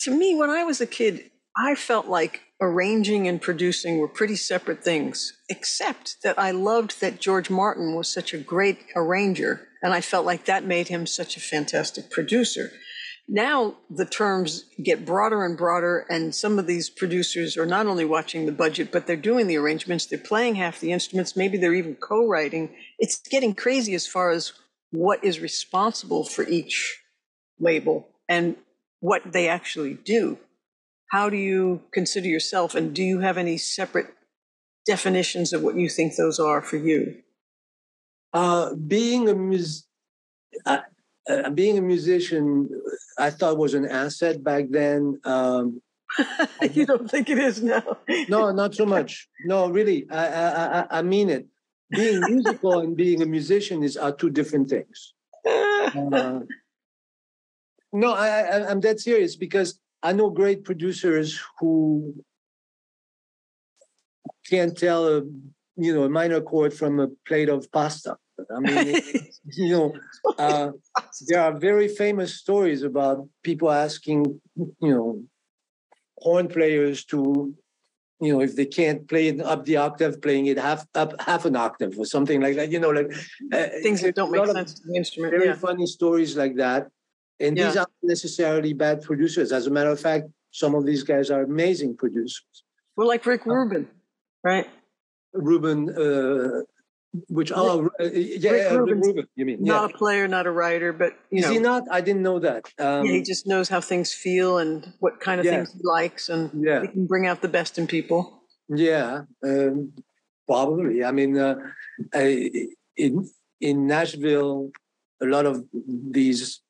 to 0.02 0.12
me, 0.12 0.36
when 0.36 0.50
I 0.50 0.66
was 0.66 0.82
a 0.82 0.86
kid, 0.86 1.32
I 1.56 1.76
felt 1.76 2.08
like 2.08 2.42
arranging 2.62 3.28
and 3.28 3.42
producing 3.42 3.98
were 3.98 4.08
pretty 4.08 4.36
separate 4.36 4.84
things, 4.84 5.34
except 5.50 6.18
that 6.24 6.38
I 6.38 6.52
loved 6.52 7.02
that 7.02 7.20
George 7.20 7.50
Martin 7.50 7.96
was 7.96 8.08
such 8.08 8.34
a 8.34 8.38
great 8.38 8.86
arranger, 8.96 9.68
and 9.82 9.94
I 9.94 10.02
felt 10.02 10.26
like 10.26 10.46
that 10.46 10.64
made 10.64 10.88
him 10.88 11.08
such 11.08 11.36
a 11.36 11.42
fantastic 11.42 12.12
producer. 12.12 12.72
Now 13.28 13.78
the 13.90 14.06
terms 14.06 14.66
get 14.84 15.06
broader 15.06 15.44
and 15.44 15.58
broader, 15.58 16.06
and 16.10 16.36
some 16.36 16.60
of 16.60 16.68
these 16.68 16.90
producers 16.90 17.58
are 17.58 17.66
not 17.66 17.88
only 17.88 18.06
watching 18.06 18.46
the 18.46 18.52
budget, 18.52 18.92
but 18.92 19.08
they're 19.08 19.16
doing 19.16 19.48
the 19.48 19.58
arrangements, 19.58 20.06
they're 20.06 20.20
playing 20.20 20.56
half 20.56 20.80
the 20.80 20.92
instruments, 20.92 21.36
maybe 21.36 21.58
they're 21.58 21.74
even 21.74 21.96
co 21.96 22.28
writing. 22.28 22.76
It's 23.00 23.20
getting 23.28 23.56
crazy 23.56 23.96
as 23.96 24.06
far 24.06 24.30
as 24.30 24.54
what 24.92 25.24
is 25.24 25.40
responsible 25.40 26.26
for 26.26 26.44
each 26.48 27.02
label 27.60 28.10
and 28.30 28.56
what 29.00 29.32
they 29.32 29.48
actually 29.48 29.94
do. 29.94 30.38
How 31.12 31.30
do 31.30 31.36
you 31.36 31.82
consider 31.92 32.30
yourself, 32.30 32.74
and 32.74 32.96
do 32.96 33.04
you 33.04 33.20
have 33.20 33.38
any 33.38 33.58
separate 33.58 34.08
definitions 34.86 35.52
of 35.52 35.62
what 35.62 35.76
you 35.76 35.90
think 35.90 36.16
those 36.16 36.40
are 36.40 36.62
for 36.62 36.78
you? 36.78 37.18
Uh, 38.32 38.74
being 38.76 39.28
a 39.28 39.36
mus- 39.36 39.86
uh, 40.66 40.78
uh, 41.30 41.50
being 41.50 41.78
a 41.78 41.82
musician, 41.82 42.70
I 43.20 43.30
thought 43.30 43.58
was 43.58 43.74
an 43.74 43.86
asset 43.86 44.42
back 44.42 44.68
then. 44.70 45.20
Um, 45.26 45.82
you 46.72 46.86
don't 46.86 47.12
think 47.12 47.30
it 47.30 47.40
is 47.40 47.62
now? 47.62 47.98
no, 48.30 48.52
not 48.54 48.74
so 48.74 48.86
much. 48.86 49.28
No, 49.44 49.70
really, 49.70 50.10
I, 50.10 50.82
I, 50.82 51.00
I, 51.00 51.02
mean 51.02 51.30
it. 51.30 51.46
Being 51.90 52.22
musical 52.22 52.80
and 52.80 52.96
being 52.96 53.22
a 53.22 53.26
musician 53.26 53.84
is 53.84 53.98
are 53.98 54.14
two 54.14 54.30
different 54.30 54.70
things. 54.70 55.14
Uh, 55.94 56.40
no, 57.92 58.14
I, 58.14 58.28
I, 58.28 58.70
I'm 58.70 58.80
dead 58.80 59.02
serious 59.02 59.36
because 59.36 59.78
I 60.04 60.14
know 60.14 60.30
great 60.30 60.64
producers 60.64 61.40
who 61.60 62.16
can't 64.50 64.78
tell 64.78 65.08
a 65.08 65.22
you 65.78 65.94
know 65.94 66.04
a 66.04 66.10
minor 66.10 66.42
chord 66.42 66.74
from 66.74 67.00
a 67.00 67.08
plate 67.28 67.50
of 67.50 67.72
pasta. 67.72 68.18
I 68.56 68.60
mean, 68.60 68.96
you 69.46 69.70
know, 69.70 69.94
uh, 70.38 70.72
there 71.28 71.42
are 71.42 71.58
very 71.58 71.88
famous 71.88 72.36
stories 72.36 72.84
about 72.84 73.28
people 73.44 73.72
asking, 73.72 74.42
you 74.56 74.74
know, 74.82 75.24
horn 76.18 76.48
players 76.48 77.06
to, 77.06 77.56
you 78.20 78.34
know, 78.34 78.42
if 78.42 78.56
they 78.56 78.66
can't 78.66 79.08
play 79.08 79.28
it 79.28 79.40
up 79.42 79.66
the 79.66 79.78
octave, 79.78 80.22
playing 80.22 80.48
it 80.48 80.58
half 80.58 80.86
up 80.96 81.14
half 81.22 81.46
an 81.46 81.56
octave 81.56 81.98
or 81.98 82.06
something 82.06 82.42
like 82.42 82.56
that. 82.56 82.72
You 82.72 82.80
know, 82.80 82.90
like 82.90 83.12
uh, 83.54 83.68
Things 83.84 84.02
that 84.02 84.16
don't 84.16 84.32
make 84.32 84.46
sense 84.48 84.74
to 84.76 84.88
the 84.88 84.96
instrument. 84.96 85.32
very 85.34 85.48
Yeah. 85.48 85.56
funny 85.56 85.86
stories 85.86 86.36
like 86.36 86.56
that. 86.56 86.88
And 87.42 87.58
these 87.58 87.76
aren't 87.78 87.90
necessarily 88.04 88.74
bad 88.74 89.02
producers. 89.02 89.52
As 89.52 89.68
a 89.68 89.72
matter 89.72 89.90
of 89.90 90.00
fact, 90.00 90.26
some 90.52 90.76
of 90.76 90.86
these 90.86 91.04
guys 91.04 91.32
are 91.32 91.44
amazing 91.44 91.98
producers. 91.98 92.64
Well, 92.96 93.08
like 93.08 93.26
Rick 93.26 93.46
Rubin, 93.46 93.88
right? 94.44 94.68
Rubin, 95.34 95.90
uh, 95.90 96.62
Which 97.28 97.52
oh 97.54 97.90
uh, 98.00 98.04
yeah, 98.06 98.52
Rick 98.52 98.72
uh, 98.72 98.82
Rick 98.82 99.04
Rubin, 99.04 99.28
you 99.36 99.46
mean? 99.46 99.58
not 99.64 99.90
Yeah. 99.90 99.96
a 99.96 99.98
player, 99.98 100.28
not 100.28 100.46
a 100.48 100.52
writer, 100.52 100.94
but 100.94 101.12
you 101.30 101.40
Is 101.40 101.46
know, 101.46 101.52
he 101.52 101.60
not? 101.60 101.84
I 101.92 102.00
didn't 102.00 102.22
know 102.22 102.40
that. 102.40 102.64
Um, 102.80 103.06
yeah, 103.06 103.14
he 103.18 103.22
just 103.22 103.44
knows 103.48 103.68
how 103.70 103.82
things 103.82 104.14
feel 104.14 104.60
and 104.64 104.94
what 105.00 105.20
kind 105.20 105.40
of 105.40 105.46
Yeah. 105.46 105.52
things 105.56 105.74
he 105.74 105.80
likes, 105.84 106.30
and 106.30 106.50
yeah. 106.68 106.82
he 106.84 106.88
can 106.88 107.06
bring 107.08 107.28
out 107.28 107.42
the 107.42 107.50
best 107.50 107.78
in 107.80 107.86
people. 107.88 108.44
Yeah, 108.70 109.24
um, 109.44 109.92
probably. 110.48 111.04
I 111.04 111.12
mean, 111.12 111.38
uh, 111.38 111.56
I, 112.14 112.26
in 112.96 113.28
in 113.60 113.88
Nashville, 113.88 114.72
a 115.22 115.26
lot 115.26 115.46
of 115.46 115.64
these 116.20 116.62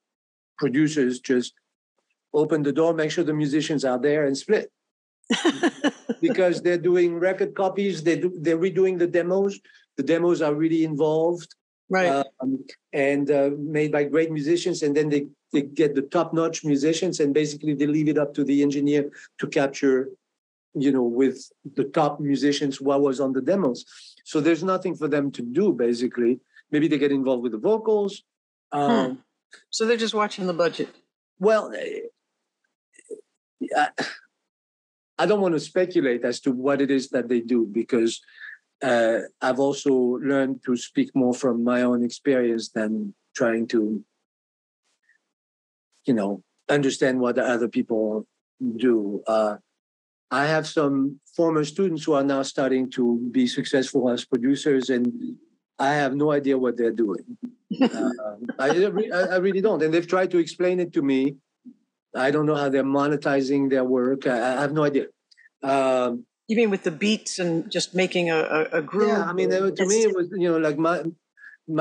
producers 0.62 1.20
just 1.20 1.54
open 2.42 2.60
the 2.64 2.72
door, 2.80 2.94
make 2.94 3.12
sure 3.12 3.24
the 3.24 3.42
musicians 3.46 3.84
are 3.84 4.00
there, 4.08 4.22
and 4.28 4.38
split 4.38 4.72
because 6.22 6.62
they're 6.62 6.86
doing 6.92 7.10
record 7.30 7.52
copies. 7.64 8.04
They 8.08 8.18
do, 8.24 8.30
they're 8.44 8.64
redoing 8.68 8.96
the 9.00 9.08
demos. 9.18 9.60
The 9.98 10.06
demos 10.12 10.40
are 10.42 10.56
really 10.64 10.84
involved 10.92 11.50
right. 11.90 12.24
um, 12.40 12.64
and 12.94 13.26
uh, 13.40 13.50
made 13.58 13.92
by 13.92 14.04
great 14.04 14.32
musicians, 14.32 14.78
and 14.84 14.96
then 14.96 15.10
they 15.10 15.24
they 15.54 15.64
get 15.82 15.96
the 15.96 16.08
top 16.16 16.34
notch 16.40 16.64
musicians, 16.64 17.20
and 17.20 17.34
basically 17.34 17.74
they 17.74 17.88
leave 17.98 18.10
it 18.14 18.20
up 18.24 18.32
to 18.36 18.44
the 18.50 18.62
engineer 18.62 19.04
to 19.40 19.48
capture 19.60 19.98
you 20.74 20.92
know, 20.96 21.04
with 21.04 21.38
the 21.76 21.84
top 21.84 22.14
musicians 22.22 22.80
what 22.80 23.02
was 23.02 23.20
on 23.20 23.34
the 23.34 23.42
demos. 23.42 23.80
So 24.24 24.40
there's 24.40 24.64
nothing 24.64 24.96
for 24.96 25.10
them 25.10 25.30
to 25.32 25.42
do, 25.42 25.74
basically. 25.74 26.40
Maybe 26.72 26.88
they 26.88 26.98
get 26.98 27.12
involved 27.12 27.44
with 27.44 27.52
the 27.52 27.58
vocals. 27.58 28.24
Um, 28.72 29.22
so 29.70 29.86
they're 29.86 29.98
just 29.98 30.14
watching 30.14 30.48
the 30.48 30.54
budget. 30.54 30.90
Well, 31.40 31.72
eh, 31.74 32.02
I, 35.18 35.26
don't 35.26 35.42
want 35.42 35.54
to 35.54 35.60
speculate 35.60 36.24
as 36.26 36.40
to 36.42 36.52
what 36.52 36.82
it 36.82 36.90
is 36.92 37.10
that 37.10 37.30
they 37.30 37.42
do 37.42 37.68
because 37.72 38.22
uh, 38.82 39.20
I've 39.42 39.60
also 39.60 39.94
learned 39.94 40.62
to 40.66 40.76
speak 40.76 41.16
more 41.16 41.34
from 41.34 41.64
my 41.64 41.84
own 41.84 42.04
experience 42.04 42.70
than 42.70 43.14
trying 43.36 43.68
to, 43.68 44.04
you 46.06 46.14
know, 46.14 46.44
understand 46.70 47.20
what 47.20 47.36
the 47.36 47.44
other 47.44 47.68
people 47.68 48.26
do. 48.78 49.24
Uh, 49.28 49.58
I 50.32 50.46
have 50.48 50.66
some 50.66 51.20
former 51.36 51.66
students 51.66 52.06
who 52.06 52.14
are 52.14 52.24
now 52.24 52.42
starting 52.44 52.90
to 52.92 53.30
be 53.32 53.48
successful 53.48 54.10
as 54.10 54.26
producers, 54.26 54.90
and 54.90 55.36
I 55.88 55.92
have 56.02 56.14
no 56.24 56.28
idea 56.40 56.56
what 56.64 56.74
they're 56.78 56.98
doing. 57.06 57.26
uh, 57.82 58.12
I, 58.60 58.68
I 59.36 59.38
really 59.46 59.62
don't. 59.68 59.82
And 59.84 59.92
they've 59.94 60.12
tried 60.16 60.30
to 60.32 60.40
explain 60.46 60.80
it 60.80 60.92
to 60.94 61.02
me. 61.02 61.20
I 62.14 62.30
don't 62.34 62.46
know 62.50 62.56
how 62.62 62.70
they're 62.74 62.92
monetizing 63.02 63.70
their 63.74 63.86
work. 63.98 64.28
I, 64.28 64.38
I 64.58 64.62
have 64.66 64.74
no 64.80 64.84
idea. 64.84 65.06
Um, 65.64 66.26
You 66.52 66.58
mean 66.62 66.72
with 66.76 66.84
the 66.84 66.96
beats 67.04 67.34
and 67.40 67.52
just 67.78 67.90
making 68.04 68.26
a, 68.30 68.40
a, 68.58 68.62
a 68.80 68.82
groove? 68.92 69.10
yeah, 69.10 69.24
I 69.32 69.34
mean, 69.34 69.50
to 69.50 69.86
me, 69.92 69.98
it 70.08 70.14
was 70.20 70.28
you 70.44 70.50
know 70.52 70.60
like 70.68 70.78
my 70.90 70.98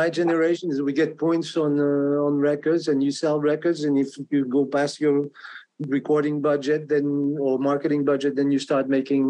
my 0.00 0.08
generation 0.20 0.70
is 0.70 0.76
we 0.90 0.94
get 1.02 1.18
points 1.26 1.50
on 1.64 1.72
uh, 1.80 2.26
on 2.26 2.32
records, 2.50 2.84
and 2.90 3.02
you 3.06 3.12
sell 3.22 3.36
records, 3.52 3.78
and 3.86 3.94
if 4.04 4.10
you 4.30 4.40
go 4.56 4.62
past 4.76 5.00
your 5.04 5.16
recording 5.96 6.36
budget, 6.50 6.80
then 6.92 7.06
or 7.46 7.58
marketing 7.70 8.02
budget, 8.04 8.32
then 8.38 8.48
you 8.54 8.60
start 8.68 8.84
making 8.98 9.24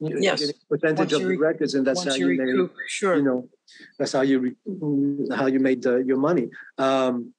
Yes. 0.00 0.52
percentage 0.68 1.12
of 1.12 1.22
you 1.22 1.28
the 1.28 1.36
records, 1.38 1.74
and 1.74 1.86
that's 1.86 2.04
how 2.04 2.14
you 2.14 2.30
you, 2.30 2.42
made 2.42 2.70
sure. 2.88 3.16
you 3.16 3.22
know 3.22 3.48
that's 3.98 4.12
how 4.12 4.22
you 4.22 4.56
how 5.32 5.46
you 5.46 5.60
made 5.60 5.82
the, 5.82 5.98
your 5.98 6.18
money. 6.18 6.50
Um, 6.78 7.32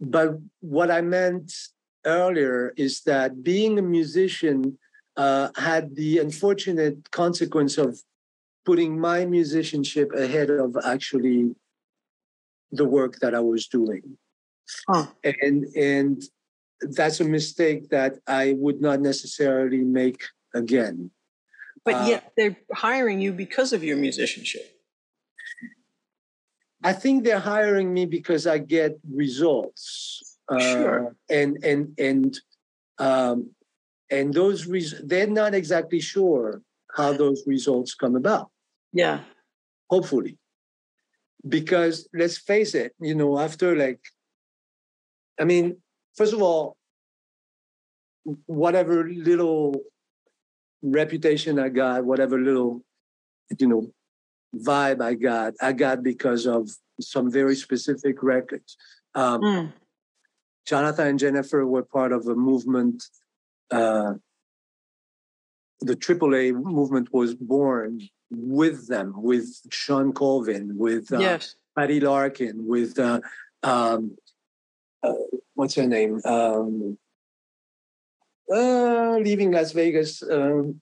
but 0.00 0.38
what 0.60 0.90
I 0.90 1.02
meant 1.02 1.52
earlier 2.06 2.72
is 2.76 3.02
that 3.02 3.42
being 3.42 3.78
a 3.78 3.82
musician 3.82 4.78
uh, 5.16 5.50
had 5.56 5.96
the 5.96 6.18
unfortunate 6.18 7.10
consequence 7.10 7.76
of 7.76 8.00
putting 8.64 8.98
my 8.98 9.26
musicianship 9.26 10.12
ahead 10.12 10.48
of 10.50 10.76
actually 10.84 11.54
the 12.72 12.86
work 12.86 13.18
that 13.20 13.34
I 13.34 13.40
was 13.40 13.66
doing. 13.66 14.16
Huh. 14.88 15.06
And 15.24 15.64
and 15.74 16.22
that's 16.80 17.20
a 17.20 17.24
mistake 17.24 17.90
that 17.90 18.18
I 18.26 18.54
would 18.56 18.80
not 18.80 19.00
necessarily 19.00 19.82
make 19.82 20.22
again. 20.54 21.10
But 21.84 21.94
Uh, 21.94 22.06
yet 22.08 22.32
they're 22.36 22.56
hiring 22.72 23.20
you 23.20 23.32
because 23.32 23.72
of 23.72 23.82
your 23.82 23.96
musicianship. 23.96 24.66
I 26.82 26.92
think 26.92 27.24
they're 27.24 27.40
hiring 27.40 27.92
me 27.92 28.06
because 28.06 28.46
I 28.46 28.58
get 28.58 28.98
results. 29.12 30.38
Sure. 30.58 31.14
And 31.28 31.62
and 31.62 31.94
and 31.98 32.38
um, 32.98 33.54
and 34.10 34.34
those 34.34 34.66
res- 34.66 35.00
they're 35.04 35.26
not 35.26 35.54
exactly 35.54 36.00
sure 36.00 36.62
how 36.96 37.12
those 37.12 37.44
results 37.46 37.94
come 37.94 38.16
about. 38.16 38.50
Yeah. 38.92 39.20
Hopefully, 39.88 40.38
because 41.48 42.08
let's 42.12 42.38
face 42.38 42.74
it, 42.74 42.94
you 42.98 43.14
know, 43.14 43.38
after 43.38 43.76
like, 43.76 44.00
I 45.38 45.44
mean, 45.44 45.76
first 46.16 46.32
of 46.32 46.42
all, 46.42 46.76
whatever 48.46 49.08
little 49.08 49.82
reputation 50.82 51.58
I 51.58 51.68
got, 51.68 52.04
whatever 52.04 52.38
little, 52.38 52.82
you 53.58 53.66
know, 53.66 53.92
vibe 54.54 55.02
I 55.02 55.14
got, 55.14 55.54
I 55.60 55.72
got 55.72 56.02
because 56.02 56.46
of 56.46 56.70
some 57.00 57.30
very 57.30 57.56
specific 57.56 58.22
records. 58.22 58.76
Um, 59.14 59.40
Mm. 59.40 59.72
Jonatha 60.68 61.00
and 61.00 61.18
Jennifer 61.18 61.66
were 61.66 61.82
part 61.82 62.12
of 62.12 62.26
a 62.26 62.34
movement. 62.34 63.02
Uh, 63.70 64.14
the 65.80 65.96
AAA 65.96 66.52
movement 66.52 67.12
was 67.12 67.34
born 67.34 68.00
with 68.30 68.86
them, 68.86 69.14
with 69.16 69.48
Shawn 69.70 70.12
Colvin, 70.12 70.76
with 70.76 71.12
uh, 71.12 71.18
yes. 71.18 71.56
Patty 71.76 71.98
Larkin, 72.00 72.66
with 72.66 72.98
uh, 72.98 73.20
um, 73.62 74.16
uh, 75.02 75.12
what's 75.54 75.74
her 75.74 75.86
name? 75.86 76.20
Um, 76.24 76.98
uh, 78.52 79.16
leaving 79.20 79.50
Las 79.52 79.72
Vegas, 79.72 80.22
um, 80.22 80.80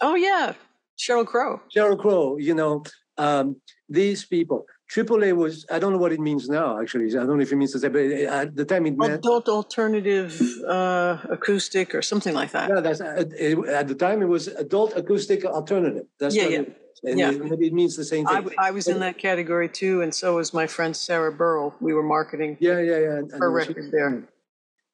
Oh 0.00 0.14
yeah. 0.14 0.52
Sheryl 0.98 1.26
Crow. 1.26 1.60
Sheryl 1.74 1.98
Crow. 1.98 2.36
You 2.38 2.54
know, 2.54 2.82
um, 3.18 3.56
these 3.88 4.24
people. 4.24 4.66
AAA 4.94 5.34
was. 5.36 5.66
I 5.70 5.78
don't 5.80 5.92
know 5.92 5.98
what 5.98 6.12
it 6.12 6.20
means 6.20 6.48
now. 6.48 6.80
Actually, 6.80 7.06
I 7.06 7.24
don't 7.26 7.36
know 7.38 7.42
if 7.42 7.50
it 7.52 7.56
means 7.56 7.72
to 7.72 7.78
say, 7.80 7.88
but 7.88 8.02
at 8.02 8.54
the 8.54 8.64
time 8.64 8.86
it 8.86 8.96
meant. 8.96 9.14
Adult 9.14 9.48
alternative 9.48 10.40
uh, 10.68 11.18
acoustic 11.28 11.92
or 11.94 12.02
something 12.02 12.34
like 12.34 12.52
that. 12.52 12.70
Yeah, 12.72 12.80
that's 12.80 13.00
uh, 13.00 13.24
it, 13.38 13.58
at 13.68 13.88
the 13.88 13.94
time 13.96 14.22
it 14.22 14.26
was 14.28 14.46
adult 14.48 14.96
acoustic 14.96 15.44
alternative. 15.44 16.06
That's 16.20 16.36
Yeah, 16.36 16.42
what 16.44 16.52
yeah. 16.52 16.58
It, 16.60 16.80
and 17.02 17.18
Yeah. 17.18 17.30
maybe 17.32 17.66
it 17.66 17.72
means 17.72 17.96
the 17.96 18.04
same 18.04 18.26
I, 18.28 18.30
thing. 18.34 18.42
w- 18.42 18.56
I 18.58 18.70
was 18.70 18.86
in 18.86 19.00
that 19.00 19.18
category 19.18 19.68
too, 19.68 20.02
and 20.02 20.14
so 20.14 20.36
was 20.36 20.54
my 20.54 20.66
friend 20.68 20.96
Sarah 20.96 21.32
Burrell. 21.32 21.74
We 21.80 21.92
were 21.92 22.02
marketing 22.04 22.56
yeah, 22.60 22.78
yeah, 22.78 22.98
yeah. 22.98 23.18
and- 23.18 23.32
her 23.32 23.58
and 23.58 23.66
she- 23.66 23.72
record 23.74 23.90
there. 23.92 24.22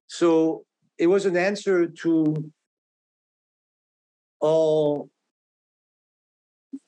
So 0.07 0.65
it 1.03 1.09
was 1.09 1.27
an 1.27 1.37
answer 1.37 1.89
to 1.89 2.53
all 4.41 5.11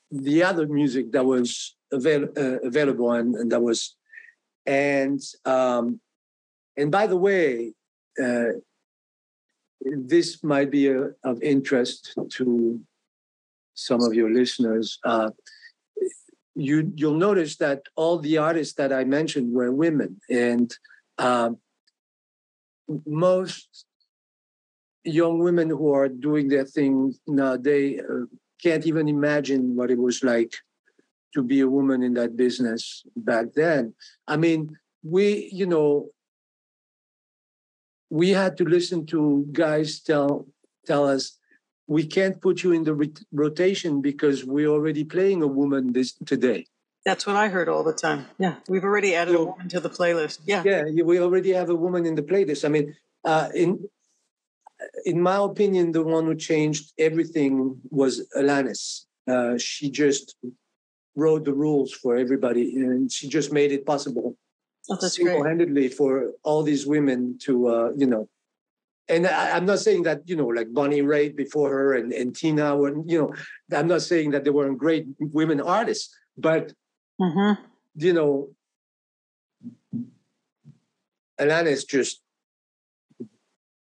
the 0.09 0.41
other 0.41 0.67
music 0.67 1.11
that 1.11 1.25
was 1.25 1.75
avail- 1.91 2.31
uh, 2.37 2.59
available 2.63 3.11
and, 3.11 3.35
and 3.35 3.51
that 3.51 3.61
was 3.61 3.97
and 4.65 5.19
um, 5.43 5.99
and 6.77 6.89
by 6.91 7.05
the 7.07 7.17
way 7.17 7.73
uh, 8.23 8.51
this 9.81 10.41
might 10.41 10.71
be 10.71 10.87
a, 10.87 11.09
of 11.25 11.41
interest 11.43 12.17
to 12.29 12.79
some 13.73 14.01
of 14.01 14.13
your 14.13 14.31
listeners 14.31 14.97
uh, 15.03 15.29
you 16.55 16.89
you'll 16.95 17.23
notice 17.29 17.57
that 17.57 17.81
all 17.97 18.17
the 18.19 18.37
artists 18.37 18.75
that 18.75 18.93
i 18.93 19.03
mentioned 19.03 19.53
were 19.53 19.73
women 19.73 20.21
and 20.29 20.77
um, 21.17 21.57
most 23.05 23.84
young 25.05 25.39
women 25.39 25.69
who 25.69 25.93
are 25.93 26.09
doing 26.09 26.47
their 26.49 26.65
thing 26.65 27.13
nowadays 27.27 28.01
uh, 28.09 28.25
can't 28.61 28.85
even 28.85 29.07
imagine 29.07 29.75
what 29.75 29.91
it 29.91 29.99
was 29.99 30.23
like 30.23 30.53
to 31.33 31.43
be 31.43 31.59
a 31.59 31.67
woman 31.67 32.01
in 32.01 32.13
that 32.15 32.35
business 32.35 33.03
back 33.15 33.47
then. 33.55 33.93
I 34.27 34.37
mean, 34.37 34.77
we, 35.03 35.49
you 35.51 35.65
know, 35.65 36.09
we 38.09 38.29
had 38.29 38.57
to 38.57 38.63
listen 38.63 39.05
to 39.07 39.45
guys 39.51 39.99
tell 39.99 40.47
tell 40.85 41.07
us 41.07 41.37
we 41.87 42.05
can't 42.05 42.41
put 42.41 42.63
you 42.63 42.71
in 42.71 42.83
the 42.83 42.93
rot- 42.93 43.23
rotation 43.31 44.01
because 44.01 44.45
we're 44.45 44.67
already 44.67 45.03
playing 45.03 45.41
a 45.43 45.47
woman 45.47 45.93
this 45.93 46.13
today. 46.25 46.65
That's 47.03 47.27
what 47.27 47.35
I 47.35 47.49
heard 47.49 47.69
all 47.69 47.83
the 47.83 47.93
time. 47.93 48.25
Yeah, 48.39 48.55
we've 48.67 48.83
already 48.83 49.13
added 49.13 49.35
a 49.35 49.43
woman 49.43 49.69
to 49.69 49.79
the 49.79 49.89
playlist. 49.89 50.39
Yeah, 50.45 50.63
Yeah, 50.65 50.83
we 51.03 51.19
already 51.19 51.51
have 51.53 51.69
a 51.69 51.75
woman 51.75 52.05
in 52.05 52.15
the 52.15 52.23
playlist. 52.23 52.65
I 52.65 52.69
mean, 52.69 52.95
uh, 53.23 53.49
in 53.53 53.87
in 55.05 55.21
my 55.21 55.37
opinion, 55.37 55.91
the 55.91 56.03
one 56.03 56.25
who 56.25 56.35
changed 56.35 56.93
everything 56.97 57.79
was 57.89 58.27
Alanis. 58.37 59.05
Uh, 59.27 59.57
she 59.57 59.89
just 59.89 60.35
wrote 61.15 61.45
the 61.45 61.53
rules 61.53 61.91
for 61.93 62.15
everybody, 62.15 62.75
and 62.75 63.11
she 63.11 63.27
just 63.27 63.51
made 63.51 63.71
it 63.71 63.85
possible 63.85 64.37
oh, 64.89 64.97
single-handedly 64.99 65.89
for 65.89 66.31
all 66.43 66.63
these 66.63 66.85
women 66.85 67.37
to, 67.39 67.67
uh, 67.67 67.91
you 67.95 68.05
know, 68.05 68.27
and 69.07 69.27
I, 69.27 69.57
am 69.57 69.65
not 69.65 69.79
saying 69.79 70.03
that 70.03 70.21
you 70.25 70.35
know 70.35 70.47
like 70.47 70.73
Bonnie 70.73 71.01
Raitt 71.01 71.35
before 71.35 71.69
her 71.69 71.93
and, 71.93 72.11
and 72.11 72.35
Tina 72.35 72.75
were 72.75 72.95
you 73.05 73.19
know 73.19 73.33
I'm 73.77 73.87
not 73.87 74.01
saying 74.01 74.31
that 74.31 74.43
they 74.43 74.49
weren't 74.49 74.77
great 74.77 75.05
women 75.19 75.61
artists, 75.61 76.15
but 76.37 76.73
mm-hmm. 77.21 77.61
you 77.95 78.13
know, 78.13 78.49
Alanis 81.39 81.87
just 81.87 82.21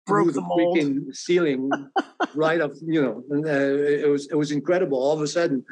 broke 0.07 0.29
the, 0.29 0.33
the 0.35 0.41
freaking 0.43 1.15
ceiling 1.15 1.71
right 2.35 2.61
up. 2.61 2.73
You 2.81 3.03
know, 3.03 3.23
and, 3.31 3.47
uh, 3.47 3.51
it 3.51 4.09
was 4.09 4.29
it 4.31 4.35
was 4.35 4.51
incredible. 4.51 4.99
All 4.99 5.15
of 5.15 5.23
a 5.23 5.27
sudden, 5.27 5.65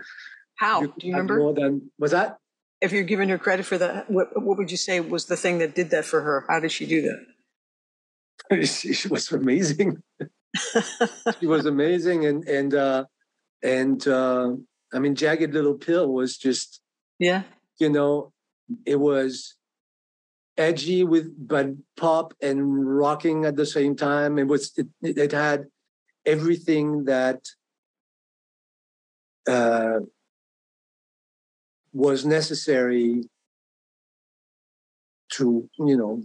how 0.56 0.82
do 0.82 1.06
you 1.06 1.12
remember? 1.12 1.38
More 1.38 1.54
than 1.54 1.90
was 1.98 2.12
that? 2.12 2.38
If 2.80 2.92
you're 2.92 3.04
giving 3.04 3.28
her 3.28 3.38
credit 3.38 3.66
for 3.66 3.76
that, 3.78 4.10
what, 4.10 4.28
what 4.40 4.56
would 4.56 4.70
you 4.70 4.78
say 4.78 5.00
was 5.00 5.26
the 5.26 5.36
thing 5.36 5.58
that 5.58 5.74
did 5.74 5.90
that 5.90 6.06
for 6.06 6.22
her? 6.22 6.46
How 6.48 6.60
did 6.60 6.72
she 6.72 6.86
do 6.86 7.02
that? 7.02 8.66
she 8.66 9.08
was 9.08 9.30
amazing. 9.32 10.02
she 11.40 11.46
was 11.46 11.66
amazing, 11.66 12.26
and 12.26 12.48
and 12.48 12.74
uh, 12.74 13.04
and 13.62 14.06
uh, 14.08 14.52
I 14.92 14.98
mean, 14.98 15.14
Jagged 15.14 15.52
Little 15.52 15.78
Pill 15.78 16.08
was 16.08 16.36
just 16.36 16.80
yeah. 17.18 17.42
You 17.78 17.88
know, 17.88 18.32
it 18.84 19.00
was 19.00 19.56
edgy 20.60 21.02
with 21.04 21.26
but 21.48 21.68
pop 21.96 22.34
and 22.42 22.58
rocking 22.98 23.44
at 23.46 23.56
the 23.56 23.66
same 23.66 23.96
time. 23.96 24.38
It 24.38 24.46
was 24.46 24.72
it, 24.76 24.88
it 25.02 25.32
had 25.32 25.66
everything 26.26 27.04
that 27.04 27.40
uh, 29.48 30.00
was 31.92 32.26
necessary 32.26 33.22
to 35.32 35.68
you 35.78 35.96
know 35.96 36.22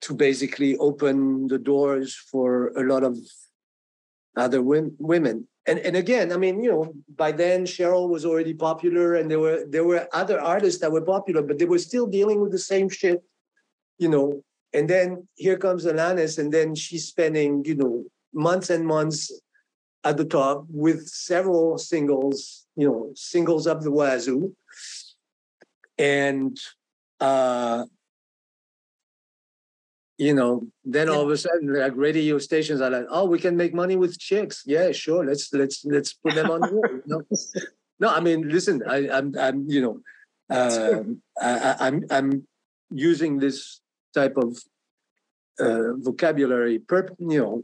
to 0.00 0.14
basically 0.14 0.76
open 0.78 1.48
the 1.48 1.58
doors 1.58 2.14
for 2.14 2.68
a 2.68 2.82
lot 2.82 3.04
of 3.04 3.18
other 4.36 4.62
women. 4.62 5.48
And 5.68 5.78
and 5.80 5.96
again, 5.96 6.32
I 6.32 6.38
mean, 6.38 6.62
you 6.62 6.70
know, 6.72 6.94
by 7.14 7.30
then 7.30 7.66
Sheryl 7.66 8.08
was 8.08 8.24
already 8.24 8.54
popular, 8.54 9.16
and 9.16 9.30
there 9.30 9.38
were 9.38 9.64
there 9.68 9.84
were 9.84 10.08
other 10.14 10.40
artists 10.40 10.80
that 10.80 10.90
were 10.90 11.02
popular, 11.02 11.42
but 11.42 11.58
they 11.58 11.66
were 11.66 11.78
still 11.78 12.06
dealing 12.06 12.40
with 12.40 12.52
the 12.52 12.58
same 12.72 12.88
shit, 12.88 13.22
you 13.98 14.08
know. 14.08 14.42
And 14.72 14.88
then 14.88 15.28
here 15.34 15.58
comes 15.58 15.84
Alanis, 15.84 16.38
and 16.38 16.50
then 16.52 16.74
she's 16.74 17.06
spending, 17.06 17.64
you 17.66 17.74
know, 17.74 18.04
months 18.32 18.70
and 18.70 18.86
months 18.86 19.30
at 20.04 20.16
the 20.16 20.24
top 20.24 20.64
with 20.70 21.06
several 21.06 21.76
singles, 21.76 22.66
you 22.74 22.88
know, 22.88 23.12
singles 23.14 23.66
up 23.66 23.82
the 23.82 23.90
wazoo. 23.90 24.54
And 25.98 26.58
uh 27.20 27.84
you 30.18 30.34
know, 30.34 30.66
then 30.84 31.08
all 31.08 31.22
of 31.22 31.30
a 31.30 31.36
sudden, 31.36 31.72
like 31.72 31.92
radio 31.94 32.38
stations 32.38 32.80
are 32.80 32.90
like, 32.90 33.06
"Oh, 33.08 33.24
we 33.26 33.38
can 33.38 33.56
make 33.56 33.72
money 33.72 33.94
with 33.94 34.18
chicks." 34.18 34.64
Yeah, 34.66 34.90
sure. 34.90 35.24
Let's 35.24 35.52
let's 35.54 35.84
let's 35.84 36.12
put 36.12 36.34
them 36.34 36.50
on 36.50 36.60
the. 36.60 37.02
No, 37.06 37.22
no. 38.00 38.08
I 38.08 38.18
mean, 38.18 38.48
listen, 38.48 38.82
I, 38.86 39.06
am 39.06 39.10
I'm, 39.12 39.38
I'm 39.38 39.70
you 39.70 39.80
know, 39.80 40.00
uh, 40.50 41.02
I, 41.40 41.76
I'm 41.86 42.04
I'm 42.10 42.48
using 42.90 43.38
this 43.38 43.80
type 44.12 44.36
of 44.36 44.58
uh, 45.60 45.94
vocabulary, 45.94 46.80
perp, 46.80 47.14
you 47.18 47.38
know, 47.38 47.62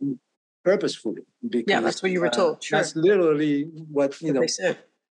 purposefully. 0.64 1.22
Because, 1.42 1.64
yeah, 1.66 1.80
that's 1.80 2.02
what 2.05 2.12
you 2.12 2.20
were 2.20 2.30
told. 2.30 2.57
Uh, 2.57 2.61
sure. 2.61 2.78
That's 2.78 2.94
literally 2.94 3.64
what 3.90 4.20
you 4.22 4.32
know. 4.32 4.46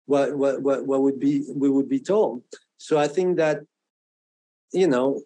What, 0.06 0.36
what 0.36 0.62
what 0.62 0.86
what 0.86 1.02
would 1.02 1.20
be 1.20 1.44
we 1.56 1.70
would 1.70 1.90
be 1.90 2.00
told. 2.00 2.44
So 2.78 2.98
I 2.98 3.08
think 3.08 3.38
that 3.38 3.62
you 4.74 4.88
know 4.88 5.22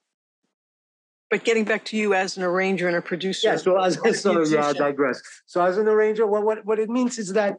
but 1.36 1.44
getting 1.44 1.66
back 1.66 1.84
to 1.84 1.98
you 1.98 2.14
as 2.14 2.38
an 2.38 2.44
arranger 2.44 2.88
and 2.88 2.96
a 2.96 3.02
producer. 3.02 3.50
Yeah, 3.50 3.58
so 3.58 3.78
as 3.78 4.00
yeah, 4.52 4.68
I 4.68 4.72
digress. 4.72 5.22
So 5.46 5.62
as 5.62 5.78
an 5.78 5.86
arranger, 5.86 6.26
what 6.26 6.46
what, 6.46 6.66
what 6.66 6.80
it 6.80 6.90
means 6.90 7.20
is 7.20 7.34
that 7.34 7.58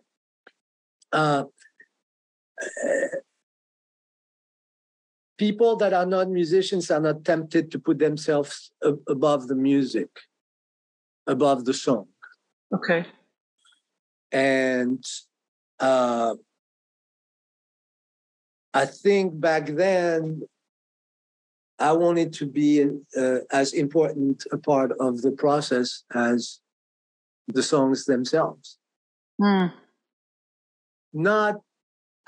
uh, 1.13 1.45
people 5.37 5.77
that 5.77 5.93
are 5.93 6.07
not 6.07 6.31
musicians 6.31 6.91
are 6.91 7.01
not 7.01 7.23
tempted 7.23 7.71
to 7.73 7.79
put 7.79 7.99
themselves 7.99 8.73
above 9.07 9.47
the 9.49 9.55
music, 9.55 10.09
above 11.27 11.67
the 11.67 11.75
song. 11.75 12.07
Okay. 12.75 13.05
And 14.33 15.05
uh, 15.81 16.35
I 18.73 18.87
think 18.87 19.39
back 19.39 19.67
then 19.67 20.45
I 21.79 21.93
wanted 21.93 22.33
to 22.35 22.47
be 22.47 22.89
uh, 23.17 23.39
as 23.53 23.73
important 23.73 24.45
a 24.51 24.59
part 24.59 24.93
of 24.99 25.23
the 25.23 25.33
process 25.33 26.05
as 26.15 26.61
the 27.49 27.63
songs 27.63 28.05
themselves. 28.05 28.79
Mm. 29.41 29.73
Not, 31.13 31.57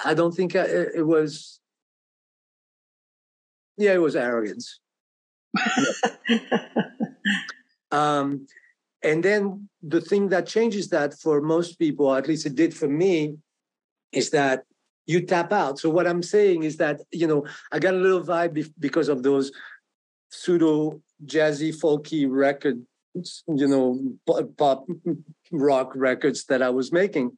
I 0.04 0.14
don't 0.14 0.34
think 0.34 0.54
I, 0.54 0.64
it 0.64 1.06
was, 1.06 1.60
yeah, 3.76 3.94
it 3.94 4.02
was 4.02 4.16
arrogance. 4.16 4.80
um, 7.90 8.46
and 9.02 9.22
then 9.22 9.68
the 9.82 10.00
thing 10.00 10.28
that 10.28 10.46
changes 10.46 10.88
that 10.88 11.18
for 11.18 11.40
most 11.40 11.78
people, 11.78 12.14
at 12.14 12.28
least 12.28 12.46
it 12.46 12.54
did 12.54 12.74
for 12.74 12.88
me, 12.88 13.38
is 14.12 14.30
that 14.30 14.64
you 15.08 15.22
tap 15.22 15.52
out. 15.52 15.80
So 15.80 15.90
what 15.90 16.06
I'm 16.06 16.22
saying 16.22 16.62
is 16.62 16.76
that 16.76 17.00
you 17.10 17.26
know 17.26 17.44
I 17.72 17.80
got 17.80 17.94
a 17.94 17.96
little 17.96 18.22
vibe 18.22 18.70
because 18.78 19.08
of 19.08 19.24
those 19.24 19.50
pseudo 20.30 21.00
jazzy 21.24 21.74
folky 21.74 22.26
records, 22.30 23.42
you 23.48 23.66
know, 23.66 24.44
pop 24.56 24.86
rock 25.52 25.92
records 25.96 26.44
that 26.44 26.62
I 26.62 26.70
was 26.70 26.92
making. 26.92 27.36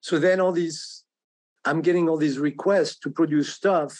So 0.00 0.18
then 0.20 0.40
all 0.40 0.52
these, 0.52 1.04
I'm 1.64 1.82
getting 1.82 2.08
all 2.08 2.16
these 2.16 2.38
requests 2.38 2.98
to 3.00 3.10
produce 3.10 3.52
stuff 3.52 3.98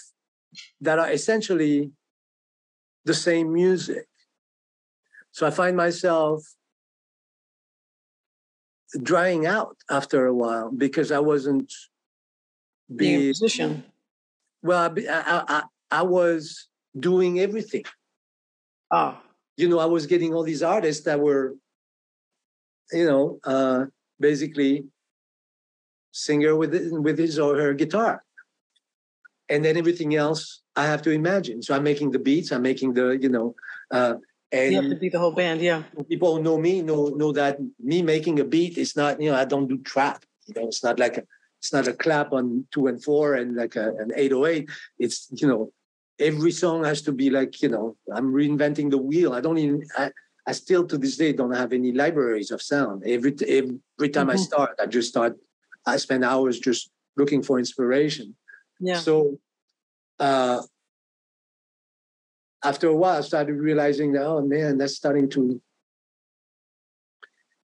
that 0.81 1.01
are 1.01 1.11
essentially 1.11 1.91
the 3.05 3.15
same 3.15 3.53
music. 3.53 4.07
So 5.33 5.47
I 5.47 5.51
find 5.51 5.77
myself 5.77 6.43
drying 9.03 9.47
out 9.47 9.77
after 9.91 10.27
a 10.27 10.33
while 10.33 10.71
because 10.71 11.11
I 11.11 11.19
wasn't 11.19 11.73
being 12.95 13.17
a 13.17 13.19
musician? 13.19 13.85
Well, 14.63 14.95
I, 14.99 15.45
I, 15.49 15.63
I 15.91 16.03
was 16.03 16.69
doing 16.99 17.41
everything. 17.41 17.85
Ah. 18.91 19.23
You 19.57 19.69
know, 19.69 19.79
I 19.79 19.87
was 19.87 20.07
getting 20.07 20.35
all 20.35 20.43
these 20.43 20.63
artists 20.63 21.05
that 21.05 21.21
were, 21.21 21.55
you 22.93 23.07
know, 23.07 23.39
uh, 23.45 23.87
basically 24.21 24.85
singer 26.13 26.57
with 26.57 26.75
with 26.93 27.19
his 27.19 27.39
or 27.39 27.57
her 27.57 27.75
guitar, 27.75 28.23
and 29.49 29.65
then 29.65 29.77
everything 29.77 30.15
else 30.15 30.63
I 30.77 30.85
have 30.85 31.03
to 31.03 31.11
imagine. 31.11 31.63
So 31.63 31.75
I'm 31.75 31.83
making 31.83 32.11
the 32.11 32.19
beats. 32.19 32.53
I'm 32.53 32.63
making 32.63 32.95
the 32.95 33.19
you 33.21 33.29
know. 33.29 33.55
Uh, 33.91 34.15
and 34.53 34.73
you 34.73 34.81
have 34.83 34.91
to 34.91 34.97
be 34.97 35.09
the 35.09 35.19
whole 35.19 35.33
band, 35.33 35.61
yeah. 35.61 35.83
People 36.09 36.37
who 36.37 36.43
know 36.43 36.59
me 36.59 36.83
know 36.83 37.07
know 37.09 37.33
that 37.33 37.59
me 37.83 38.03
making 38.03 38.39
a 38.41 38.45
beat 38.45 38.77
is 38.77 38.95
not 38.95 39.21
you 39.21 39.31
know 39.31 39.37
I 39.37 39.45
don't 39.45 39.69
do 39.69 39.79
trap. 39.79 40.25
You 40.47 40.55
know, 40.55 40.69
it's 40.69 40.85
not 40.85 40.99
like 40.99 41.17
a, 41.17 41.23
it's 41.61 41.73
not 41.73 41.89
a 41.89 41.93
clap 41.93 42.33
on 42.33 42.67
two 42.73 42.87
and 42.87 43.03
four 43.03 43.35
and 43.35 43.57
like 43.57 43.77
a, 43.77 43.89
an 43.97 44.13
808. 44.15 44.69
It's, 44.99 45.29
you 45.33 45.49
know, 45.49 45.73
every 46.19 46.53
song 46.53 46.85
has 46.85 47.03
to 47.03 47.13
be 47.13 47.31
like, 47.31 47.63
you 47.63 47.69
know, 47.69 47.97
I'm 48.15 48.33
reinventing 48.33 48.91
the 48.91 48.99
wheel. 48.99 49.33
I 49.33 49.41
don't 49.41 49.59
even, 49.59 49.83
I, 49.97 50.11
I 50.47 50.53
still 50.53 50.87
to 50.87 50.99
this 50.99 51.17
day 51.17 51.33
don't 51.33 51.55
have 51.55 51.73
any 51.73 51.93
libraries 51.93 52.51
of 52.51 52.63
sound. 52.63 53.03
Every, 53.05 53.35
every 53.49 54.11
time 54.11 54.29
mm-hmm. 54.29 54.31
I 54.31 54.37
start, 54.37 54.71
I 54.81 54.87
just 54.87 55.09
start, 55.09 55.37
I 55.87 55.97
spend 55.97 56.25
hours 56.25 56.59
just 56.61 56.91
looking 57.17 57.43
for 57.43 57.59
inspiration. 57.59 58.37
Yeah. 58.79 58.99
So, 58.99 59.39
uh, 60.21 60.63
after 62.65 62.89
a 62.89 62.97
while, 62.97 63.19
I 63.19 63.21
started 63.21 63.55
realizing 63.55 64.13
that, 64.13 64.25
oh 64.25 64.43
man, 64.43 64.79
that's 64.79 64.97
starting 64.97 65.29
to 65.31 65.61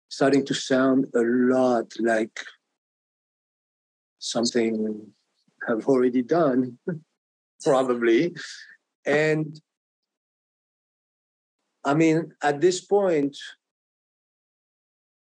starting 0.09 0.43
to 0.45 0.53
sound 0.53 1.05
a 1.13 1.21
lot 1.21 1.93
like 1.99 2.43
something 4.19 5.11
I've 5.67 5.87
already 5.87 6.21
done, 6.21 6.77
probably. 7.63 8.35
And 9.05 9.59
I 11.83 11.93
mean, 11.93 12.33
at 12.43 12.61
this 12.61 12.81
point, 12.81 13.37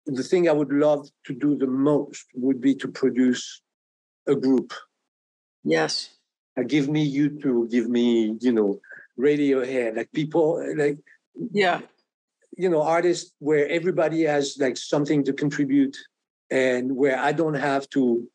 the 0.07 0.23
thing 0.23 0.49
I 0.49 0.53
would 0.53 0.73
love 0.73 1.09
to 1.27 1.35
do 1.35 1.57
the 1.57 1.67
most 1.67 2.27
would 2.35 2.61
be 2.61 2.75
to 2.77 2.89
produce 2.89 3.63
a 4.27 4.35
group. 4.35 4.73
Yes. 5.65 6.11
Uh, 6.59 6.63
give 6.63 6.89
me 6.89 7.03
U2, 7.17 7.71
give 7.71 7.89
me, 7.89 8.37
you 8.41 8.53
know, 8.53 8.81
Radiohead, 9.19 9.97
like 9.97 10.13
people, 10.13 10.63
like, 10.77 10.99
yeah, 11.53 11.81
you 12.57 12.69
know, 12.69 12.83
artists 12.83 13.33
where 13.39 13.69
everybody 13.69 14.23
has 14.23 14.57
like 14.61 14.77
something 14.77 15.25
to 15.25 15.33
contribute 15.33 15.97
and 16.51 16.95
where 16.95 17.19
I 17.19 17.33
don't 17.33 17.55
have 17.55 17.89
to 17.91 18.29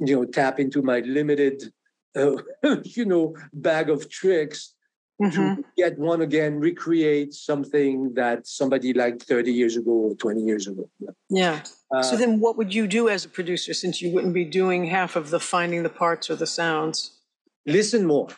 you 0.00 0.16
know 0.16 0.24
tap 0.24 0.58
into 0.58 0.82
my 0.82 1.00
limited 1.00 1.72
uh, 2.16 2.36
you 2.84 3.04
know 3.04 3.36
bag 3.52 3.90
of 3.90 4.08
tricks 4.10 4.74
mm-hmm. 5.22 5.60
to 5.60 5.64
yet 5.76 5.98
one 5.98 6.22
again 6.22 6.58
recreate 6.58 7.34
something 7.34 8.14
that 8.14 8.46
somebody 8.46 8.92
like 8.92 9.20
30 9.22 9.52
years 9.52 9.76
ago 9.76 9.90
or 9.90 10.14
20 10.14 10.40
years 10.40 10.66
ago. 10.66 10.88
Yeah. 10.98 11.10
yeah. 11.28 11.62
Uh, 11.94 12.02
so 12.02 12.16
then 12.16 12.40
what 12.40 12.56
would 12.56 12.74
you 12.74 12.86
do 12.86 13.08
as 13.08 13.24
a 13.24 13.28
producer 13.28 13.74
since 13.74 14.00
you 14.00 14.10
wouldn't 14.10 14.34
be 14.34 14.44
doing 14.44 14.86
half 14.86 15.16
of 15.16 15.30
the 15.30 15.40
finding 15.40 15.82
the 15.82 15.90
parts 15.90 16.30
or 16.30 16.36
the 16.36 16.46
sounds? 16.46 17.18
Listen 17.66 18.06
more. 18.06 18.28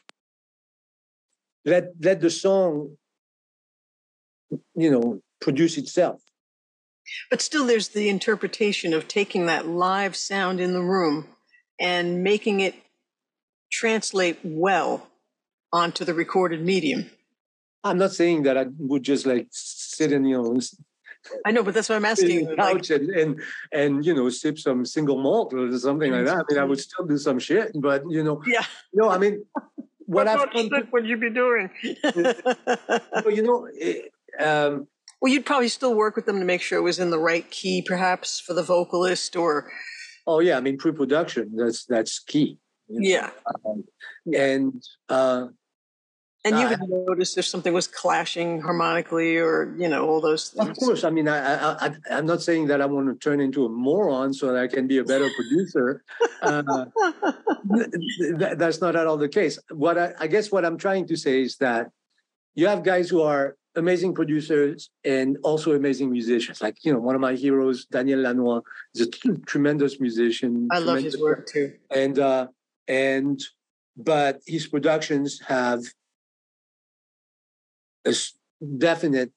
Let 1.65 1.93
let 2.01 2.21
the 2.21 2.31
song 2.31 2.97
you 4.75 4.91
know 4.91 5.21
produce 5.41 5.79
itself. 5.79 6.21
But 7.31 7.43
still 7.43 7.67
there's 7.67 7.89
the 7.89 8.09
interpretation 8.09 8.95
of 8.95 9.07
taking 9.07 9.47
that 9.47 9.67
live 9.67 10.17
sound 10.17 10.61
in 10.61 10.73
the 10.73 10.83
room 10.83 11.29
and 11.83 12.23
making 12.23 12.61
it 12.61 12.75
translate 13.71 14.39
well 14.45 15.09
onto 15.73 16.05
the 16.05 16.15
recorded 16.15 16.65
medium. 16.65 17.11
I'm 17.85 17.99
not 17.99 18.13
saying 18.13 18.45
that 18.45 18.57
I 18.57 18.67
would 18.79 19.03
just 19.03 19.27
like 19.27 19.49
sit 19.51 20.13
in, 20.13 20.25
you 20.25 20.41
know, 20.41 20.61
I 21.45 21.51
know, 21.51 21.63
but 21.63 21.75
that's 21.75 21.89
what 21.89 21.97
I'm 21.97 22.05
asking. 22.05 22.55
Couch 22.57 22.91
like, 22.91 23.01
and, 23.01 23.11
and 23.11 23.41
and 23.73 24.07
you 24.07 24.15
know, 24.15 24.29
sip 24.29 24.59
some 24.59 24.85
single 24.85 25.21
malt 25.21 25.53
or 25.55 25.77
something 25.79 26.13
like 26.13 26.25
that. 26.27 26.37
I 26.37 26.43
mean, 26.49 26.59
I 26.59 26.65
would 26.65 26.81
still 26.81 27.07
do 27.07 27.17
some 27.17 27.39
shit, 27.39 27.73
but 27.75 28.03
you 28.09 28.23
know, 28.23 28.43
yeah. 28.47 28.65
No, 28.93 29.09
I 29.09 29.19
mean, 29.19 29.45
what, 30.07 30.27
what 30.27 30.29
I've 30.29 30.49
shit 30.53 30.93
would 30.93 31.07
you 31.07 31.17
be 31.17 31.31
doing? 31.31 31.71
well, 32.15 33.31
you 33.31 33.43
know, 33.43 33.69
it, 33.73 34.13
um, 34.41 34.89
well, 35.21 35.33
you'd 35.33 35.47
probably 35.47 35.69
still 35.69 35.95
work 35.95 36.17
with 36.17 36.27
them 36.27 36.41
to 36.41 36.45
make 36.45 36.61
sure 36.61 36.79
it 36.79 36.83
was 36.83 36.99
in 36.99 37.11
the 37.11 37.21
right 37.21 37.49
key, 37.51 37.83
perhaps 37.83 38.41
for 38.41 38.55
the 38.55 38.63
vocalist, 38.63 39.37
or. 39.37 39.71
Oh 40.27 40.41
yeah, 40.41 40.57
I 40.57 40.61
mean 40.61 40.79
pre-production. 40.79 41.53
That's 41.57 41.85
that's 41.87 42.19
key. 42.19 42.59
You 42.89 43.01
know? 43.01 43.09
Yeah. 43.09 43.31
Um, 43.65 43.85
and 44.33 44.83
uh, 45.09 45.47
and 46.45 46.59
you 46.59 46.67
uh, 46.67 46.77
would 46.81 47.07
notice 47.07 47.39
if 47.39 47.45
something 47.45 47.73
was 47.73 47.87
clashing 47.87 48.61
harmonically, 48.61 49.37
or 49.37 49.75
you 49.79 49.89
know 49.89 50.09
all 50.09 50.21
those 50.21 50.51
things. 50.51 50.71
Of 50.71 50.77
course, 50.77 51.05
I 51.05 51.11
mean, 51.11 51.29
I, 51.29 51.39
I, 51.39 51.87
I 52.11 52.19
am 52.19 52.27
not 52.27 52.43
saying 52.43 52.67
that 52.67 52.81
I 52.81 52.87
want 52.87 53.09
to 53.09 53.15
turn 53.15 53.41
into 53.41 53.65
a 53.65 53.69
moron 53.69 54.35
so 54.35 54.49
that 54.49 54.57
I 54.57 54.67
can 54.67 54.89
be 54.89 54.99
a 54.99 55.05
better 55.05 55.29
producer. 55.37 56.03
Uh, 56.43 56.87
th- 58.39 58.59
that's 58.59 58.81
not 58.81 58.97
at 58.97 59.07
all 59.07 59.17
the 59.17 59.29
case. 59.29 59.59
What 59.71 59.97
I, 59.97 60.15
I 60.19 60.27
guess 60.27 60.51
what 60.51 60.65
I'm 60.65 60.79
trying 60.79 61.07
to 61.09 61.17
say 61.17 61.43
is 61.43 61.59
that 61.59 61.91
you 62.55 62.67
have 62.67 62.83
guys 62.83 63.09
who 63.09 63.23
are 63.23 63.57
amazing 63.75 64.15
producers 64.15 64.91
and 65.05 65.39
also 65.43 65.73
amazing 65.73 66.11
musicians. 66.11 66.61
Like, 66.61 66.77
you 66.85 66.93
know, 66.93 66.99
one 66.99 67.15
of 67.15 67.21
my 67.21 67.35
heroes, 67.35 67.87
Daniel 67.87 68.21
Lanois, 68.21 68.61
is 68.95 69.07
a 69.07 69.11
t- 69.11 69.31
tremendous 69.47 70.01
musician. 70.01 70.69
I 70.71 70.79
love 70.79 71.01
his 71.01 71.21
work 71.21 71.47
too. 71.47 71.75
And 71.95 72.19
uh, 72.19 72.49
and 72.89 73.41
but 73.97 74.41
his 74.47 74.67
productions 74.67 75.41
have 75.47 75.81
a 78.05 78.15
definite 78.79 79.33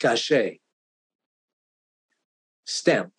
cachet 0.00 0.60
stamp. 2.64 3.12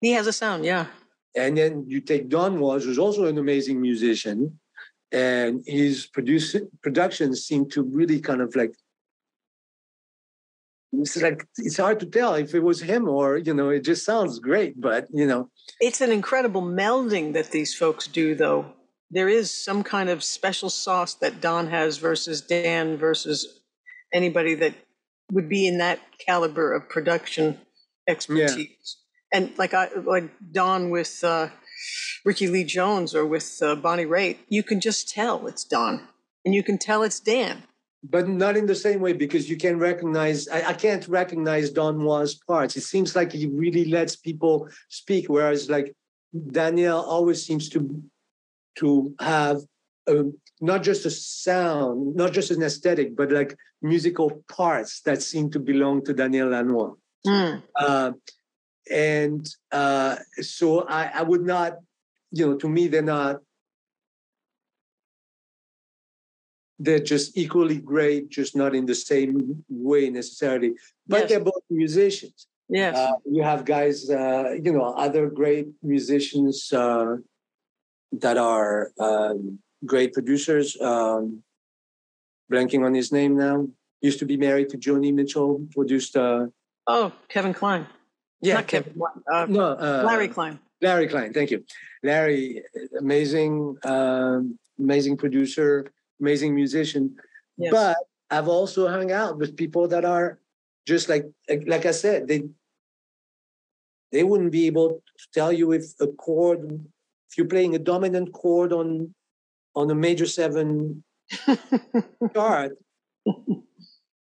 He 0.00 0.12
has 0.12 0.26
a 0.26 0.32
sound, 0.32 0.64
yeah. 0.64 0.86
And 1.34 1.56
then 1.56 1.84
you 1.86 2.00
take 2.00 2.28
Don 2.28 2.60
Was, 2.60 2.84
who's 2.84 2.98
also 2.98 3.26
an 3.26 3.38
amazing 3.38 3.80
musician, 3.80 4.58
and 5.12 5.62
his 5.66 6.06
produce, 6.06 6.56
productions 6.82 7.44
seem 7.44 7.68
to 7.70 7.82
really 7.82 8.20
kind 8.20 8.40
of 8.40 8.54
like 8.56 8.72
it's 10.92 11.16
like 11.16 11.46
it's 11.58 11.76
hard 11.76 12.00
to 12.00 12.06
tell 12.06 12.34
if 12.34 12.54
it 12.54 12.62
was 12.62 12.80
him 12.80 13.08
or 13.08 13.36
you 13.36 13.52
know 13.52 13.68
it 13.70 13.80
just 13.80 14.04
sounds 14.04 14.38
great 14.38 14.80
but 14.80 15.06
you 15.12 15.26
know. 15.26 15.50
It's 15.80 16.00
an 16.00 16.12
incredible 16.12 16.62
melding 16.62 17.34
that 17.34 17.50
these 17.50 17.74
folks 17.74 18.06
do 18.06 18.34
though. 18.34 18.72
There 19.10 19.28
is 19.28 19.50
some 19.50 19.82
kind 19.84 20.08
of 20.08 20.24
special 20.24 20.70
sauce 20.70 21.14
that 21.14 21.40
don 21.40 21.68
has 21.68 21.98
versus 21.98 22.40
dan 22.40 22.96
versus 22.96 23.60
anybody 24.12 24.54
that 24.54 24.74
would 25.32 25.48
be 25.48 25.66
in 25.66 25.78
that 25.78 26.00
caliber 26.18 26.72
of 26.72 26.88
production 26.88 27.58
expertise. 28.08 28.96
Yeah. 29.32 29.38
and 29.38 29.58
like 29.58 29.74
i 29.74 29.88
like 30.04 30.30
don 30.52 30.90
with 30.90 31.24
uh 31.24 31.48
Rickie 32.24 32.48
Lee 32.48 32.64
Jones 32.64 33.14
or 33.14 33.26
with 33.26 33.58
uh, 33.62 33.74
Bonnie 33.76 34.06
Raitt, 34.06 34.38
you 34.48 34.62
can 34.62 34.80
just 34.80 35.08
tell 35.08 35.46
it's 35.46 35.64
Don 35.64 36.08
and 36.44 36.54
you 36.54 36.62
can 36.62 36.78
tell 36.78 37.02
it's 37.02 37.20
Dan. 37.20 37.64
But 38.08 38.28
not 38.28 38.56
in 38.56 38.66
the 38.66 38.74
same 38.74 39.00
way 39.00 39.14
because 39.14 39.50
you 39.50 39.56
can 39.56 39.78
recognize, 39.78 40.48
I, 40.48 40.68
I 40.68 40.72
can't 40.74 41.06
recognize 41.08 41.70
Don 41.70 42.04
Was's 42.04 42.36
parts. 42.46 42.76
It 42.76 42.82
seems 42.82 43.16
like 43.16 43.32
he 43.32 43.46
really 43.46 43.86
lets 43.86 44.14
people 44.14 44.68
speak, 44.88 45.28
whereas 45.28 45.68
like 45.68 45.94
Daniel 46.52 46.98
always 46.98 47.44
seems 47.44 47.68
to 47.70 48.02
to 48.76 49.14
have 49.20 49.62
a, 50.06 50.24
not 50.60 50.82
just 50.82 51.06
a 51.06 51.10
sound, 51.10 52.14
not 52.14 52.32
just 52.32 52.50
an 52.50 52.62
aesthetic, 52.62 53.16
but 53.16 53.32
like 53.32 53.56
musical 53.82 54.44
parts 54.48 55.00
that 55.02 55.22
seem 55.22 55.50
to 55.50 55.58
belong 55.58 56.04
to 56.04 56.12
Daniel 56.12 56.50
Lanois. 56.50 56.92
Mm. 57.26 57.62
Uh, 57.74 58.12
and 58.90 59.48
uh, 59.72 60.16
so 60.40 60.82
I, 60.82 61.10
I 61.14 61.22
would 61.22 61.44
not, 61.44 61.78
you 62.30 62.46
know, 62.46 62.56
to 62.56 62.68
me, 62.68 62.88
they're 62.88 63.02
not, 63.02 63.40
they're 66.78 66.98
just 66.98 67.36
equally 67.36 67.78
great, 67.78 68.28
just 68.28 68.54
not 68.54 68.74
in 68.74 68.86
the 68.86 68.94
same 68.94 69.64
way 69.68 70.10
necessarily. 70.10 70.74
But 71.06 71.20
yes. 71.20 71.28
they're 71.28 71.40
both 71.40 71.62
musicians. 71.70 72.46
Yes. 72.68 72.96
Uh, 72.96 73.12
you 73.24 73.42
have 73.42 73.64
guys, 73.64 74.10
uh, 74.10 74.54
you 74.62 74.72
know, 74.72 74.84
other 74.94 75.28
great 75.30 75.68
musicians 75.82 76.72
uh, 76.72 77.16
that 78.12 78.36
are 78.36 78.92
um, 78.98 79.60
great 79.84 80.12
producers. 80.12 80.80
Um, 80.80 81.42
blanking 82.50 82.84
on 82.84 82.94
his 82.94 83.12
name 83.12 83.36
now. 83.36 83.66
Used 84.00 84.18
to 84.18 84.26
be 84.26 84.36
married 84.36 84.68
to 84.70 84.78
Joni 84.78 85.12
Mitchell, 85.12 85.66
produced. 85.72 86.16
Uh, 86.16 86.46
oh, 86.86 87.12
Kevin 87.28 87.54
Kline. 87.54 87.86
Yeah, 88.40 88.62
Kevin. 88.62 88.94
Uh, 89.30 89.46
no, 89.48 89.72
uh, 89.72 90.02
Larry 90.06 90.28
Klein. 90.28 90.58
Larry 90.82 91.08
Klein. 91.08 91.32
Thank 91.32 91.50
you, 91.50 91.64
Larry. 92.02 92.62
Amazing, 92.98 93.76
um, 93.84 94.58
amazing 94.78 95.16
producer, 95.16 95.86
amazing 96.20 96.54
musician. 96.54 97.16
Yes. 97.56 97.72
But 97.72 97.96
I've 98.30 98.48
also 98.48 98.88
hung 98.88 99.10
out 99.10 99.38
with 99.38 99.56
people 99.56 99.88
that 99.88 100.04
are 100.04 100.38
just 100.86 101.08
like 101.08 101.24
like 101.66 101.86
I 101.86 101.92
said, 101.92 102.28
they 102.28 102.44
they 104.12 104.22
wouldn't 104.22 104.52
be 104.52 104.66
able 104.66 105.02
to 105.18 105.26
tell 105.32 105.52
you 105.52 105.72
if 105.72 105.84
a 106.00 106.08
chord, 106.08 106.84
if 107.30 107.38
you're 107.38 107.48
playing 107.48 107.74
a 107.74 107.78
dominant 107.78 108.32
chord 108.32 108.72
on 108.72 109.14
on 109.74 109.90
a 109.90 109.94
major 109.94 110.26
seven 110.26 111.02
chart, 112.34 112.76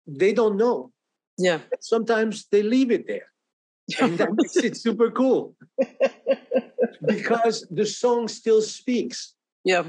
they 0.07 0.33
don't 0.33 0.57
know. 0.57 0.93
Yeah. 1.39 1.61
Sometimes 1.81 2.47
they 2.51 2.63
leave 2.63 2.91
it 2.91 3.07
there 3.07 3.30
and 4.01 4.18
that 4.18 4.32
makes 4.32 4.57
it 4.57 4.76
super 4.76 5.11
cool 5.11 5.55
because 7.07 7.66
the 7.70 7.86
song 7.86 8.28
still 8.28 8.62
speaks. 8.62 9.34
Yeah. 9.64 9.84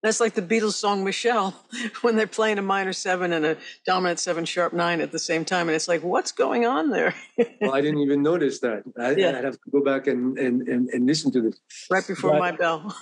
That's 0.00 0.20
like 0.20 0.34
the 0.34 0.42
Beatles 0.42 0.74
song 0.74 1.02
Michelle 1.02 1.54
when 2.02 2.14
they're 2.14 2.28
playing 2.28 2.58
a 2.58 2.62
minor 2.62 2.92
seven 2.92 3.32
and 3.32 3.44
a 3.44 3.56
dominant 3.84 4.20
seven 4.20 4.44
sharp 4.44 4.72
nine 4.72 5.00
at 5.00 5.10
the 5.10 5.18
same 5.18 5.44
time. 5.44 5.68
And 5.68 5.74
it's 5.74 5.88
like, 5.88 6.04
what's 6.04 6.30
going 6.30 6.66
on 6.66 6.90
there? 6.90 7.14
well, 7.60 7.74
I 7.74 7.80
didn't 7.80 7.98
even 8.00 8.22
notice 8.22 8.60
that. 8.60 8.84
I, 8.96 9.16
yeah. 9.16 9.36
I'd 9.36 9.44
have 9.44 9.54
to 9.54 9.70
go 9.72 9.82
back 9.82 10.06
and, 10.06 10.38
and, 10.38 10.62
and, 10.68 10.88
and 10.90 11.06
listen 11.06 11.32
to 11.32 11.42
this. 11.42 11.58
Right 11.90 12.06
before 12.06 12.32
but, 12.32 12.38
my 12.38 12.52
bell. 12.52 12.96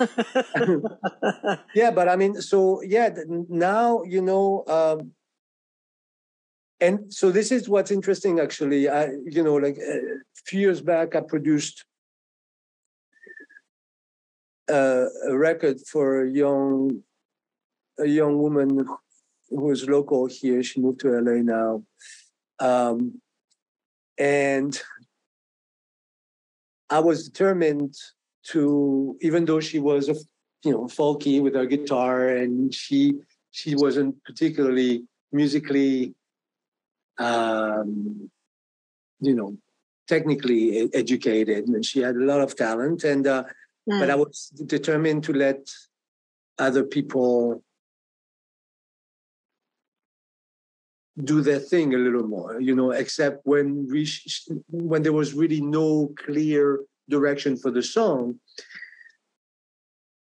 yeah, 1.74 1.91
but 1.91 2.09
I 2.09 2.16
mean, 2.16 2.41
so 2.41 2.80
yeah, 2.82 3.11
now, 3.28 4.03
you 4.05 4.22
know, 4.22 4.64
um, 4.66 5.12
and 6.81 7.12
so 7.12 7.31
this 7.31 7.51
is 7.51 7.68
what's 7.68 7.91
interesting 7.91 8.41
actually. 8.41 8.89
I 8.89 9.11
you 9.24 9.43
know 9.43 9.55
like 9.55 9.79
a 9.79 10.01
few 10.45 10.61
years 10.61 10.81
back 10.81 11.16
i 11.16 11.20
produced 11.20 11.85
uh, 14.68 15.07
a 15.29 15.37
record 15.37 15.79
for 15.81 16.22
a 16.22 16.31
young 16.31 17.03
a 17.99 18.07
young 18.07 18.37
woman 18.39 18.87
who 19.49 19.70
is 19.70 19.89
local 19.89 20.27
here. 20.27 20.62
She 20.62 20.81
moved 20.81 21.01
to 21.01 21.09
la 21.09 21.33
now. 21.43 21.83
Um, 22.59 23.20
and 24.18 24.81
i 26.89 26.99
was 26.99 27.29
determined 27.29 27.95
to 28.43 29.16
even 29.20 29.45
though 29.45 29.61
she 29.61 29.79
was 29.79 30.09
a 30.09 30.14
you 30.64 30.72
know 30.72 30.85
folky 30.87 31.43
with 31.43 31.55
her 31.55 31.66
guitar 31.66 32.29
and 32.29 32.72
she 32.72 33.12
she 33.51 33.74
wasn't 33.74 34.14
particularly 34.24 35.05
musically 35.33 36.14
um, 37.19 38.31
you 39.21 39.35
know, 39.35 39.57
technically 40.07 40.93
educated, 40.95 41.67
and 41.67 41.85
she 41.85 42.01
had 42.01 42.17
a 42.17 42.25
lot 42.25 42.41
of 42.41 42.57
talent. 42.57 43.05
And 43.05 43.27
uh, 43.27 43.45
mm. 43.89 44.01
but 44.01 44.11
I 44.11 44.14
was 44.14 44.53
determined 44.67 45.25
to 45.25 45.33
let 45.33 45.69
other 46.59 46.85
people 46.85 47.62
do 51.23 51.41
their 51.41 51.59
thing 51.59 51.95
a 51.95 51.99
little 51.99 52.27
more, 52.27 52.61
you 52.61 52.75
know, 52.75 52.91
except 52.91 53.41
when 53.45 53.89
we 53.91 54.09
when 54.69 55.03
there 55.03 55.12
was 55.12 55.35
really 55.35 55.61
no 55.61 56.12
clear 56.17 56.81
direction 57.09 57.57
for 57.57 57.71
the 57.71 57.83
song. 57.83 58.39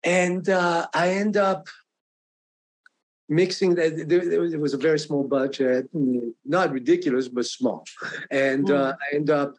And 0.02 0.48
uh, 0.48 0.86
I 0.94 1.10
end 1.10 1.36
up 1.36 1.68
mixing 3.28 3.74
that 3.74 4.08
there 4.08 4.60
was 4.60 4.74
a 4.74 4.78
very 4.78 4.98
small 4.98 5.24
budget 5.24 5.88
not 6.44 6.70
ridiculous 6.70 7.28
but 7.28 7.44
small. 7.46 7.84
And 8.30 8.70
uh, 8.70 8.94
i 9.00 9.16
end 9.16 9.30
up 9.30 9.54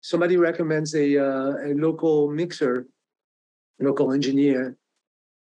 somebody 0.00 0.36
recommends 0.36 0.94
a, 0.94 1.18
uh, 1.18 1.52
a 1.68 1.74
local 1.74 2.30
mixer 2.30 2.86
local 3.80 4.12
engineer 4.12 4.76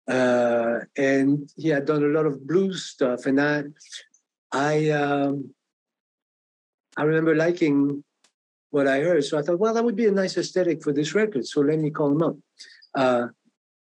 uh, 0.08 0.80
and 0.96 1.50
he 1.56 1.68
had 1.68 1.84
done 1.84 2.04
a 2.04 2.08
lot 2.08 2.26
of 2.26 2.46
blues 2.46 2.84
stuff. 2.84 3.26
And 3.26 3.40
i 3.40 3.64
i 4.52 4.90
um, 4.90 5.50
i 6.96 7.02
remember 7.02 7.34
liking 7.34 8.04
what 8.70 8.86
i 8.86 9.00
heard. 9.00 9.24
So 9.24 9.38
i 9.38 9.42
thought 9.42 9.58
well 9.58 9.74
that 9.74 9.84
would 9.84 9.96
be 9.96 10.06
a 10.06 10.12
nice 10.12 10.36
aesthetic 10.36 10.82
for 10.82 10.92
this 10.92 11.14
record. 11.14 11.46
So 11.46 11.60
let 11.62 11.78
me 11.78 11.90
call 11.90 12.12
him 12.12 12.22
up. 12.22 12.36
Uh, 12.94 13.26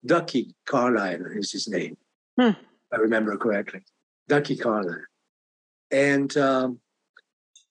ducky 0.04 0.54
carlisle 0.66 1.26
is 1.34 1.52
his 1.52 1.68
name. 1.68 1.96
Hmm. 2.38 2.50
I 2.92 2.96
remember 2.96 3.36
correctly. 3.36 3.80
Ducky 4.28 4.56
Carlisle. 4.56 5.04
And 5.90 6.36
um, 6.36 6.80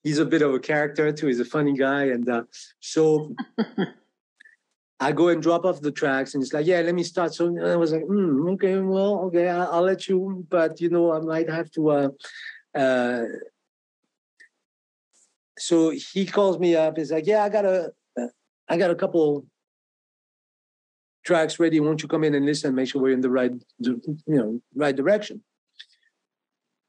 he's 0.03 0.20
a 0.20 0.26
bit 0.26 0.41
of 0.41 0.53
a 0.53 0.59
character 0.59 1.11
too. 1.11 1.28
He's 1.28 1.39
a 1.39 1.45
funny 1.45 1.74
guy. 1.74 2.05
And 2.05 2.28
uh, 2.30 2.43
so 2.80 3.36
I 4.99 5.11
go 5.11 5.30
and 5.30 5.41
drop 5.41 5.65
off 5.65 5.82
the 5.82 5.91
tracks 5.91 6.34
and 6.34 6.43
he's 6.43 6.53
like, 6.53 6.65
yeah, 6.65 6.82
let 6.82 6.95
me 6.95 7.03
start. 7.03 7.34
So 7.34 7.45
I 7.65 7.76
was 7.76 7.93
like, 7.93 8.03
mm, 8.03 8.51
okay, 8.53 8.80
well, 8.80 9.20
okay, 9.26 9.47
I'll, 9.47 9.72
I'll, 9.72 9.82
let 9.82 10.07
you, 10.07 10.45
but 10.49 10.82
you 10.82 10.89
know, 10.89 11.13
I 11.13 11.20
might 11.20 11.49
have 11.49 11.72
to. 11.72 11.89
Uh, 11.89 12.09
uh, 12.76 13.24
so 15.57 15.91
he 15.91 16.26
calls 16.26 16.59
me 16.59 16.76
up. 16.76 16.97
He's 16.97 17.11
like, 17.11 17.28
yeah, 17.28 17.43
I 17.43 17.49
got 17.49 17.65
a, 17.65 17.93
I 18.67 18.78
got 18.78 18.91
a 18.91 18.95
couple 18.95 19.45
tracks 21.30 21.59
ready. 21.59 21.80
Won't 21.80 22.01
you 22.01 22.09
come 22.09 22.23
in 22.23 22.34
and 22.34 22.43
listen? 22.43 22.73
Make 22.73 22.89
sure 22.89 23.03
we're 23.03 23.13
in 23.13 23.21
the 23.21 23.30
right, 23.30 23.51
you 23.77 24.01
know, 24.25 24.59
right 24.73 24.95
direction. 24.95 25.43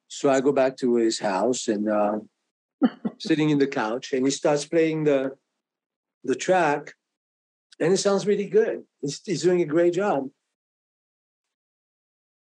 So 0.08 0.30
I 0.30 0.40
go 0.40 0.50
back 0.50 0.78
to 0.78 0.96
his 0.96 1.18
house 1.18 1.68
and 1.68 1.90
uh, 1.90 2.20
sitting 3.18 3.50
in 3.50 3.58
the 3.58 3.66
couch, 3.66 4.14
and 4.14 4.24
he 4.26 4.30
starts 4.30 4.64
playing 4.64 5.04
the 5.04 5.36
the 6.24 6.34
track, 6.34 6.94
and 7.78 7.92
it 7.92 7.98
sounds 7.98 8.26
really 8.26 8.48
good. 8.48 8.84
He's, 9.02 9.20
he's 9.26 9.42
doing 9.42 9.60
a 9.60 9.72
great 9.74 9.92
job. 9.92 10.30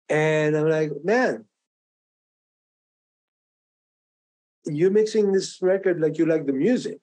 And 0.08 0.56
I'm 0.56 0.68
like, 0.68 0.90
man, 1.04 1.44
you're 4.66 4.98
mixing 5.00 5.30
this 5.30 5.62
record 5.62 6.00
like 6.00 6.18
you 6.18 6.26
like 6.26 6.44
the 6.46 6.58
music. 6.66 6.98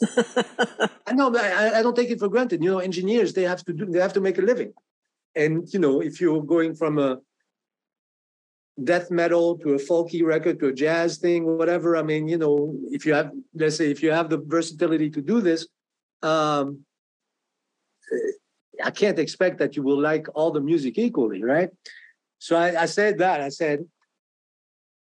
I 1.06 1.12
know, 1.12 1.34
I, 1.34 1.78
I 1.78 1.82
don't 1.82 1.94
take 1.94 2.10
it 2.10 2.18
for 2.18 2.28
granted. 2.28 2.62
You 2.62 2.70
know, 2.70 2.78
engineers 2.78 3.32
they 3.32 3.42
have 3.42 3.64
to 3.64 3.72
do 3.72 3.86
they 3.86 4.00
have 4.00 4.12
to 4.14 4.20
make 4.20 4.38
a 4.38 4.42
living, 4.42 4.72
and 5.34 5.68
you 5.72 5.78
know, 5.78 6.00
if 6.00 6.20
you're 6.20 6.42
going 6.42 6.74
from 6.74 6.98
a 6.98 7.18
death 8.82 9.10
metal 9.10 9.56
to 9.58 9.74
a 9.74 9.78
folky 9.78 10.24
record 10.24 10.58
to 10.58 10.66
a 10.68 10.72
jazz 10.72 11.18
thing, 11.18 11.44
whatever. 11.44 11.96
I 11.96 12.02
mean, 12.02 12.26
you 12.26 12.38
know, 12.38 12.76
if 12.90 13.06
you 13.06 13.14
have, 13.14 13.30
let's 13.54 13.76
say, 13.76 13.90
if 13.90 14.02
you 14.02 14.10
have 14.10 14.28
the 14.28 14.38
versatility 14.38 15.10
to 15.10 15.22
do 15.22 15.40
this, 15.40 15.68
um, 16.22 16.80
I 18.82 18.90
can't 18.90 19.18
expect 19.18 19.58
that 19.58 19.76
you 19.76 19.82
will 19.82 20.00
like 20.00 20.26
all 20.34 20.50
the 20.50 20.60
music 20.60 20.98
equally, 20.98 21.42
right? 21.42 21.70
So 22.38 22.56
I, 22.56 22.82
I 22.82 22.86
said 22.86 23.18
that. 23.18 23.40
I 23.40 23.48
said, 23.48 23.84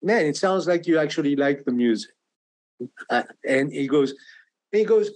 man, 0.01 0.25
it 0.25 0.35
sounds 0.35 0.67
like 0.67 0.85
you 0.85 0.99
actually 0.99 1.35
like 1.35 1.63
the 1.63 1.71
music. 1.71 2.11
Uh, 3.09 3.23
and 3.47 3.71
he 3.71 3.87
goes, 3.87 4.13
and 4.75 4.81
he 4.81 4.85
goes, 4.85 5.09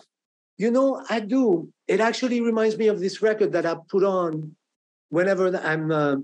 You 0.57 0.71
know, 0.71 1.03
I 1.09 1.19
do. 1.19 1.67
It 1.85 1.99
actually 1.99 2.39
reminds 2.39 2.77
me 2.77 2.87
of 2.87 3.01
this 3.01 3.21
record 3.21 3.51
that 3.51 3.65
I 3.65 3.75
put 3.89 4.05
on 4.05 4.55
whenever 5.09 5.45
I'm. 5.57 5.91
Uh, 5.91 6.15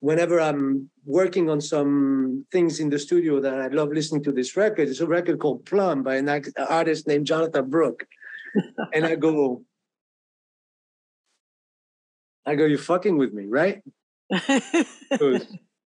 whenever 0.00 0.40
I'm 0.40 0.90
working 1.04 1.48
on 1.48 1.60
some 1.60 2.44
things 2.52 2.80
in 2.80 2.90
the 2.90 2.98
studio 2.98 3.40
that 3.40 3.54
I 3.54 3.68
love 3.68 3.90
listening 3.90 4.22
to 4.24 4.32
this 4.32 4.56
record, 4.56 4.88
it's 4.88 5.00
a 5.00 5.06
record 5.06 5.38
called 5.38 5.64
Plumb 5.64 6.02
by 6.02 6.16
an 6.16 6.28
artist 6.68 7.06
named 7.06 7.26
Jonatha 7.26 7.62
Brooke. 7.62 8.04
and 8.94 9.06
I 9.06 9.14
go, 9.14 9.62
I 12.44 12.56
go, 12.56 12.66
you're 12.66 12.78
fucking 12.78 13.16
with 13.16 13.32
me, 13.32 13.46
right? 13.46 13.82
goes, 15.18 15.46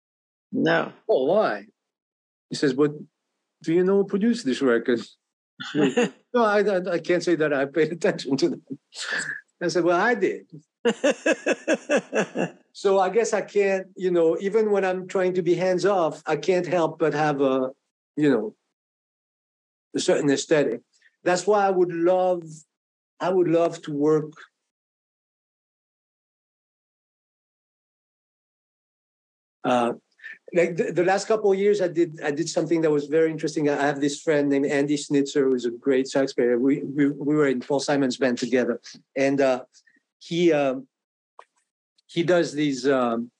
no. 0.52 0.92
Oh, 1.08 1.24
why? 1.24 1.64
He 2.50 2.56
says, 2.56 2.72
but 2.72 2.92
do 3.62 3.74
you 3.74 3.84
know 3.84 3.96
who 3.96 4.04
produced 4.04 4.46
this 4.46 4.62
record? 4.62 5.00
no, 5.74 6.42
I, 6.44 6.92
I 6.92 6.98
can't 6.98 7.22
say 7.22 7.34
that 7.36 7.52
I 7.52 7.64
paid 7.64 7.92
attention 7.92 8.36
to 8.36 8.48
them. 8.50 8.62
I 9.62 9.68
said, 9.68 9.84
well, 9.84 10.00
I 10.00 10.14
did. 10.14 10.46
so 12.72 12.98
I 13.00 13.10
guess 13.10 13.32
I 13.32 13.40
can't, 13.42 13.88
you 13.96 14.10
know, 14.10 14.36
even 14.40 14.70
when 14.70 14.84
I'm 14.84 15.08
trying 15.08 15.34
to 15.34 15.42
be 15.42 15.54
hands 15.54 15.84
off, 15.84 16.22
I 16.26 16.36
can't 16.36 16.66
help 16.66 16.98
but 16.98 17.12
have 17.14 17.40
a, 17.40 17.70
you 18.16 18.30
know, 18.30 18.54
a 19.96 20.00
certain 20.00 20.30
aesthetic. 20.30 20.80
That's 21.24 21.46
why 21.46 21.66
I 21.66 21.70
would 21.70 21.92
love, 21.92 22.44
I 23.18 23.30
would 23.30 23.48
love 23.48 23.82
to 23.82 23.92
work 23.92 24.32
uh, 29.64 29.92
like 30.54 30.76
the, 30.76 30.92
the, 30.92 31.04
last 31.04 31.28
couple 31.28 31.52
of 31.52 31.58
years, 31.58 31.80
I 31.80 31.88
did 31.88 32.20
I 32.22 32.30
did 32.30 32.48
something 32.48 32.80
that 32.82 32.90
was 32.90 33.06
very 33.06 33.30
interesting. 33.30 33.68
I 33.68 33.86
have 33.86 34.00
this 34.00 34.20
friend 34.20 34.48
named 34.48 34.66
Andy 34.66 34.96
Snitzer, 34.96 35.44
who's 35.44 35.66
a 35.66 35.70
great 35.70 36.08
sax 36.08 36.32
player. 36.32 36.58
We 36.58 36.82
we, 36.82 37.08
we 37.10 37.36
were 37.36 37.48
in 37.48 37.60
Paul 37.60 37.80
Simon's 37.80 38.16
band 38.16 38.38
together, 38.38 38.80
and 39.16 39.40
uh, 39.40 39.64
he 40.18 40.52
um, 40.52 40.86
he 42.06 42.22
does 42.22 42.52
these. 42.52 42.86
Um, 42.86 43.30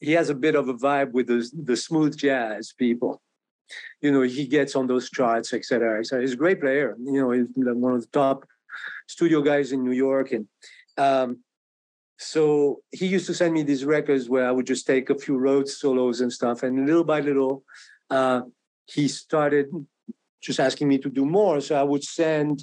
he 0.00 0.12
has 0.12 0.28
a 0.30 0.34
bit 0.34 0.54
of 0.54 0.68
a 0.68 0.74
vibe 0.74 1.12
with 1.12 1.26
the 1.26 1.48
the 1.52 1.76
smooth 1.76 2.16
jazz 2.16 2.72
people. 2.72 3.20
You 4.00 4.12
know, 4.12 4.22
he 4.22 4.46
gets 4.46 4.76
on 4.76 4.86
those 4.86 5.10
charts, 5.10 5.52
etc. 5.52 6.04
So 6.04 6.20
he's 6.20 6.34
a 6.34 6.36
great 6.36 6.60
player. 6.60 6.96
You 7.02 7.20
know, 7.20 7.30
he's 7.32 7.48
one 7.56 7.94
of 7.94 8.02
the 8.02 8.08
top 8.12 8.46
studio 9.08 9.42
guys 9.42 9.72
in 9.72 9.82
New 9.82 9.92
York, 9.92 10.30
and 10.30 10.46
um, 10.98 11.38
so 12.18 12.80
he 12.92 13.06
used 13.06 13.26
to 13.26 13.34
send 13.34 13.52
me 13.52 13.62
these 13.62 13.84
records 13.84 14.28
where 14.28 14.48
I 14.48 14.50
would 14.50 14.66
just 14.66 14.86
take 14.86 15.10
a 15.10 15.18
few 15.18 15.36
Rhodes 15.36 15.76
solos 15.76 16.20
and 16.20 16.32
stuff, 16.32 16.62
and 16.62 16.86
little 16.86 17.04
by 17.04 17.20
little, 17.20 17.64
uh, 18.10 18.42
he 18.86 19.08
started 19.08 19.66
just 20.40 20.60
asking 20.60 20.88
me 20.88 20.98
to 20.98 21.10
do 21.10 21.26
more. 21.26 21.60
So 21.60 21.74
I 21.74 21.82
would 21.82 22.04
send 22.04 22.62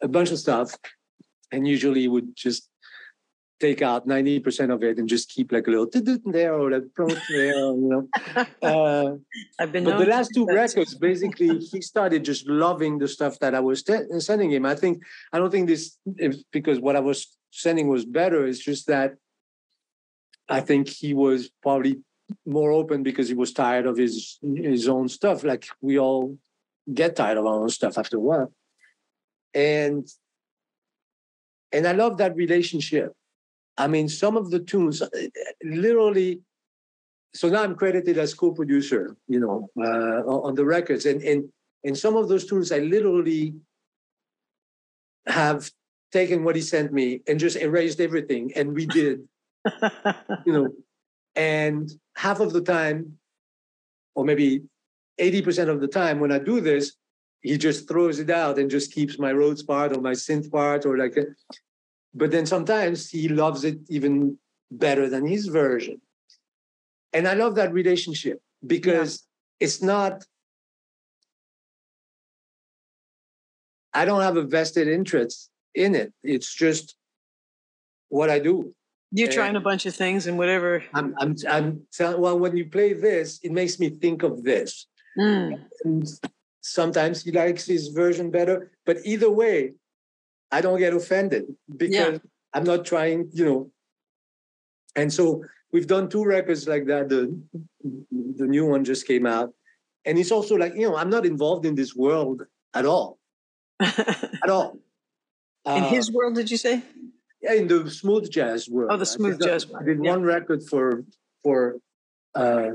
a 0.00 0.08
bunch 0.08 0.30
of 0.30 0.38
stuff, 0.38 0.74
and 1.52 1.66
usually 1.66 2.08
would 2.08 2.34
just 2.34 2.70
take 3.60 3.82
out 3.82 4.06
90% 4.06 4.72
of 4.72 4.82
it 4.84 4.98
and 4.98 5.08
just 5.08 5.28
keep 5.30 5.50
like 5.50 5.66
a 5.66 5.70
little 5.70 5.90
there 6.26 6.54
or 6.54 6.70
like 6.70 6.84
there, 7.28 7.54
you 7.54 7.88
know. 7.88 8.08
Uh, 8.62 9.16
I've 9.58 9.72
been 9.72 9.84
but 9.84 9.98
the 9.98 10.06
last 10.06 10.30
two 10.34 10.46
records, 10.46 10.94
basically, 10.94 11.58
he 11.58 11.80
started 11.80 12.24
just 12.24 12.48
loving 12.48 12.98
the 12.98 13.08
stuff 13.08 13.38
that 13.40 13.54
I 13.54 13.60
was 13.60 13.82
t- 13.82 13.98
sending 14.18 14.50
him. 14.50 14.64
I 14.66 14.74
think, 14.74 15.02
I 15.32 15.38
don't 15.38 15.50
think 15.50 15.68
this, 15.68 15.96
is 16.16 16.44
because 16.52 16.80
what 16.80 16.96
I 16.96 17.00
was 17.00 17.37
sending 17.50 17.88
was 17.88 18.04
better. 18.04 18.46
It's 18.46 18.58
just 18.58 18.86
that 18.86 19.14
I 20.48 20.60
think 20.60 20.88
he 20.88 21.14
was 21.14 21.50
probably 21.62 22.00
more 22.46 22.72
open 22.72 23.02
because 23.02 23.28
he 23.28 23.34
was 23.34 23.52
tired 23.52 23.86
of 23.86 23.96
his 23.96 24.38
his 24.42 24.88
own 24.88 25.08
stuff. 25.08 25.44
Like 25.44 25.66
we 25.80 25.98
all 25.98 26.38
get 26.92 27.16
tired 27.16 27.38
of 27.38 27.46
our 27.46 27.62
own 27.62 27.68
stuff 27.68 27.98
after 27.98 28.16
a 28.16 28.20
while. 28.20 28.52
And 29.54 30.06
and 31.72 31.86
I 31.86 31.92
love 31.92 32.18
that 32.18 32.34
relationship. 32.36 33.12
I 33.76 33.86
mean, 33.86 34.08
some 34.08 34.36
of 34.36 34.50
the 34.50 34.60
tunes 34.60 35.02
literally. 35.62 36.40
So 37.34 37.48
now 37.50 37.62
I'm 37.62 37.76
credited 37.76 38.16
as 38.16 38.32
co-producer, 38.32 39.14
you 39.28 39.38
know, 39.38 39.68
uh, 39.78 40.24
on 40.26 40.54
the 40.54 40.64
records, 40.64 41.04
and 41.04 41.22
and 41.22 41.48
and 41.84 41.96
some 41.96 42.16
of 42.16 42.28
those 42.28 42.46
tunes 42.46 42.72
I 42.72 42.78
literally 42.78 43.54
have 45.26 45.70
taken 46.12 46.44
what 46.44 46.56
he 46.56 46.62
sent 46.62 46.92
me 46.92 47.22
and 47.26 47.38
just 47.38 47.56
erased 47.56 48.00
everything 48.00 48.52
and 48.56 48.74
we 48.74 48.86
did 48.86 49.26
you 50.46 50.52
know 50.52 50.68
and 51.36 51.90
half 52.16 52.40
of 52.40 52.52
the 52.52 52.60
time 52.60 53.18
or 54.14 54.24
maybe 54.24 54.62
80% 55.20 55.68
of 55.68 55.80
the 55.80 55.88
time 55.88 56.20
when 56.20 56.32
i 56.32 56.38
do 56.38 56.60
this 56.60 56.92
he 57.40 57.56
just 57.56 57.86
throws 57.86 58.18
it 58.18 58.30
out 58.30 58.58
and 58.58 58.70
just 58.70 58.92
keeps 58.92 59.18
my 59.18 59.32
Rhodes 59.32 59.62
part 59.62 59.96
or 59.96 60.00
my 60.00 60.10
synth 60.12 60.50
part 60.50 60.84
or 60.84 60.98
like 60.98 61.16
a, 61.16 61.26
but 62.14 62.32
then 62.32 62.46
sometimes 62.46 63.08
he 63.08 63.28
loves 63.28 63.64
it 63.64 63.78
even 63.88 64.36
better 64.70 65.08
than 65.08 65.26
his 65.26 65.46
version 65.46 66.00
and 67.12 67.28
i 67.28 67.34
love 67.34 67.54
that 67.54 67.72
relationship 67.72 68.40
because 68.66 69.24
yeah. 69.60 69.66
it's 69.66 69.82
not 69.82 70.24
i 73.94 74.04
don't 74.04 74.22
have 74.22 74.36
a 74.36 74.42
vested 74.42 74.88
interest 74.88 75.50
in 75.74 75.94
it. 75.94 76.12
It's 76.22 76.54
just 76.54 76.96
what 78.08 78.30
I 78.30 78.38
do. 78.38 78.74
You're 79.10 79.28
and 79.28 79.34
trying 79.34 79.56
a 79.56 79.60
bunch 79.60 79.86
of 79.86 79.94
things 79.94 80.26
and 80.26 80.36
whatever. 80.36 80.84
I'm, 80.92 81.14
I'm, 81.18 81.34
I'm 81.48 81.82
telling, 81.92 82.20
well, 82.20 82.38
when 82.38 82.56
you 82.56 82.66
play 82.66 82.92
this, 82.92 83.40
it 83.42 83.52
makes 83.52 83.78
me 83.78 83.88
think 83.88 84.22
of 84.22 84.44
this. 84.44 84.86
Mm. 85.18 85.60
And 85.84 86.08
sometimes 86.60 87.24
he 87.24 87.32
likes 87.32 87.66
his 87.66 87.88
version 87.88 88.30
better, 88.30 88.70
but 88.84 88.98
either 89.04 89.30
way, 89.30 89.72
I 90.50 90.60
don't 90.60 90.78
get 90.78 90.94
offended 90.94 91.44
because 91.76 91.94
yeah. 91.94 92.18
I'm 92.52 92.64
not 92.64 92.84
trying, 92.84 93.30
you 93.32 93.44
know, 93.44 93.70
and 94.96 95.12
so 95.12 95.44
we've 95.72 95.86
done 95.86 96.08
two 96.08 96.24
records 96.24 96.66
like 96.66 96.86
that. 96.86 97.08
The 97.08 97.38
the 98.36 98.46
new 98.46 98.66
one 98.66 98.84
just 98.84 99.06
came 99.06 99.26
out, 99.26 99.52
and 100.04 100.18
it's 100.18 100.32
also 100.32 100.56
like 100.56 100.74
you 100.74 100.88
know 100.88 100.96
I'm 100.96 101.10
not 101.10 101.26
involved 101.26 101.66
in 101.66 101.74
this 101.74 101.94
world 101.94 102.42
at 102.74 102.84
all, 102.84 103.18
at 103.80 104.50
all. 104.50 104.78
In 105.76 105.84
uh, 105.84 105.88
his 105.88 106.10
world, 106.10 106.34
did 106.34 106.50
you 106.50 106.56
say? 106.56 106.82
Yeah, 107.42 107.54
in 107.54 107.68
the 107.68 107.90
smooth 107.90 108.30
jazz 108.30 108.68
world. 108.68 108.90
Oh, 108.92 108.96
the 108.96 109.06
smooth 109.06 109.40
jazz. 109.40 109.66
I 109.78 109.84
did 109.84 110.02
yeah. 110.02 110.10
one 110.10 110.22
record 110.22 110.62
for 110.62 111.04
for 111.42 111.76
uh, 112.34 112.70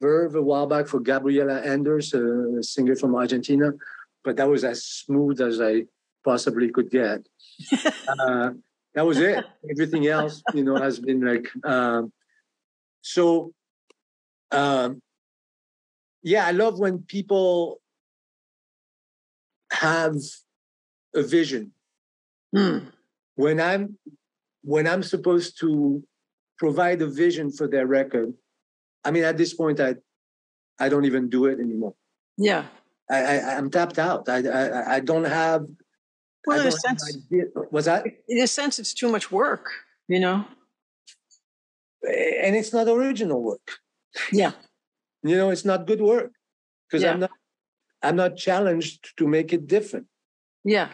Verve 0.00 0.34
a 0.34 0.42
while 0.42 0.66
back 0.66 0.86
for 0.86 1.00
Gabriela 1.00 1.60
Anders, 1.60 2.14
a 2.14 2.62
singer 2.62 2.96
from 2.96 3.14
Argentina, 3.14 3.72
but 4.24 4.36
that 4.36 4.48
was 4.48 4.64
as 4.64 4.82
smooth 4.84 5.40
as 5.40 5.60
I 5.60 5.84
possibly 6.24 6.70
could 6.70 6.90
get. 6.90 7.26
uh, 8.08 8.50
that 8.94 9.06
was 9.06 9.18
it. 9.18 9.44
Everything 9.70 10.06
else, 10.06 10.42
you 10.54 10.64
know, 10.64 10.76
has 10.76 10.98
been 10.98 11.20
like 11.20 11.48
um, 11.64 12.12
so. 13.02 13.52
Um, 14.52 15.00
yeah, 16.22 16.46
I 16.46 16.50
love 16.50 16.78
when 16.78 16.98
people 16.98 17.80
have 19.72 20.16
a 21.14 21.22
vision. 21.22 21.72
Mm. 22.54 22.92
When 23.36 23.60
I'm 23.60 23.98
when 24.62 24.86
I'm 24.86 25.02
supposed 25.02 25.58
to 25.60 26.02
provide 26.58 27.00
a 27.02 27.06
vision 27.06 27.50
for 27.50 27.68
their 27.68 27.86
record, 27.86 28.34
I 29.04 29.10
mean, 29.10 29.24
at 29.24 29.36
this 29.36 29.54
point, 29.54 29.80
I 29.80 29.96
I 30.78 30.88
don't 30.88 31.04
even 31.04 31.28
do 31.28 31.46
it 31.46 31.58
anymore. 31.60 31.94
Yeah, 32.36 32.64
I, 33.10 33.16
I 33.16 33.52
am 33.54 33.70
tapped 33.70 33.98
out. 33.98 34.28
I, 34.28 34.46
I 34.48 34.94
I 34.96 35.00
don't 35.00 35.24
have. 35.24 35.66
Well, 36.46 36.60
in 36.60 36.66
a 36.66 36.72
sense, 36.72 37.18
was 37.70 37.84
that 37.84 38.06
in 38.28 38.42
a 38.42 38.46
sense 38.46 38.78
it's 38.78 38.94
too 38.94 39.10
much 39.10 39.30
work, 39.30 39.70
you 40.08 40.20
know. 40.20 40.44
And 42.02 42.56
it's 42.56 42.72
not 42.72 42.88
original 42.88 43.42
work. 43.42 43.68
Yeah. 44.32 44.52
you 45.22 45.36
know, 45.36 45.50
it's 45.50 45.64
not 45.64 45.86
good 45.86 46.00
work 46.00 46.32
because 46.88 47.02
yeah. 47.02 47.12
I'm 47.12 47.20
not 47.20 47.30
I'm 48.02 48.16
not 48.16 48.36
challenged 48.36 49.16
to 49.18 49.26
make 49.26 49.52
it 49.52 49.66
different. 49.66 50.06
Yeah. 50.64 50.88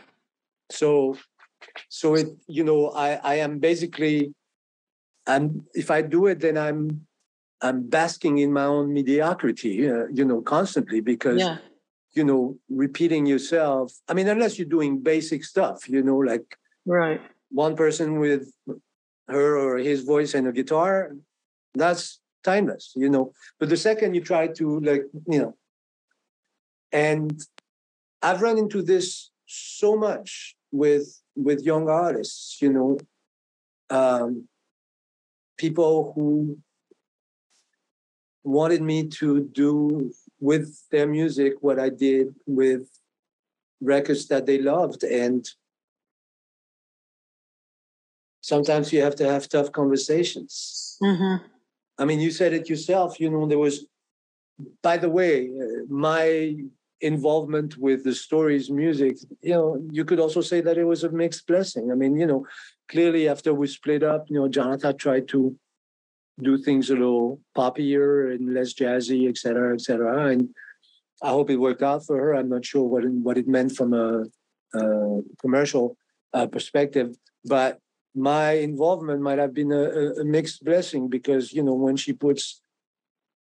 So, 0.70 1.16
so 1.88 2.14
it 2.14 2.28
you 2.48 2.64
know 2.64 2.90
I 2.90 3.14
I 3.22 3.34
am 3.36 3.58
basically, 3.58 4.34
I'm 5.26 5.66
if 5.74 5.90
I 5.90 6.02
do 6.02 6.26
it 6.26 6.40
then 6.40 6.56
I'm 6.56 7.06
I'm 7.62 7.88
basking 7.88 8.38
in 8.38 8.52
my 8.52 8.64
own 8.64 8.92
mediocrity, 8.92 9.88
uh, 9.88 10.06
you 10.12 10.24
know, 10.24 10.42
constantly 10.42 11.00
because, 11.00 11.40
yeah. 11.40 11.58
you 12.12 12.24
know, 12.24 12.58
repeating 12.68 13.24
yourself. 13.24 13.92
I 14.08 14.14
mean, 14.14 14.28
unless 14.28 14.58
you're 14.58 14.68
doing 14.68 15.00
basic 15.00 15.44
stuff, 15.44 15.88
you 15.88 16.02
know, 16.02 16.18
like 16.18 16.58
right 16.84 17.20
one 17.50 17.76
person 17.76 18.18
with 18.18 18.52
her 19.28 19.58
or 19.58 19.78
his 19.78 20.02
voice 20.02 20.34
and 20.34 20.46
a 20.46 20.52
guitar, 20.52 21.12
that's 21.74 22.20
timeless, 22.44 22.92
you 22.94 23.08
know. 23.08 23.32
But 23.58 23.70
the 23.70 23.76
second 23.76 24.14
you 24.14 24.20
try 24.20 24.48
to 24.48 24.80
like, 24.80 25.04
you 25.26 25.38
know, 25.38 25.56
and 26.92 27.40
I've 28.22 28.42
run 28.42 28.58
into 28.58 28.82
this 28.82 29.30
so 29.46 29.96
much 29.96 30.56
with 30.72 31.20
with 31.36 31.64
young 31.64 31.88
artists, 31.88 32.60
you 32.60 32.72
know, 32.72 32.98
um, 33.90 34.48
people 35.56 36.12
who 36.14 36.58
wanted 38.42 38.82
me 38.82 39.06
to 39.08 39.40
do 39.52 40.12
with 40.40 40.82
their 40.90 41.06
music 41.06 41.54
what 41.60 41.78
I 41.78 41.88
did 41.88 42.34
with 42.46 42.88
records 43.80 44.28
that 44.28 44.46
they 44.46 44.58
loved. 44.58 45.04
And 45.04 45.48
sometimes 48.40 48.92
you 48.92 49.02
have 49.02 49.16
to 49.16 49.28
have 49.30 49.48
tough 49.48 49.72
conversations. 49.72 50.96
Mm-hmm. 51.02 51.44
I 51.98 52.04
mean, 52.04 52.20
you 52.20 52.30
said 52.30 52.52
it 52.52 52.68
yourself, 52.68 53.18
you 53.18 53.30
know, 53.30 53.46
there 53.46 53.58
was, 53.58 53.86
by 54.82 54.96
the 54.96 55.08
way, 55.08 55.48
uh, 55.48 55.84
my 55.88 56.56
involvement 57.00 57.76
with 57.76 58.04
the 58.04 58.14
stories 58.14 58.70
music 58.70 59.18
you 59.42 59.52
know 59.52 59.82
you 59.90 60.04
could 60.04 60.18
also 60.18 60.40
say 60.40 60.62
that 60.62 60.78
it 60.78 60.84
was 60.84 61.04
a 61.04 61.10
mixed 61.10 61.46
blessing 61.46 61.90
i 61.92 61.94
mean 61.94 62.16
you 62.16 62.26
know 62.26 62.46
clearly 62.88 63.28
after 63.28 63.52
we 63.52 63.66
split 63.66 64.02
up 64.02 64.24
you 64.28 64.36
know 64.38 64.48
Jonatha 64.48 64.96
tried 64.96 65.28
to 65.28 65.54
do 66.40 66.58
things 66.58 66.90
a 66.90 66.94
little 66.94 67.40
poppier 67.56 68.34
and 68.34 68.54
less 68.54 68.74
jazzy, 68.74 69.28
et 69.28 69.38
cetera, 69.38 69.72
et 69.72 69.80
cetera. 69.80 70.28
And 70.28 70.50
I 71.22 71.30
hope 71.30 71.50
it 71.50 71.56
worked 71.56 71.82
out 71.82 72.04
for 72.04 72.16
her. 72.16 72.34
I'm 72.34 72.48
not 72.48 72.64
sure 72.64 72.84
what 72.84 73.04
it, 73.04 73.10
what 73.10 73.38
it 73.38 73.48
meant 73.48 73.72
from 73.72 73.94
a, 73.94 74.24
a 74.74 75.22
commercial 75.40 75.96
uh, 76.34 76.46
perspective, 76.46 77.16
but 77.44 77.78
my 78.14 78.52
involvement 78.52 79.20
might 79.20 79.38
have 79.38 79.54
been 79.54 79.72
a, 79.72 80.20
a, 80.20 80.24
mixed 80.24 80.64
blessing 80.64 81.08
because 81.08 81.52
you 81.52 81.62
know 81.62 81.74
when 81.74 81.96
she 81.96 82.12
puts 82.12 82.62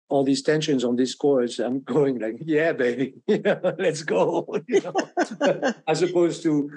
all 0.09 0.25
these 0.25 0.43
tensions 0.43 0.85
on 0.85 0.97
these 0.97 1.15
chords, 1.15 1.59
I'm 1.59 1.81
going 1.95 2.19
like, 2.19 2.37
yeah, 2.45 2.73
baby, 2.73 3.15
let's 3.29 4.03
go. 4.03 4.47
You 4.67 4.81
know? 4.81 5.73
As 5.87 6.03
opposed 6.03 6.43
to, 6.45 6.71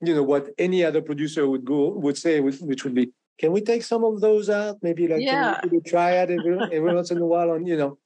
you 0.00 0.14
know, 0.14 0.22
what 0.22 0.48
any 0.58 0.84
other 0.84 1.02
producer 1.02 1.48
would 1.48 1.64
go 1.64 1.90
would 1.90 2.16
say, 2.16 2.40
which, 2.40 2.58
which 2.60 2.84
would 2.84 2.94
be, 2.94 3.12
can 3.38 3.52
we 3.52 3.60
take 3.60 3.84
some 3.84 4.04
of 4.04 4.20
those 4.20 4.50
out? 4.50 4.78
Maybe 4.82 5.06
like 5.06 5.20
yeah. 5.20 5.60
can 5.60 5.70
we 5.70 5.80
try 5.80 6.12
it 6.12 6.30
every, 6.30 6.58
every 6.72 6.94
once 6.94 7.10
in 7.10 7.18
a 7.18 7.26
while 7.26 7.50
on, 7.52 7.66
you 7.66 7.76
know. 7.76 7.98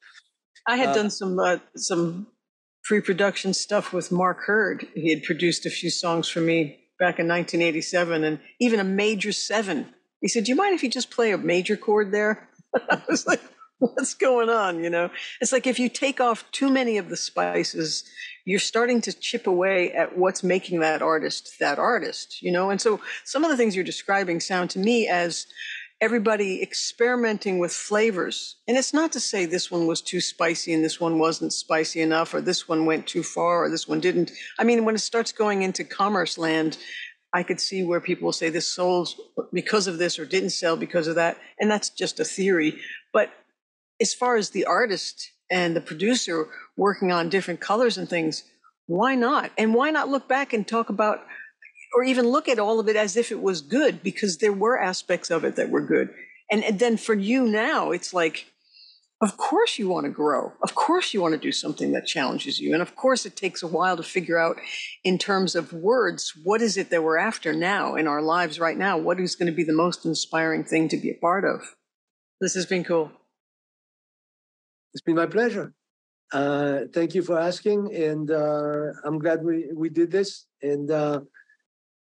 I 0.67 0.77
had 0.77 0.91
uh, 0.91 0.95
done 0.95 1.11
some 1.11 1.39
uh, 1.39 1.57
some 1.75 2.27
pre-production 2.85 3.55
stuff 3.55 3.93
with 3.93 4.13
Mark 4.13 4.41
Hurd. 4.47 4.87
He 4.95 5.11
had 5.11 5.23
produced 5.23 5.67
a 5.67 5.71
few 5.71 5.91
songs 5.91 6.29
for 6.29 6.41
me 6.41 6.81
back 6.99 7.19
in 7.19 7.27
1987 7.27 8.25
and 8.25 8.41
even 8.61 8.79
a 8.79 8.85
major 8.85 9.33
seven. 9.33 9.89
He 10.21 10.29
said, 10.29 10.45
Do 10.45 10.51
you 10.51 10.57
mind 10.57 10.75
if 10.75 10.83
you 10.83 10.91
just 10.91 11.11
play 11.11 11.33
a 11.33 11.39
major 11.39 11.77
chord 11.77 12.13
there? 12.13 12.49
I 12.91 13.03
was 13.09 13.27
like, 13.27 13.41
What's 13.83 14.15
going 14.15 14.49
on? 14.49 14.83
You 14.85 14.91
know, 14.91 15.11
it's 15.41 15.51
like 15.51 15.67
if 15.67 15.81
you 15.81 15.89
take 15.89 16.21
off 16.21 16.49
too 16.53 16.71
many 16.71 16.99
of 16.99 17.09
the 17.09 17.17
spices, 17.17 18.05
you're 18.45 18.61
starting 18.61 19.01
to 19.01 19.13
chip 19.13 19.49
away 19.49 19.91
at 19.93 20.17
what's 20.17 20.45
making 20.45 20.79
that 20.81 21.03
artist 21.03 21.59
that 21.59 21.81
artist, 21.81 22.41
you 22.43 22.53
know? 22.53 22.71
And 22.71 22.81
so 22.81 23.01
some 23.25 23.43
of 23.43 23.51
the 23.51 23.57
things 23.57 23.75
you're 23.75 23.85
describing 23.85 24.39
sound 24.39 24.71
to 24.71 24.79
me 24.79 25.09
as 25.09 25.49
everybody 26.01 26.63
experimenting 26.63 27.59
with 27.59 27.73
flavors. 27.73 28.55
And 28.69 28.77
it's 28.77 28.95
not 28.95 29.11
to 29.13 29.21
say 29.21 29.47
this 29.47 29.69
one 29.69 29.89
was 29.89 30.01
too 30.01 30.21
spicy 30.21 30.73
and 30.73 30.85
this 30.85 31.01
one 31.01 31.19
wasn't 31.19 31.53
spicy 31.53 32.01
enough, 32.01 32.35
or 32.35 32.41
this 32.41 32.69
one 32.69 32.87
went 32.87 33.09
too 33.09 33.25
far, 33.25 33.65
or 33.65 33.69
this 33.69 33.89
one 33.89 33.99
didn't. 33.99 34.31
I 34.61 34.65
mean, 34.65 34.85
when 34.85 34.95
it 34.95 35.01
starts 35.01 35.33
going 35.33 35.63
into 35.63 35.83
commerce 35.83 36.39
land, 36.39 36.79
I 37.35 37.43
could 37.43 37.61
see 37.61 37.83
where 37.83 38.01
people 38.01 38.27
will 38.27 38.33
say 38.33 38.49
this 38.49 38.69
sold 38.69 39.09
because 39.53 39.89
of 39.89 39.99
this 39.99 40.19
or 40.21 40.25
didn't 40.25 40.51
sell 40.51 40.77
because 40.77 41.09
of 41.09 41.17
that. 41.17 41.39
And 41.59 41.69
that's 41.69 41.91
just 41.91 42.21
a 42.21 42.25
theory. 42.25 42.79
But 43.13 43.31
as 44.03 44.13
far 44.13 44.37
as 44.37 44.51
the 44.51 44.67
artist 44.67 45.31
and 45.51 45.75
the 45.75 45.81
producer 45.81 46.49
working 46.77 47.11
on 47.11 47.31
different 47.31 47.61
colors 47.61 47.97
and 47.97 48.09
things, 48.09 48.45
why 48.87 49.15
not? 49.15 49.51
And 49.57 49.73
why 49.73 49.91
not 49.91 50.09
look 50.09 50.29
back 50.29 50.53
and 50.53 50.67
talk 50.67 50.91
about, 50.91 51.21
or 51.95 52.05
even 52.05 52.29
look 52.29 52.49
at 52.49 52.59
all 52.59 52.81
of 52.81 52.89
it 52.89 52.97
as 52.97 53.17
if 53.17 53.31
it 53.31 53.41
was 53.41 53.63
good, 53.63 54.03
because 54.03 54.39
there 54.39 54.53
were 54.53 54.79
aspects 54.79 55.31
of 55.31 55.45
it 55.45 55.57
that 55.57 55.71
were 55.71 55.87
good. 55.87 56.11
And, 56.51 56.65
and 56.65 56.79
then 56.79 56.97
for 56.99 57.15
you 57.15 57.47
now, 57.47 57.93
it's 57.93 58.13
like, 58.13 58.47
of 59.23 59.37
course 59.37 59.79
you 59.79 59.89
want 59.89 60.05
to 60.05 60.11
grow. 60.11 60.53
Of 60.63 60.75
course 60.75 61.15
you 61.15 61.23
want 61.23 61.35
to 61.35 61.39
do 61.39 61.53
something 61.53 61.93
that 61.93 62.07
challenges 62.07 62.59
you. 62.59 62.73
And 62.73 62.83
of 62.83 62.97
course 62.97 63.25
it 63.25 63.37
takes 63.37 63.63
a 63.63 63.69
while 63.69 63.97
to 63.97 64.03
figure 64.03 64.37
out 64.37 64.57
in 65.05 65.17
terms 65.17 65.55
of 65.55 65.73
words, 65.73 66.33
what 66.43 66.61
is 66.61 66.77
it 66.77 66.91
that 66.91 67.05
we're 67.05 67.19
after 67.19 67.53
now 67.53 67.95
in 67.95 68.09
our 68.09 68.21
lives 68.21 68.59
right 68.59 68.77
now? 68.77 68.99
What 68.99 69.21
is 69.21 69.37
going 69.37 69.47
to 69.47 69.57
be 69.57 69.63
the 69.63 69.73
most 69.73 70.05
inspiring 70.05 70.65
thing 70.65 70.89
to 70.89 70.97
be 70.97 71.11
a 71.11 71.21
part 71.21 71.45
of? 71.45 71.77
This 72.41 72.55
has 72.55 72.67
been 72.67 72.83
cool. 72.83 73.13
It's 74.93 75.03
been 75.03 75.17
my 75.17 75.27
pleasure. 75.27 75.73
Uh, 76.33 76.81
thank 76.95 77.15
you 77.15 77.23
for 77.23 77.39
asking, 77.39 77.95
and 77.95 78.31
uh, 78.31 78.93
I'm 79.05 79.19
glad 79.19 79.45
we 79.45 79.69
we 79.75 79.89
did 79.89 80.11
this. 80.11 80.47
And 80.63 80.91
uh, 80.91 81.21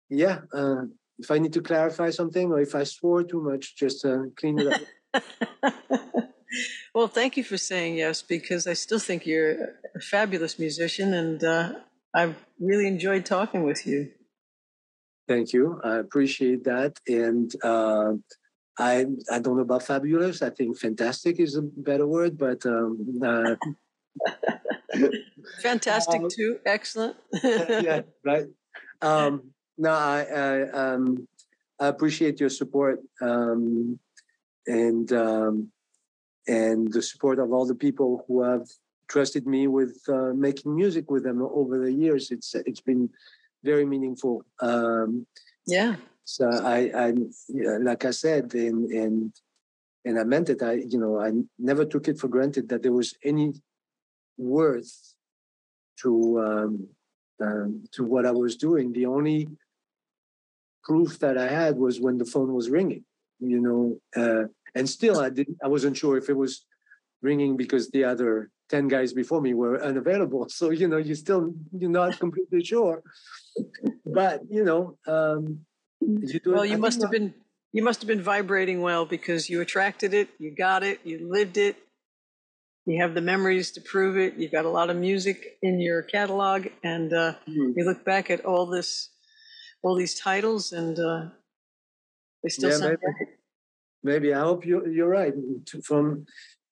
yeah, 0.10 0.40
uh, 0.54 0.84
if 1.20 1.30
I 1.30 1.38
need 1.38 1.54
to 1.54 1.62
clarify 1.62 2.10
something 2.10 2.52
or 2.52 2.60
if 2.60 2.74
I 2.74 2.84
swore 2.84 3.24
too 3.24 3.42
much, 3.42 3.76
just 3.76 4.06
uh, 4.06 4.24
clean 4.36 4.60
it 4.60 4.68
up. 4.68 4.82
well, 6.96 7.08
thank 7.08 7.38
you 7.38 7.44
for 7.44 7.58
saying 7.58 7.98
yes 7.98 8.22
because 8.22 8.66
I 8.68 8.74
still 8.74 9.00
think 9.00 9.26
you're 9.26 9.52
a 9.96 10.00
fabulous 10.00 10.58
musician, 10.58 11.14
and 11.14 11.44
uh, 11.44 11.74
I've 12.14 12.36
really 12.60 12.88
enjoyed 12.88 13.26
talking 13.26 13.64
with 13.64 13.86
you. 13.86 14.12
Thank 15.28 15.54
you. 15.54 15.80
I 15.84 15.98
appreciate 15.98 16.64
that, 16.66 17.00
and 17.08 17.52
I 18.78 19.06
I 19.32 19.40
don't 19.40 19.56
know 19.56 19.62
about 19.62 19.84
fabulous. 19.84 20.42
I 20.42 20.50
think 20.50 20.78
fantastic 20.78 21.40
is 21.40 21.56
a 21.56 21.62
better 21.62 22.08
word, 22.08 22.38
but 22.38 22.66
um, 22.66 23.20
uh, 23.24 23.56
fantastic 25.62 26.22
um, 26.22 26.30
too. 26.30 26.60
Excellent. 26.66 27.16
yeah, 27.44 28.02
right. 28.24 28.48
Um, 29.02 29.52
no, 29.78 29.92
I, 29.92 30.22
I, 30.24 30.70
um, 30.72 31.28
I 31.80 31.88
appreciate 31.88 32.40
your 32.40 32.50
support 32.50 33.00
um, 33.22 34.00
and 34.68 35.12
um, 35.14 35.72
and 36.48 36.92
the 36.92 37.02
support 37.02 37.40
of 37.40 37.54
all 37.54 37.66
the 37.66 37.76
people 37.76 38.26
who 38.28 38.44
have 38.44 38.68
trusted 39.08 39.46
me 39.48 39.68
with 39.68 40.02
uh, 40.10 40.34
making 40.34 40.76
music 40.76 41.10
with 41.10 41.24
them 41.24 41.42
over 41.42 41.78
the 41.78 41.92
years. 41.92 42.32
It's 42.32 42.56
it's 42.56 42.82
been 42.82 43.10
very 43.64 43.86
meaningful. 43.86 44.44
Um, 44.60 45.28
yeah 45.66 45.96
So 46.26 46.50
I, 46.50 46.92
I, 46.96 47.14
like 47.80 48.04
I 48.04 48.12
said, 48.12 48.54
in 48.56 48.92
in 48.92 49.32
and 50.06 50.20
I 50.20 50.24
meant 50.24 50.50
it. 50.50 50.62
I, 50.62 50.74
you 50.74 51.00
know, 51.00 51.20
I 51.20 51.32
never 51.58 51.86
took 51.86 52.08
it 52.08 52.20
for 52.20 52.28
granted 52.28 52.70
that 52.70 52.84
there 52.84 52.92
was 52.92 53.16
any 53.24 53.54
worth 54.38 55.14
to 56.02 56.40
um, 56.40 56.88
um, 57.42 57.84
to 57.92 58.04
what 58.04 58.26
I 58.26 58.32
was 58.32 58.56
doing. 58.56 58.92
The 58.92 59.06
only 59.06 59.48
proof 60.84 61.20
that 61.20 61.38
I 61.38 61.48
had 61.48 61.78
was 61.78 62.00
when 62.00 62.18
the 62.18 62.26
phone 62.26 62.54
was 62.54 62.70
ringing, 62.70 63.06
you 63.40 63.60
know, 63.60 64.00
uh, 64.16 64.48
and 64.76 64.90
still 64.90 65.20
I 65.20 65.30
didn't. 65.30 65.58
I 65.64 65.68
wasn't 65.68 65.98
sure 65.98 66.18
if 66.18 66.30
it 66.30 66.38
was 66.38 66.66
ringing 67.22 67.56
because 67.56 67.90
the 67.90 68.04
other 68.04 68.50
10 68.70 68.88
guys 68.88 69.14
before 69.14 69.42
me 69.42 69.54
were 69.54 69.82
unavailable 69.82 70.48
so 70.60 70.70
you 70.72 70.88
know 70.88 70.98
you 70.98 71.16
still 71.16 71.54
you're 71.72 71.90
not 71.90 72.20
completely 72.20 72.64
sure 72.64 73.04
but 74.06 74.42
you 74.50 74.64
know 74.64 74.98
um 75.08 75.60
you 76.06 76.40
do 76.40 76.54
well 76.54 76.66
you 76.66 76.78
must 76.78 77.02
have 77.02 77.12
been 77.12 77.34
you 77.74 77.84
must 77.84 78.02
have 78.02 78.08
been 78.08 78.22
vibrating 78.22 78.82
well 78.82 79.06
because 79.06 79.50
you 79.50 79.62
attracted 79.62 80.14
it 80.14 80.30
you 80.40 80.56
got 80.56 80.84
it 80.84 81.00
you 81.04 81.30
lived 81.30 81.58
it. 81.58 81.78
You 82.88 83.02
have 83.02 83.16
the 83.16 83.22
memories 83.22 83.72
to 83.72 83.82
prove 83.82 84.16
it. 84.16 84.36
You've 84.38 84.52
got 84.52 84.66
a 84.66 84.70
lot 84.70 84.92
of 84.92 84.96
music 84.96 85.58
in 85.64 85.80
your 85.80 86.04
catalog 86.04 86.68
and 86.84 87.12
uh, 87.12 87.34
mm-hmm. 87.50 87.72
you 87.76 87.84
look 87.84 88.06
back 88.06 88.30
at 88.30 88.46
all 88.46 88.68
this 88.68 89.10
all 89.82 89.96
these 89.96 90.20
titles 90.20 90.72
and 90.72 91.00
uh, 91.00 91.26
they 92.44 92.50
still 92.50 92.70
yeah, 92.70 92.78
sound 92.78 92.98
maybe, 93.02 93.32
maybe. 94.04 94.34
I 94.34 94.40
hope 94.40 94.66
you, 94.66 94.86
you're 94.88 95.10
right. 95.10 95.34
From 95.84 96.26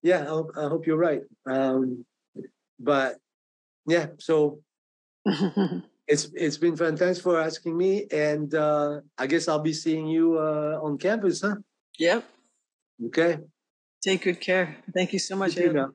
yeah, 0.04 0.22
I 0.22 0.26
hope, 0.26 0.52
I 0.58 0.62
hope 0.64 0.86
you're 0.86 0.98
right. 0.98 1.22
Um, 1.48 2.06
but 2.80 3.18
yeah, 3.88 4.08
so 4.20 4.60
it's 6.08 6.30
it's 6.34 6.58
been 6.58 6.76
fun. 6.76 6.98
Thanks 6.98 7.20
for 7.20 7.40
asking 7.40 7.78
me, 7.78 8.06
and 8.12 8.54
uh, 8.54 9.02
I 9.18 9.28
guess 9.28 9.48
I'll 9.48 9.60
be 9.60 9.74
seeing 9.74 10.08
you 10.08 10.38
uh, 10.38 10.80
on 10.82 10.98
campus, 10.98 11.42
huh? 11.42 11.56
Yep. 12.00 12.24
Okay. 13.08 13.40
Take 14.02 14.24
good 14.24 14.42
care. 14.42 14.78
Thank 14.94 15.14
you 15.14 15.20
so 15.20 15.36
much. 15.36 15.56
You 15.56 15.94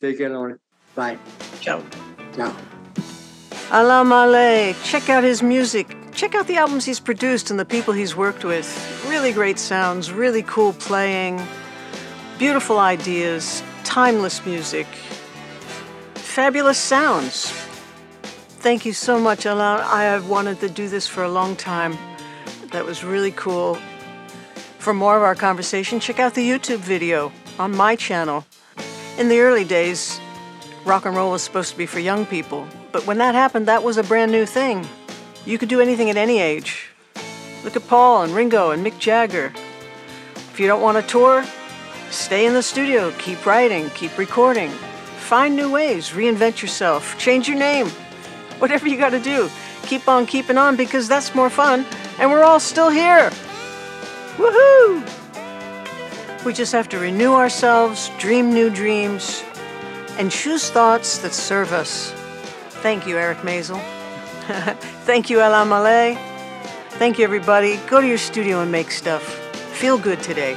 Take 0.00 0.18
care, 0.18 0.30
Lauren. 0.30 0.58
Bye. 0.94 1.18
Ciao. 1.60 1.82
Ciao. 2.34 2.54
Alain 3.70 4.08
Mallet. 4.08 4.76
Check 4.82 5.08
out 5.08 5.22
his 5.22 5.42
music. 5.42 5.96
Check 6.12 6.34
out 6.34 6.46
the 6.48 6.56
albums 6.56 6.84
he's 6.84 6.98
produced 6.98 7.50
and 7.50 7.60
the 7.60 7.64
people 7.64 7.94
he's 7.94 8.16
worked 8.16 8.44
with. 8.44 8.66
Really 9.08 9.32
great 9.32 9.58
sounds, 9.58 10.10
really 10.10 10.42
cool 10.42 10.72
playing. 10.72 11.40
Beautiful 12.38 12.78
ideas, 12.78 13.62
timeless 13.84 14.44
music, 14.44 14.86
fabulous 16.14 16.78
sounds. 16.78 17.52
Thank 18.60 18.84
you 18.84 18.92
so 18.92 19.18
much, 19.18 19.46
Alain. 19.46 19.80
I 19.80 20.02
have 20.02 20.28
wanted 20.28 20.60
to 20.60 20.68
do 20.68 20.88
this 20.88 21.06
for 21.06 21.22
a 21.22 21.28
long 21.28 21.56
time. 21.56 21.96
That 22.72 22.84
was 22.84 23.04
really 23.04 23.32
cool. 23.32 23.78
For 24.78 24.92
more 24.92 25.16
of 25.16 25.22
our 25.22 25.34
conversation, 25.34 26.00
check 26.00 26.18
out 26.18 26.34
the 26.34 26.48
YouTube 26.48 26.78
video 26.78 27.32
on 27.58 27.76
my 27.76 27.96
channel. 27.96 28.44
In 29.16 29.28
the 29.28 29.40
early 29.40 29.64
days, 29.64 30.20
rock 30.84 31.06
and 31.06 31.16
roll 31.16 31.32
was 31.32 31.42
supposed 31.42 31.70
to 31.72 31.78
be 31.78 31.86
for 31.86 32.00
young 32.00 32.26
people, 32.26 32.66
but 32.92 33.06
when 33.06 33.18
that 33.18 33.34
happened, 33.34 33.66
that 33.66 33.82
was 33.82 33.96
a 33.96 34.02
brand 34.02 34.32
new 34.32 34.46
thing. 34.46 34.86
You 35.46 35.58
could 35.58 35.68
do 35.68 35.80
anything 35.80 36.10
at 36.10 36.16
any 36.16 36.38
age. 36.38 36.90
Look 37.64 37.76
at 37.76 37.88
Paul 37.88 38.22
and 38.22 38.34
Ringo 38.34 38.70
and 38.70 38.84
Mick 38.84 38.98
Jagger. 38.98 39.52
If 40.36 40.60
you 40.60 40.66
don't 40.66 40.82
want 40.82 40.96
to 40.98 41.10
tour, 41.10 41.44
Stay 42.10 42.46
in 42.46 42.54
the 42.54 42.62
studio, 42.62 43.12
keep 43.18 43.44
writing, 43.44 43.90
keep 43.90 44.16
recording. 44.16 44.70
Find 44.70 45.54
new 45.54 45.70
ways, 45.70 46.10
reinvent 46.10 46.62
yourself, 46.62 47.18
change 47.18 47.48
your 47.48 47.58
name. 47.58 47.90
Whatever 48.60 48.88
you 48.88 48.96
got 48.96 49.10
to 49.10 49.20
do, 49.20 49.50
keep 49.82 50.08
on 50.08 50.26
keeping 50.26 50.58
on 50.58 50.76
because 50.76 51.08
that's 51.08 51.34
more 51.34 51.50
fun 51.50 51.86
and 52.18 52.30
we're 52.30 52.44
all 52.44 52.60
still 52.60 52.90
here. 52.90 53.30
Woohoo! 54.36 55.04
We 56.44 56.52
just 56.52 56.72
have 56.72 56.88
to 56.90 56.98
renew 56.98 57.32
ourselves, 57.32 58.10
dream 58.18 58.52
new 58.52 58.70
dreams, 58.70 59.42
and 60.18 60.30
choose 60.30 60.70
thoughts 60.70 61.18
that 61.18 61.32
serve 61.32 61.72
us. 61.72 62.12
Thank 62.82 63.06
you, 63.06 63.18
Eric 63.18 63.38
Maisel. 63.38 63.80
Thank 65.04 65.30
you, 65.30 65.40
Alain 65.40 65.68
Mallet. 65.68 66.16
Thank 66.98 67.18
you, 67.18 67.24
everybody. 67.24 67.76
Go 67.88 68.00
to 68.00 68.06
your 68.06 68.18
studio 68.18 68.60
and 68.60 68.72
make 68.72 68.90
stuff. 68.90 69.22
Feel 69.74 69.98
good 69.98 70.22
today. 70.22 70.56